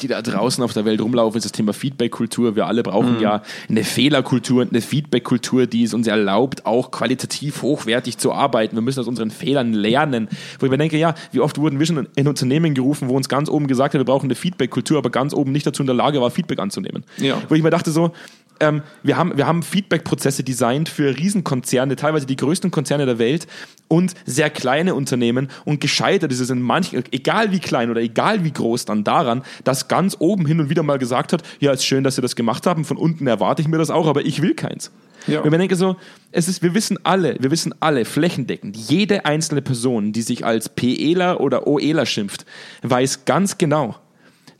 die 0.00 0.08
da 0.08 0.22
draußen 0.22 0.62
auf 0.62 0.72
der 0.72 0.84
Welt 0.84 1.00
rumlaufen, 1.00 1.38
ist 1.38 1.44
das 1.44 1.52
Thema 1.52 1.72
Feedback-Kultur. 1.72 2.56
Wir 2.56 2.66
alle 2.66 2.82
brauchen 2.82 3.16
mhm. 3.16 3.20
ja 3.20 3.42
eine 3.68 3.84
Fehlerkultur 3.84 4.62
und 4.62 4.72
eine 4.72 4.80
Feedback-Kultur, 4.80 5.66
die 5.66 5.84
es 5.84 5.94
uns 5.94 6.06
erlaubt, 6.06 6.66
auch 6.66 6.90
qualitativ 6.90 7.62
hochwertig 7.62 8.18
zu 8.18 8.32
arbeiten. 8.32 8.76
Wir 8.76 8.82
müssen 8.82 9.00
aus 9.00 9.08
unseren 9.08 9.30
Fehlern 9.30 9.72
lernen. 9.72 10.28
Wo 10.58 10.66
ich 10.66 10.70
mir 10.70 10.78
denke, 10.78 10.98
ja, 10.98 11.14
wie 11.32 11.40
oft 11.40 11.58
wurden 11.58 11.78
wir 11.78 11.86
schon 11.86 12.08
in 12.14 12.28
Unternehmen 12.28 12.74
gerufen, 12.74 13.08
wo 13.08 13.16
uns 13.16 13.28
ganz 13.28 13.48
oben 13.48 13.66
gesagt 13.66 13.94
hat, 13.94 14.00
wir 14.00 14.04
brauchen 14.04 14.26
eine 14.26 14.34
Feedback-Kultur, 14.34 14.98
aber 14.98 15.10
ganz 15.10 15.34
oben 15.34 15.52
nicht 15.52 15.66
dazu 15.66 15.82
in 15.82 15.86
der 15.86 15.96
Lage 15.96 16.20
war, 16.20 16.30
Feedback 16.30 16.58
anzunehmen. 16.58 17.04
Ja. 17.18 17.40
Wo 17.48 17.54
ich 17.54 17.62
mir 17.62 17.70
dachte 17.70 17.90
so, 17.90 18.12
ähm, 18.60 18.82
wir 19.02 19.16
haben, 19.16 19.36
wir 19.36 19.46
haben 19.46 19.62
Feedback-Prozesse 19.62 20.44
designt 20.44 20.88
für 20.88 21.16
Riesenkonzerne, 21.16 21.96
teilweise 21.96 22.26
die 22.26 22.36
größten 22.36 22.70
Konzerne 22.70 23.06
der 23.06 23.18
Welt 23.18 23.46
und 23.88 24.14
sehr 24.24 24.50
kleine 24.50 24.94
Unternehmen 24.94 25.48
und 25.64 25.80
gescheitert 25.80 26.32
ist 26.32 26.40
es 26.40 26.50
in 26.50 26.60
manchen, 26.60 27.04
egal 27.12 27.52
wie 27.52 27.60
klein 27.60 27.90
oder 27.90 28.00
egal 28.00 28.44
wie 28.44 28.52
groß, 28.52 28.84
dann 28.84 29.04
daran, 29.04 29.42
dass 29.64 29.88
ganz 29.88 30.16
oben 30.18 30.46
hin 30.46 30.60
und 30.60 30.70
wieder 30.70 30.82
mal 30.82 30.98
gesagt 30.98 31.32
hat, 31.32 31.42
ja, 31.60 31.72
ist 31.72 31.84
schön, 31.84 32.04
dass 32.04 32.16
Sie 32.16 32.22
das 32.22 32.36
gemacht 32.36 32.66
haben, 32.66 32.84
von 32.84 32.96
unten 32.96 33.26
erwarte 33.26 33.62
ich 33.62 33.68
mir 33.68 33.78
das 33.78 33.90
auch, 33.90 34.06
aber 34.06 34.24
ich 34.24 34.42
will 34.42 34.54
keins. 34.54 34.90
Ja. 35.26 35.42
Wenn 35.42 35.50
man 35.50 35.60
denke 35.60 35.76
so, 35.76 35.96
es 36.30 36.46
ist, 36.46 36.62
wir 36.62 36.74
wissen 36.74 36.98
alle, 37.02 37.36
wir 37.40 37.50
wissen 37.50 37.74
alle 37.80 38.04
flächendeckend, 38.04 38.76
jede 38.76 39.24
einzelne 39.24 39.62
Person, 39.62 40.12
die 40.12 40.22
sich 40.22 40.44
als 40.44 40.68
PEler 40.68 41.40
oder 41.40 41.66
OEler 41.66 42.06
schimpft, 42.06 42.46
weiß 42.82 43.24
ganz 43.24 43.58
genau, 43.58 43.96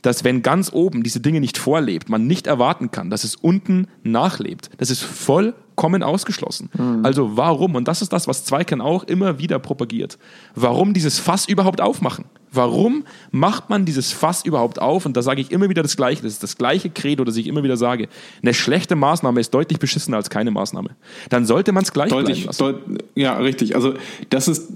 dass 0.07 0.23
wenn 0.23 0.41
ganz 0.41 0.71
oben 0.71 1.03
diese 1.03 1.19
Dinge 1.19 1.41
nicht 1.41 1.57
vorlebt, 1.57 2.07
man 2.07 2.27
nicht 2.27 2.47
erwarten 2.47 2.91
kann, 2.91 3.09
dass 3.09 3.25
es 3.25 3.35
unten 3.35 3.87
nachlebt. 4.03 4.69
Das 4.77 4.89
ist 4.89 5.03
vollkommen 5.03 6.01
ausgeschlossen. 6.01 6.69
Mhm. 6.77 7.01
Also 7.03 7.35
warum? 7.35 7.75
Und 7.75 7.89
das 7.89 8.01
ist 8.01 8.13
das, 8.13 8.25
was 8.25 8.45
Zweikern 8.45 8.79
auch 8.79 9.03
immer 9.03 9.37
wieder 9.37 9.59
propagiert. 9.59 10.17
Warum 10.55 10.93
dieses 10.93 11.19
Fass 11.19 11.45
überhaupt 11.45 11.81
aufmachen? 11.81 12.23
Warum 12.53 13.03
macht 13.31 13.69
man 13.69 13.83
dieses 13.83 14.13
Fass 14.13 14.45
überhaupt 14.45 14.79
auf? 14.79 15.05
Und 15.05 15.17
da 15.17 15.21
sage 15.21 15.41
ich 15.41 15.51
immer 15.51 15.67
wieder 15.67 15.83
das 15.83 15.97
Gleiche. 15.97 16.23
Das 16.23 16.31
ist 16.31 16.41
das 16.41 16.57
gleiche 16.57 16.89
Credo, 16.89 17.25
das 17.25 17.35
ich 17.35 17.45
immer 17.45 17.61
wieder 17.63 17.75
sage. 17.75 18.07
Eine 18.41 18.53
schlechte 18.53 18.95
Maßnahme 18.95 19.41
ist 19.41 19.53
deutlich 19.53 19.77
beschissener 19.77 20.15
als 20.15 20.29
keine 20.29 20.51
Maßnahme. 20.51 20.91
Dann 21.27 21.45
sollte 21.45 21.73
man 21.73 21.83
es 21.83 21.91
gleich 21.91 22.11
deutlich, 22.11 22.45
lassen. 22.45 22.59
Deut 22.59 22.79
ja, 23.15 23.37
richtig. 23.37 23.75
Also 23.75 23.95
das 24.29 24.47
ist 24.47 24.71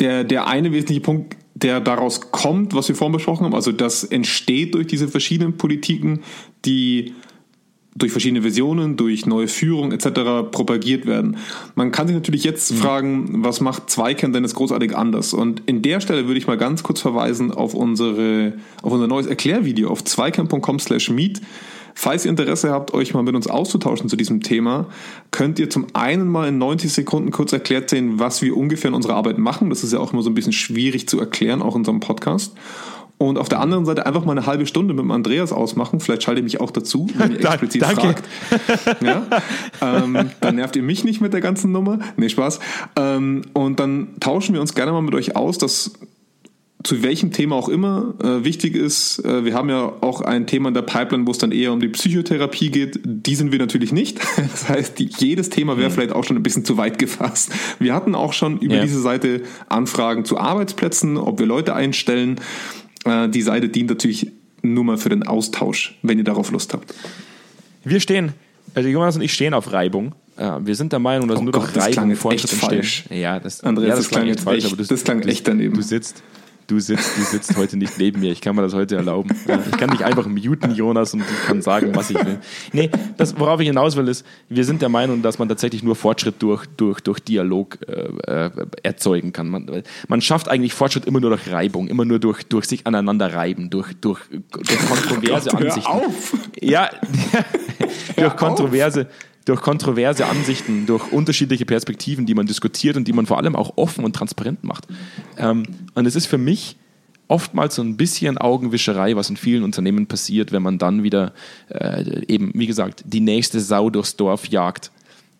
der, 0.00 0.24
der 0.24 0.46
eine 0.46 0.72
wesentliche 0.72 1.00
Punkt, 1.00 1.36
der 1.54 1.80
daraus 1.80 2.30
kommt, 2.30 2.74
was 2.74 2.88
wir 2.88 2.94
vorhin 2.94 3.12
besprochen 3.12 3.44
haben. 3.44 3.54
Also 3.54 3.72
das 3.72 4.04
entsteht 4.04 4.74
durch 4.74 4.86
diese 4.86 5.08
verschiedenen 5.08 5.56
Politiken, 5.56 6.20
die 6.64 7.14
durch 7.98 8.12
verschiedene 8.12 8.42
Versionen, 8.42 8.96
durch 8.96 9.26
neue 9.26 9.48
Führung 9.48 9.90
etc. 9.92 10.50
propagiert 10.52 11.06
werden. 11.06 11.36
Man 11.74 11.90
kann 11.90 12.06
sich 12.06 12.14
natürlich 12.14 12.44
jetzt 12.44 12.70
mhm. 12.70 12.76
fragen, 12.76 13.44
was 13.44 13.60
macht 13.60 13.90
Zweikern 13.90 14.32
denn 14.32 14.44
jetzt 14.44 14.54
großartig 14.54 14.96
anders? 14.96 15.34
Und 15.34 15.62
in 15.66 15.82
der 15.82 16.00
Stelle 16.00 16.26
würde 16.26 16.38
ich 16.38 16.46
mal 16.46 16.56
ganz 16.56 16.82
kurz 16.84 17.00
verweisen 17.00 17.50
auf 17.50 17.74
unsere, 17.74 18.54
auf 18.82 18.92
unser 18.92 19.08
neues 19.08 19.26
Erklärvideo 19.26 19.90
auf 19.90 20.04
zweikern.com 20.04 20.78
slash 20.78 21.10
meet. 21.10 21.40
Falls 22.00 22.24
ihr 22.24 22.30
Interesse 22.30 22.70
habt, 22.70 22.94
euch 22.94 23.12
mal 23.12 23.24
mit 23.24 23.34
uns 23.34 23.48
auszutauschen 23.48 24.08
zu 24.08 24.14
diesem 24.14 24.40
Thema, 24.40 24.86
könnt 25.32 25.58
ihr 25.58 25.68
zum 25.68 25.88
einen 25.94 26.28
mal 26.28 26.46
in 26.46 26.56
90 26.56 26.92
Sekunden 26.92 27.32
kurz 27.32 27.52
erklärt 27.52 27.90
sehen, 27.90 28.20
was 28.20 28.40
wir 28.40 28.56
ungefähr 28.56 28.90
in 28.90 28.94
unserer 28.94 29.16
Arbeit 29.16 29.36
machen. 29.38 29.68
Das 29.68 29.82
ist 29.82 29.92
ja 29.92 29.98
auch 29.98 30.12
immer 30.12 30.22
so 30.22 30.30
ein 30.30 30.34
bisschen 30.34 30.52
schwierig 30.52 31.08
zu 31.08 31.18
erklären, 31.18 31.60
auch 31.60 31.74
in 31.74 31.80
unserem 31.80 31.98
Podcast. 31.98 32.52
Und 33.18 33.36
auf 33.36 33.48
der 33.48 33.58
anderen 33.58 33.84
Seite 33.84 34.06
einfach 34.06 34.24
mal 34.24 34.30
eine 34.30 34.46
halbe 34.46 34.64
Stunde 34.66 34.94
mit 34.94 35.02
dem 35.02 35.10
Andreas 35.10 35.50
ausmachen. 35.50 35.98
Vielleicht 35.98 36.22
schalte 36.22 36.38
ich 36.38 36.44
mich 36.44 36.60
auch 36.60 36.70
dazu, 36.70 37.08
wenn 37.16 37.32
ihr 37.32 37.40
explizit 37.44 37.84
fragt. 37.84 38.22
Ja? 39.00 39.26
Ähm, 39.82 40.30
dann 40.40 40.54
nervt 40.54 40.76
ihr 40.76 40.84
mich 40.84 41.02
nicht 41.02 41.20
mit 41.20 41.32
der 41.32 41.40
ganzen 41.40 41.72
Nummer. 41.72 41.98
Nee, 42.16 42.28
Spaß. 42.28 42.60
Ähm, 42.94 43.42
und 43.54 43.80
dann 43.80 44.10
tauschen 44.20 44.54
wir 44.54 44.60
uns 44.60 44.72
gerne 44.72 44.92
mal 44.92 45.02
mit 45.02 45.16
euch 45.16 45.34
aus, 45.34 45.58
dass 45.58 45.94
zu 46.84 47.02
welchem 47.02 47.32
Thema 47.32 47.56
auch 47.56 47.68
immer 47.68 48.14
äh, 48.22 48.44
wichtig 48.44 48.76
ist. 48.76 49.24
Äh, 49.24 49.44
wir 49.44 49.54
haben 49.54 49.68
ja 49.68 49.92
auch 50.00 50.20
ein 50.20 50.46
Thema 50.46 50.68
in 50.68 50.74
der 50.74 50.82
Pipeline, 50.82 51.26
wo 51.26 51.32
es 51.32 51.38
dann 51.38 51.50
eher 51.50 51.72
um 51.72 51.80
die 51.80 51.88
Psychotherapie 51.88 52.70
geht. 52.70 53.00
Die 53.04 53.34
sind 53.34 53.50
wir 53.52 53.58
natürlich 53.58 53.92
nicht. 53.92 54.20
Das 54.36 54.68
heißt, 54.68 54.98
die, 54.98 55.10
jedes 55.18 55.50
Thema 55.50 55.76
wäre 55.76 55.90
mhm. 55.90 55.94
vielleicht 55.94 56.12
auch 56.12 56.24
schon 56.24 56.36
ein 56.36 56.42
bisschen 56.42 56.64
zu 56.64 56.76
weit 56.76 56.98
gefasst. 56.98 57.50
Wir 57.78 57.94
hatten 57.94 58.14
auch 58.14 58.32
schon 58.32 58.58
über 58.58 58.76
ja. 58.76 58.82
diese 58.82 59.00
Seite 59.00 59.42
Anfragen 59.68 60.24
zu 60.24 60.38
Arbeitsplätzen, 60.38 61.16
ob 61.16 61.38
wir 61.38 61.46
Leute 61.46 61.74
einstellen. 61.74 62.36
Äh, 63.04 63.28
die 63.28 63.42
Seite 63.42 63.68
dient 63.68 63.90
natürlich 63.90 64.32
nur 64.62 64.84
mal 64.84 64.96
für 64.96 65.08
den 65.08 65.24
Austausch, 65.24 65.98
wenn 66.02 66.18
ihr 66.18 66.24
darauf 66.24 66.50
Lust 66.50 66.72
habt. 66.72 66.94
Wir 67.84 68.00
stehen, 68.00 68.32
also 68.74 68.88
Jonas 68.88 69.16
und 69.16 69.22
ich 69.22 69.32
stehen 69.32 69.54
auf 69.54 69.72
Reibung. 69.72 70.14
Äh, 70.36 70.50
wir 70.60 70.74
sind 70.74 70.92
der 70.92 71.00
Meinung, 71.00 71.28
dass 71.28 71.40
oh 71.40 71.42
nur 71.42 71.52
Gott, 71.52 71.74
durch 71.74 71.96
Reibung 71.96 72.14
Fortschritt 72.16 72.72
entsteht. 72.72 73.04
Ja, 73.10 73.40
das, 73.40 73.62
Andreas, 73.62 73.88
ja, 73.88 73.96
das, 73.96 74.04
das 74.04 74.10
klang, 74.10 74.26
jetzt 74.26 74.42
falsch, 74.42 74.64
echt, 74.64 74.72
aber 74.72 74.82
du, 74.82 74.88
das 74.88 75.04
klang 75.04 75.22
echt 75.22 75.46
daneben. 75.46 75.74
Du 75.74 75.82
sitzt, 75.82 76.22
du 76.68 76.78
sitzt, 76.78 77.16
du 77.16 77.22
sitzt 77.22 77.56
heute 77.56 77.76
nicht 77.76 77.98
neben 77.98 78.20
mir. 78.20 78.30
Ich 78.30 78.40
kann 78.40 78.54
mir 78.54 78.62
das 78.62 78.74
heute 78.74 78.96
erlauben. 78.96 79.30
Ich 79.70 79.78
kann 79.78 79.90
dich 79.90 80.04
einfach 80.04 80.26
muten, 80.26 80.74
Jonas, 80.74 81.14
und 81.14 81.20
ich 81.22 81.46
kann 81.46 81.62
sagen, 81.62 81.96
was 81.96 82.10
ich 82.10 82.24
will. 82.24 82.38
Nee, 82.72 82.90
das, 83.16 83.38
worauf 83.40 83.58
ich 83.60 83.66
hinaus 83.66 83.96
will, 83.96 84.06
ist, 84.06 84.24
wir 84.48 84.64
sind 84.64 84.82
der 84.82 84.90
Meinung, 84.90 85.22
dass 85.22 85.38
man 85.38 85.48
tatsächlich 85.48 85.82
nur 85.82 85.96
Fortschritt 85.96 86.36
durch, 86.40 86.66
durch, 86.76 87.00
durch 87.00 87.20
Dialog 87.20 87.78
äh, 87.88 88.46
äh, 88.46 88.50
erzeugen 88.82 89.32
kann. 89.32 89.48
Man, 89.48 89.82
man 90.08 90.20
schafft 90.20 90.48
eigentlich 90.48 90.74
Fortschritt 90.74 91.06
immer 91.06 91.20
nur 91.20 91.30
durch 91.30 91.50
Reibung, 91.50 91.88
immer 91.88 92.04
nur 92.04 92.18
durch, 92.18 92.44
durch 92.44 92.66
sich 92.66 92.86
aneinander 92.86 93.32
reiben, 93.32 93.70
durch, 93.70 93.94
durch, 94.00 94.20
durch 94.30 94.78
kontroverse 94.88 95.50
Gott, 95.50 95.62
Ansichten. 95.62 95.92
Hör 95.92 96.06
auf. 96.06 96.34
Ja, 96.60 96.90
durch 98.16 98.36
kontroverse. 98.36 99.06
Auf 99.06 99.27
durch 99.48 99.62
kontroverse 99.62 100.26
Ansichten, 100.26 100.84
durch 100.84 101.10
unterschiedliche 101.10 101.64
Perspektiven, 101.64 102.26
die 102.26 102.34
man 102.34 102.46
diskutiert 102.46 102.96
und 102.96 103.08
die 103.08 103.14
man 103.14 103.24
vor 103.24 103.38
allem 103.38 103.56
auch 103.56 103.72
offen 103.76 104.04
und 104.04 104.14
transparent 104.14 104.62
macht. 104.62 104.86
Ähm, 105.38 105.64
und 105.94 106.06
es 106.06 106.16
ist 106.16 106.26
für 106.26 106.36
mich 106.36 106.76
oftmals 107.28 107.76
so 107.76 107.82
ein 107.82 107.96
bisschen 107.96 108.36
Augenwischerei, 108.36 109.16
was 109.16 109.30
in 109.30 109.38
vielen 109.38 109.62
Unternehmen 109.62 110.06
passiert, 110.06 110.52
wenn 110.52 110.62
man 110.62 110.76
dann 110.78 111.02
wieder 111.02 111.32
äh, 111.70 112.26
eben, 112.26 112.52
wie 112.54 112.66
gesagt, 112.66 113.04
die 113.06 113.20
nächste 113.20 113.60
Sau 113.60 113.88
durchs 113.88 114.16
Dorf 114.16 114.48
jagt. 114.48 114.90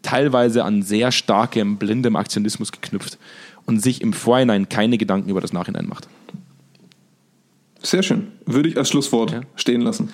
Teilweise 0.01 0.65
an 0.65 0.83
sehr 0.83 1.13
starkem, 1.13 1.77
blindem 1.77 2.17
Aktionismus 2.17 2.73
geknüpft 2.73 3.19
und 3.67 3.83
sich 3.83 4.01
im 4.01 4.15
Vorhinein 4.15 4.71
keine 4.71 4.97
Gedanken 4.97 5.29
über 5.29 5.43
das 5.43 5.53
Nachhinein 5.53 5.87
macht. 5.87 6.09
Sehr 7.83 8.03
schön. 8.03 8.29
Würde 8.47 8.71
ich 8.71 8.79
als 8.79 8.89
Schlusswort 8.89 9.33
ja. 9.33 9.41
stehen 9.57 9.83
lassen. 9.83 10.11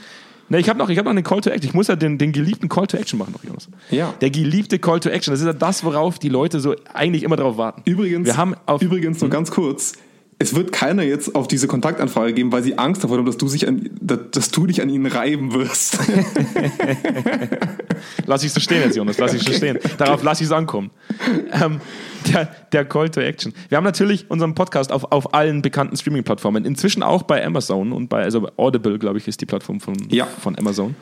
Ne, 0.49 0.61
ich 0.61 0.69
habe 0.69 0.79
noch, 0.79 0.91
hab 0.91 1.05
noch 1.05 1.11
einen 1.11 1.25
Call 1.25 1.41
to 1.41 1.51
Action. 1.51 1.69
Ich 1.69 1.75
muss 1.75 1.89
ja 1.89 1.97
den, 1.97 2.19
den 2.19 2.33
geliebten 2.33 2.69
Call 2.69 2.87
to 2.87 2.97
Action 2.97 3.19
machen 3.19 3.33
noch, 3.33 3.45
Jonas. 3.45 3.69
Ja. 3.91 4.15
Der 4.21 4.31
geliebte 4.31 4.79
Call 4.79 5.01
to 5.01 5.09
Action. 5.09 5.33
Das 5.33 5.41
ist 5.41 5.47
ja 5.47 5.53
das, 5.53 5.85
worauf 5.85 6.19
die 6.19 6.29
Leute 6.29 6.61
so 6.61 6.75
eigentlich 6.93 7.23
immer 7.23 7.37
darauf 7.37 7.57
warten. 7.57 7.83
Übrigens, 7.85 8.27
wir 8.27 8.37
haben 8.37 8.55
auf, 8.67 8.83
übrigens 8.83 9.21
nur 9.21 9.29
hm? 9.29 9.33
ganz 9.33 9.51
kurz. 9.51 9.95
Es 10.45 10.55
wird 10.55 10.73
keiner 10.73 11.03
jetzt 11.03 11.35
auf 11.35 11.49
diese 11.49 11.67
Kontaktanfrage 11.67 12.35
geben, 12.35 12.53
weil 12.53 12.63
sie 12.63 12.77
Angst 12.77 13.03
davor 13.03 13.17
haben, 13.17 13.25
dass 13.25 13.39
du, 13.39 13.49
sich 13.49 13.67
an, 13.67 13.89
dass 13.99 14.51
du 14.51 14.67
dich 14.67 14.83
an 14.83 14.91
ihnen 14.91 15.07
reiben 15.07 15.55
wirst. 15.55 15.99
lass 18.27 18.45
ich 18.45 18.53
so 18.53 18.61
stehen 18.61 18.83
jetzt, 18.83 18.95
Jonas. 18.95 19.17
Lass 19.17 19.33
ich 19.33 19.43
so 19.43 19.55
stehen. 19.55 19.79
Darauf 19.97 20.23
lass 20.23 20.43
ich 20.43 20.49
es 20.49 20.53
ankommen. 20.53 20.91
Ähm, 21.51 21.81
der, 22.31 22.45
der 22.73 22.85
Call 22.85 23.09
to 23.09 23.23
Action. 23.23 23.55
Wir 23.71 23.79
haben 23.79 23.85
natürlich 23.85 24.31
unseren 24.31 24.55
Podcast 24.55 24.93
auf, 24.93 25.11
auf 25.13 25.33
allen 25.33 25.63
bekannten 25.63 25.97
Streaming-Plattformen, 25.97 26.67
inzwischen 26.67 27.03
auch 27.03 27.23
bei 27.23 27.43
Amazon 27.43 27.93
und 27.93 28.09
bei, 28.09 28.23
also 28.23 28.47
Audible, 28.59 28.99
glaube 28.99 29.17
ich, 29.17 29.27
ist 29.27 29.41
die 29.41 29.47
Plattform 29.47 29.81
von, 29.81 29.95
ja. 30.11 30.27
von 30.27 30.59
Amazon. 30.59 30.95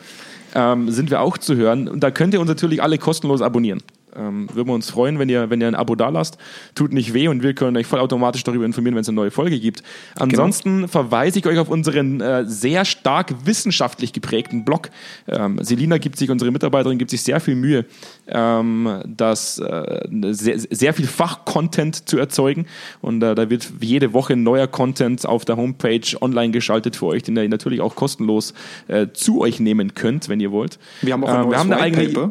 Ähm, 0.54 0.88
sind 0.88 1.10
wir 1.10 1.20
auch 1.20 1.36
zu 1.36 1.56
hören. 1.56 1.88
Und 1.88 2.04
da 2.04 2.12
könnt 2.12 2.32
ihr 2.32 2.40
uns 2.40 2.48
natürlich 2.48 2.80
alle 2.80 2.96
kostenlos 2.96 3.42
abonnieren. 3.42 3.82
Ähm, 4.16 4.48
würden 4.52 4.68
wir 4.68 4.74
uns 4.74 4.90
freuen, 4.90 5.18
wenn 5.18 5.28
ihr, 5.28 5.50
wenn 5.50 5.60
ihr 5.60 5.68
ein 5.68 5.74
Abo 5.74 5.94
da 5.94 6.08
lasst. 6.08 6.38
Tut 6.74 6.92
nicht 6.92 7.14
weh 7.14 7.28
und 7.28 7.42
wir 7.42 7.54
können 7.54 7.76
euch 7.76 7.86
vollautomatisch 7.86 8.44
darüber 8.44 8.64
informieren, 8.64 8.94
wenn 8.94 9.02
es 9.02 9.08
eine 9.08 9.16
neue 9.16 9.30
Folge 9.30 9.58
gibt. 9.58 9.82
Ansonsten 10.18 10.76
genau. 10.76 10.88
verweise 10.88 11.38
ich 11.38 11.46
euch 11.46 11.58
auf 11.58 11.68
unseren 11.68 12.20
äh, 12.20 12.44
sehr 12.46 12.84
stark 12.84 13.34
wissenschaftlich 13.46 14.12
geprägten 14.12 14.64
Blog. 14.64 14.90
Ähm, 15.28 15.58
Selina 15.62 15.98
gibt 15.98 16.18
sich, 16.18 16.30
unsere 16.30 16.50
Mitarbeiterin, 16.50 16.98
gibt 16.98 17.10
sich 17.10 17.22
sehr 17.22 17.40
viel 17.40 17.54
Mühe, 17.54 17.84
ähm, 18.28 19.02
das 19.06 19.58
äh, 19.58 20.08
sehr, 20.30 20.58
sehr 20.58 20.94
viel 20.94 21.06
Fachcontent 21.06 22.08
zu 22.08 22.18
erzeugen. 22.18 22.66
Und 23.00 23.22
äh, 23.22 23.34
da 23.34 23.50
wird 23.50 23.72
jede 23.80 24.12
Woche 24.12 24.36
neuer 24.36 24.66
Content 24.66 25.26
auf 25.26 25.44
der 25.44 25.56
Homepage 25.56 26.00
online 26.20 26.52
geschaltet 26.52 26.96
für 26.96 27.06
euch, 27.06 27.22
den 27.22 27.36
ihr 27.36 27.48
natürlich 27.48 27.80
auch 27.80 27.94
kostenlos 27.94 28.54
äh, 28.88 29.08
zu 29.12 29.40
euch 29.40 29.60
nehmen 29.60 29.94
könnt, 29.94 30.28
wenn 30.28 30.40
ihr 30.40 30.52
wollt. 30.52 30.78
Wir 31.00 31.14
haben 31.14 31.24
auch 31.24 31.28
ein 31.28 31.44
ähm, 31.44 31.50
wir 31.50 31.58
haben 31.58 31.72
eine 31.72 31.82
eigene 31.82 32.30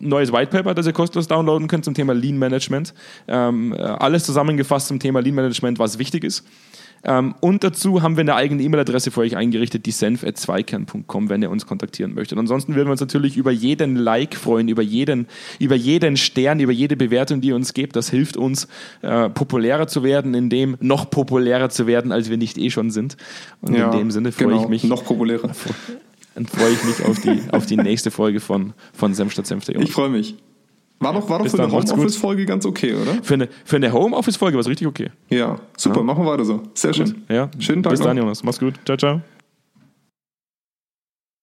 neues 0.00 0.32
White 0.32 0.50
Paper, 0.50 0.74
das 0.74 0.86
ihr 0.86 0.92
kostenlos 0.92 1.28
downloaden 1.28 1.68
könnt 1.68 1.84
zum 1.84 1.94
Thema 1.94 2.14
Lean 2.14 2.38
Management. 2.38 2.94
Ähm, 3.26 3.72
äh, 3.72 3.76
alles 3.78 4.24
zusammengefasst 4.24 4.88
zum 4.88 4.98
Thema 5.00 5.20
Lean 5.20 5.34
Management, 5.34 5.78
was 5.78 5.98
wichtig 5.98 6.24
ist. 6.24 6.44
Ähm, 7.04 7.34
und 7.40 7.62
dazu 7.62 8.02
haben 8.02 8.16
wir 8.16 8.22
eine 8.22 8.34
eigene 8.34 8.62
E-Mail-Adresse 8.62 9.10
für 9.10 9.20
euch 9.20 9.36
eingerichtet, 9.36 9.86
die 9.86 9.92
senf.zweikern.com, 9.92 11.28
wenn 11.28 11.42
ihr 11.42 11.50
uns 11.50 11.66
kontaktieren 11.66 12.14
möchtet. 12.14 12.38
Ansonsten 12.38 12.74
würden 12.74 12.88
wir 12.88 12.92
uns 12.92 13.00
natürlich 13.00 13.36
über 13.36 13.50
jeden 13.50 13.96
Like 13.96 14.34
freuen, 14.34 14.68
über 14.68 14.82
jeden, 14.82 15.26
über 15.58 15.76
jeden 15.76 16.16
Stern, 16.16 16.60
über 16.60 16.72
jede 16.72 16.96
Bewertung, 16.96 17.40
die 17.40 17.48
ihr 17.48 17.56
uns 17.56 17.74
gebt. 17.74 17.94
Das 17.94 18.10
hilft 18.10 18.36
uns, 18.36 18.68
äh, 19.02 19.28
populärer 19.28 19.86
zu 19.86 20.02
werden, 20.02 20.34
in 20.34 20.50
dem 20.50 20.76
noch 20.80 21.08
populärer 21.10 21.70
zu 21.70 21.86
werden, 21.86 22.10
als 22.10 22.30
wir 22.30 22.36
nicht 22.36 22.58
eh 22.58 22.70
schon 22.70 22.90
sind. 22.90 23.16
Und 23.60 23.74
ja, 23.74 23.90
in 23.90 23.98
dem 23.98 24.10
Sinne 24.10 24.32
freue 24.32 24.48
genau, 24.48 24.62
ich 24.62 24.68
mich. 24.68 24.84
Noch 24.84 25.04
populärer. 25.04 25.50
Dann 26.38 26.46
freue 26.46 26.70
ich 26.70 26.84
mich 26.84 27.04
auf 27.04 27.18
die, 27.20 27.40
auf 27.52 27.66
die 27.66 27.76
nächste 27.76 28.12
Folge 28.12 28.38
von, 28.38 28.72
von 28.92 29.12
Senf 29.12 29.32
statt 29.32 29.48
Senf. 29.48 29.68
Ich 29.68 29.90
freue 29.90 30.08
mich. 30.08 30.36
War 31.00 31.12
doch, 31.12 31.28
war 31.28 31.40
doch 31.40 31.48
für 31.48 31.60
eine 31.60 31.72
Homeoffice-Folge 31.72 32.46
ganz 32.46 32.64
okay, 32.64 32.94
oder? 32.94 33.22
Für 33.22 33.34
eine, 33.34 33.48
für 33.64 33.76
eine 33.76 33.92
Homeoffice-Folge 33.92 34.56
war 34.56 34.60
es 34.60 34.68
richtig 34.68 34.86
okay. 34.86 35.10
Ja, 35.30 35.58
super, 35.76 35.98
ja. 35.98 36.02
machen 36.04 36.24
wir 36.24 36.30
weiter 36.30 36.44
so. 36.44 36.62
Sehr 36.74 36.94
schön. 36.94 37.24
Ja. 37.28 37.50
Schönen 37.58 37.82
Tag 37.82 37.90
Bis 37.90 38.00
noch. 38.00 38.06
dann, 38.06 38.18
Jonas. 38.18 38.44
Mach's 38.44 38.60
gut. 38.60 38.74
Ciao, 38.84 38.96
ciao. 38.96 39.20